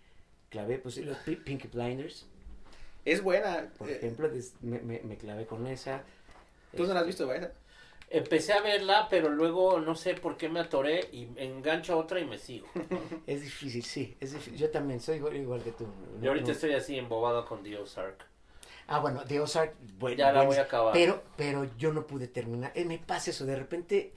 clavé, 0.49 0.77
pues 0.79 0.97
los 0.97 1.17
Pi- 1.19 1.35
Pinky 1.37 1.67
Blinders, 1.67 2.25
Es 3.05 3.21
buena. 3.21 3.69
por 3.77 3.89
eh, 3.89 3.97
ejemplo, 3.97 4.29
des- 4.29 4.53
me, 4.61 4.79
me, 4.79 4.99
me 5.01 5.17
clavé 5.17 5.45
con 5.45 5.65
esa. 5.67 6.01
¿Tú 6.75 6.83
no 6.85 6.93
la 6.93 7.01
has 7.01 7.07
Este, 7.07 7.23
visto, 7.23 7.27
verdad? 7.27 7.53
Empecé 8.11 8.53
a 8.53 8.61
verla, 8.61 9.07
pero 9.09 9.29
luego 9.29 9.79
no 9.79 9.93
sé 9.95 10.15
por 10.15 10.35
qué 10.35 10.49
me 10.49 10.59
atoré 10.59 11.09
y 11.11 11.27
engancho 11.37 11.93
a 11.93 11.97
otra 11.97 12.19
y 12.19 12.25
me 12.25 12.37
sigo. 12.39 12.67
Es 13.27 13.41
difícil, 13.41 13.83
sí, 13.83 14.17
es 14.19 14.33
difícil. 14.33 14.57
Yo 14.59 14.69
también 14.71 14.99
soy 14.99 15.17
igual, 15.17 15.35
igual 15.35 15.61
que 15.63 15.71
tú. 15.71 15.85
Y 16.21 16.27
ahorita 16.27 16.47
No- 16.47 16.51
estoy 16.53 16.73
así 16.73 16.97
embobado 16.97 17.45
con 17.45 17.61
The 17.63 17.77
Ozark. 17.77 18.25
Ah, 18.87 18.99
bueno, 18.99 19.23
The 19.27 19.39
Ozark, 19.39 19.75
bueno, 19.99 20.17
Ya 20.17 20.31
la 20.31 20.41
voy 20.43 20.57
a 20.57 20.63
acabar. 20.63 20.93
Pero, 20.93 21.21
pero 21.37 21.69
yo 21.77 21.93
no 21.93 22.07
pude 22.07 22.27
terminar. 22.27 22.71
Eh, 22.73 22.85
me 22.85 22.97
pasa 22.97 23.29
eso, 23.29 23.45
de 23.45 23.55
repente, 23.55 24.11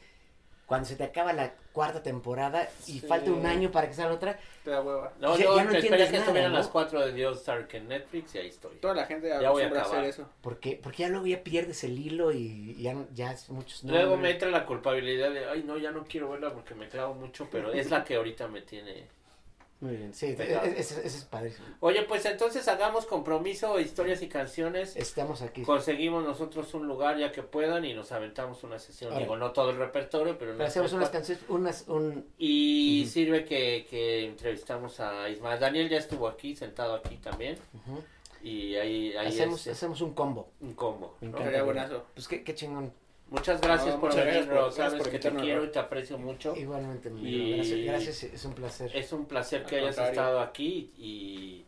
cuando 0.66 0.86
se 0.88 0.96
te 0.96 1.04
acaba 1.04 1.32
la 1.32 1.52
cuarta 1.72 2.02
temporada 2.02 2.68
y 2.86 3.00
Sí. 3.00 3.06
falta 3.06 3.30
un 3.30 3.44
año 3.46 3.70
para 3.70 3.88
que 3.88 3.94
salga 3.94 4.14
otra, 4.14 4.38
Te 4.64 4.70
da 4.70 4.80
hueva. 4.80 5.12
No, 5.18 5.36
Ya- 5.36 5.44
yo 5.44 5.56
ya 5.56 5.64
no 5.64 5.70
esperé 5.72 5.78
entiendes 5.78 6.06
que 6.06 6.12
nada, 6.12 6.24
estuvieran 6.24 6.52
¿no? 6.52 6.58
las 6.58 6.68
4 6.68 7.00
de 7.04 7.12
The 7.12 7.26
Ozark 7.26 7.74
en 7.74 7.88
Netflix 7.88 8.34
y 8.34 8.38
ahí 8.38 8.46
estoy. 8.46 8.76
Toda 8.76 8.94
la 8.94 9.06
gente 9.06 9.28
Ya 9.28 9.50
voy 9.50 9.64
a 9.64 9.68
hacer 9.82 10.04
eso. 10.04 10.28
Porque, 10.40 10.78
porque 10.80 10.98
ya 11.02 11.08
luego 11.08 11.26
ya 11.26 11.42
pierdes 11.42 11.82
el 11.82 11.98
hilo 11.98 12.30
y 12.30 12.80
ya, 12.80 12.94
ya 13.12 13.32
es 13.32 13.50
muchos 13.50 13.82
Luego 13.82 14.16
me 14.16 14.30
entra 14.30 14.50
la 14.50 14.64
culpabilidad 14.64 15.32
de, 15.32 15.46
ay, 15.46 15.64
no, 15.66 15.76
ya 15.78 15.90
no 15.90 16.04
quiero 16.04 16.30
verla 16.30 16.52
porque 16.54 16.74
me 16.76 16.88
clavo 16.88 17.14
mucho, 17.14 17.48
pero 17.50 17.72
es 17.72 17.90
la 17.90 18.04
que 18.04 18.14
ahorita 18.14 18.46
me 18.46 18.62
tiene. 18.62 19.08
Muy 19.82 19.96
bien, 19.96 20.14
sí, 20.14 20.34
Pegado. 20.34 20.64
ese 20.64 21.04
ese 21.04 21.18
es 21.18 21.24
padrísimo. 21.24 21.66
Oye, 21.80 22.02
pues 22.04 22.24
entonces 22.24 22.68
hagamos 22.68 23.04
compromiso, 23.04 23.80
historias 23.80 24.22
y 24.22 24.28
canciones. 24.28 24.94
Estamos 24.94 25.42
aquí. 25.42 25.62
Conseguimos 25.62 26.22
nosotros 26.22 26.72
un 26.74 26.86
lugar 26.86 27.18
ya 27.18 27.32
que 27.32 27.42
puedan 27.42 27.84
y 27.84 27.92
nos 27.92 28.12
aventamos 28.12 28.62
una 28.62 28.78
sesión. 28.78 29.18
Digo, 29.18 29.36
no 29.36 29.50
todo 29.50 29.70
el 29.70 29.78
repertorio, 29.78 30.38
pero 30.38 30.52
Pero 30.52 30.64
hacemos 30.64 30.92
unas 30.92 31.10
canciones, 31.10 31.42
unas, 31.48 31.88
un... 31.88 32.24
Y 32.38 33.08
sirve 33.10 33.44
que, 33.44 33.84
que 33.90 34.24
entrevistamos 34.26 35.00
a 35.00 35.28
Ismael. 35.28 35.58
Daniel 35.58 35.88
ya 35.88 35.98
estuvo 35.98 36.28
aquí, 36.28 36.54
sentado 36.54 36.94
aquí 36.94 37.16
también. 37.16 37.58
Y 38.40 38.76
ahí, 38.76 39.16
ahí 39.16 39.26
hacemos, 39.26 39.66
es 39.66 39.72
hacemos 39.72 40.00
un 40.00 40.14
combo. 40.14 40.48
un 40.60 40.74
combo. 40.74 41.16
Me 41.20 41.26
¿no? 41.26 41.30
encanta. 41.30 41.50
Sería 41.50 41.64
buenazo. 41.64 42.06
Pues 42.14 42.28
qué, 42.28 42.44
qué 42.44 42.54
chingón. 42.54 42.92
Muchas 43.32 43.60
gracias 43.60 43.94
No, 43.94 44.00
por 44.00 44.10
muchas 44.10 44.26
venir, 44.26 44.44
gracias 44.46 44.46
por- 44.46 44.54
Ro. 44.56 44.62
gracias 44.64 44.86
Sabes 44.90 45.02
por 45.02 45.10
que 45.10 45.18
te 45.18 45.30
quiero 45.36 45.60
Ro. 45.60 45.66
y 45.66 45.70
te 45.72 45.78
aprecio 45.78 46.18
mucho. 46.18 46.54
Igualmente, 46.56 47.10
mi 47.10 47.28
Y- 47.28 47.56
gracias, 47.56 47.80
gracias, 47.84 48.22
es 48.24 48.44
un 48.44 48.52
placer. 48.54 48.90
Es 48.94 49.12
un 49.12 49.24
placer 49.26 49.64
que 49.64 49.76
Al 49.76 49.82
hayas 49.84 49.96
contrario. 49.96 50.20
estado 50.20 50.40
aquí 50.40 50.92
y 50.98 51.64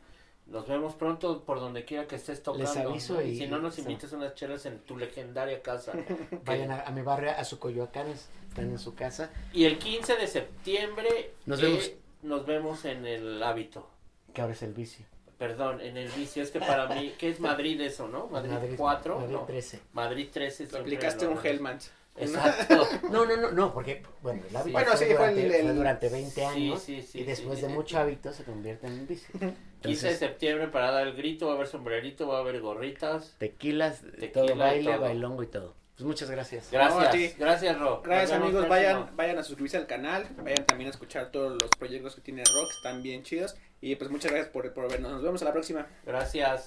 nos 0.46 0.68
vemos 0.68 0.94
pronto 0.94 1.42
por 1.42 1.58
donde 1.60 1.84
quiera 1.86 2.06
que 2.06 2.16
estés 2.16 2.42
tocando. 2.42 2.64
Les 2.66 2.76
aviso 2.76 3.22
y- 3.22 3.36
si 3.38 3.46
no 3.46 3.58
nos 3.58 3.76
sí. 3.76 3.80
invitas 3.80 4.12
unas 4.12 4.34
chelas 4.34 4.66
en 4.66 4.80
tu 4.80 4.96
legendaria 4.98 5.62
casa. 5.62 5.92
Vayan 6.44 6.70
a, 6.70 6.82
a 6.82 6.90
mi 6.90 7.00
barrio, 7.00 7.30
a 7.30 7.44
su 7.44 7.58
Coyoacán, 7.58 8.08
están 8.08 8.70
en 8.70 8.78
su 8.78 8.94
casa. 8.94 9.30
Y 9.54 9.64
el 9.64 9.78
15 9.78 10.16
de 10.16 10.26
septiembre 10.26 11.32
Nos 11.46 11.60
eh, 11.62 11.66
vemos. 11.66 11.90
nos 12.22 12.46
vemos 12.46 12.84
en 12.84 13.06
el 13.06 13.42
hábito. 13.42 13.88
Que 14.34 14.42
ahora 14.42 14.52
es 14.52 14.62
el 14.62 14.74
vicio. 14.74 15.06
Perdón, 15.38 15.80
en 15.80 15.96
el 15.96 16.08
vicio. 16.10 16.42
Es 16.42 16.50
que 16.50 16.60
para 16.60 16.86
mí, 16.88 17.12
¿qué 17.18 17.28
es 17.30 17.40
Madrid 17.40 17.80
eso, 17.80 18.08
no? 18.08 18.28
Madrid, 18.28 18.74
4, 18.76 19.18
Madrid 19.18 19.32
no. 19.32 19.40
13. 19.44 19.80
Madrid 19.92 20.28
13. 20.32 20.64
Lo 20.64 20.70
siempre 20.70 20.80
aplicaste 20.80 21.26
un 21.26 21.38
Hellmans. 21.44 21.90
Exacto. 22.16 22.86
No, 23.10 23.24
no, 23.24 23.36
no, 23.36 23.50
no, 23.50 23.74
porque, 23.74 24.02
bueno, 24.22 24.42
el 24.48 24.54
hábito 24.56 24.72
Bueno, 24.72 24.92
fue, 24.92 24.98
sí, 24.98 25.04
fue 25.06 25.14
durante, 25.16 25.42
el- 25.46 25.50
fue 25.52 25.60
el- 25.70 25.76
durante 25.76 26.08
20 26.08 26.30
Sí, 26.30 26.40
años 26.42 26.80
sí, 26.82 27.02
sí, 27.02 27.20
y 27.20 27.24
después 27.24 27.58
sí. 27.58 27.66
de 27.66 27.72
mucho 27.72 27.98
hábito 27.98 28.32
se 28.32 28.44
convierte 28.44 28.86
en 28.86 28.92
un 29.00 29.06
vicio. 29.08 29.28
15 29.40 29.46
de 29.46 29.54
Entonces, 29.82 30.18
septiembre 30.18 30.68
para 30.68 30.92
dar 30.92 31.06
el 31.08 31.14
grito, 31.16 31.46
va 31.46 31.52
a 31.52 31.54
haber 31.56 31.66
sombrerito, 31.66 32.28
va 32.28 32.38
a 32.38 32.40
haber 32.40 32.60
gorritas. 32.60 33.34
tequilas, 33.38 34.02
Tequila 34.02 34.32
todo 34.32 34.56
baile, 34.56 34.92
todo. 34.92 35.00
bailongo 35.00 35.42
y 35.42 35.46
todo. 35.48 35.74
Pues 35.96 36.06
muchas 36.06 36.30
gracias. 36.30 36.68
Gracias, 36.72 37.00
No, 37.02 37.06
a 37.08 37.10
ti. 37.10 37.32
gracias, 37.38 37.78
Ro. 37.78 38.00
Gracias 38.04 38.30
Nos 38.38 38.48
amigos, 38.48 38.68
vayan, 38.68 39.10
vayan 39.16 39.38
a 39.38 39.42
suscribirse 39.44 39.76
al 39.76 39.86
canal, 39.86 40.26
vayan 40.42 40.64
también 40.66 40.88
a 40.88 40.90
escuchar 40.90 41.30
todos 41.30 41.52
los 41.60 41.70
proyectos 41.78 42.14
que 42.16 42.20
tiene 42.20 42.42
Rock, 42.42 42.68
están 42.78 43.02
bien 43.02 43.22
chidos. 43.24 43.56
Y 43.84 43.96
pues 43.96 44.10
muchas 44.10 44.30
gracias 44.30 44.50
por, 44.50 44.72
por 44.72 44.90
vernos, 44.90 45.12
nos 45.12 45.22
vemos 45.22 45.42
a 45.42 45.44
la 45.44 45.52
próxima. 45.52 45.86
Gracias. 46.06 46.66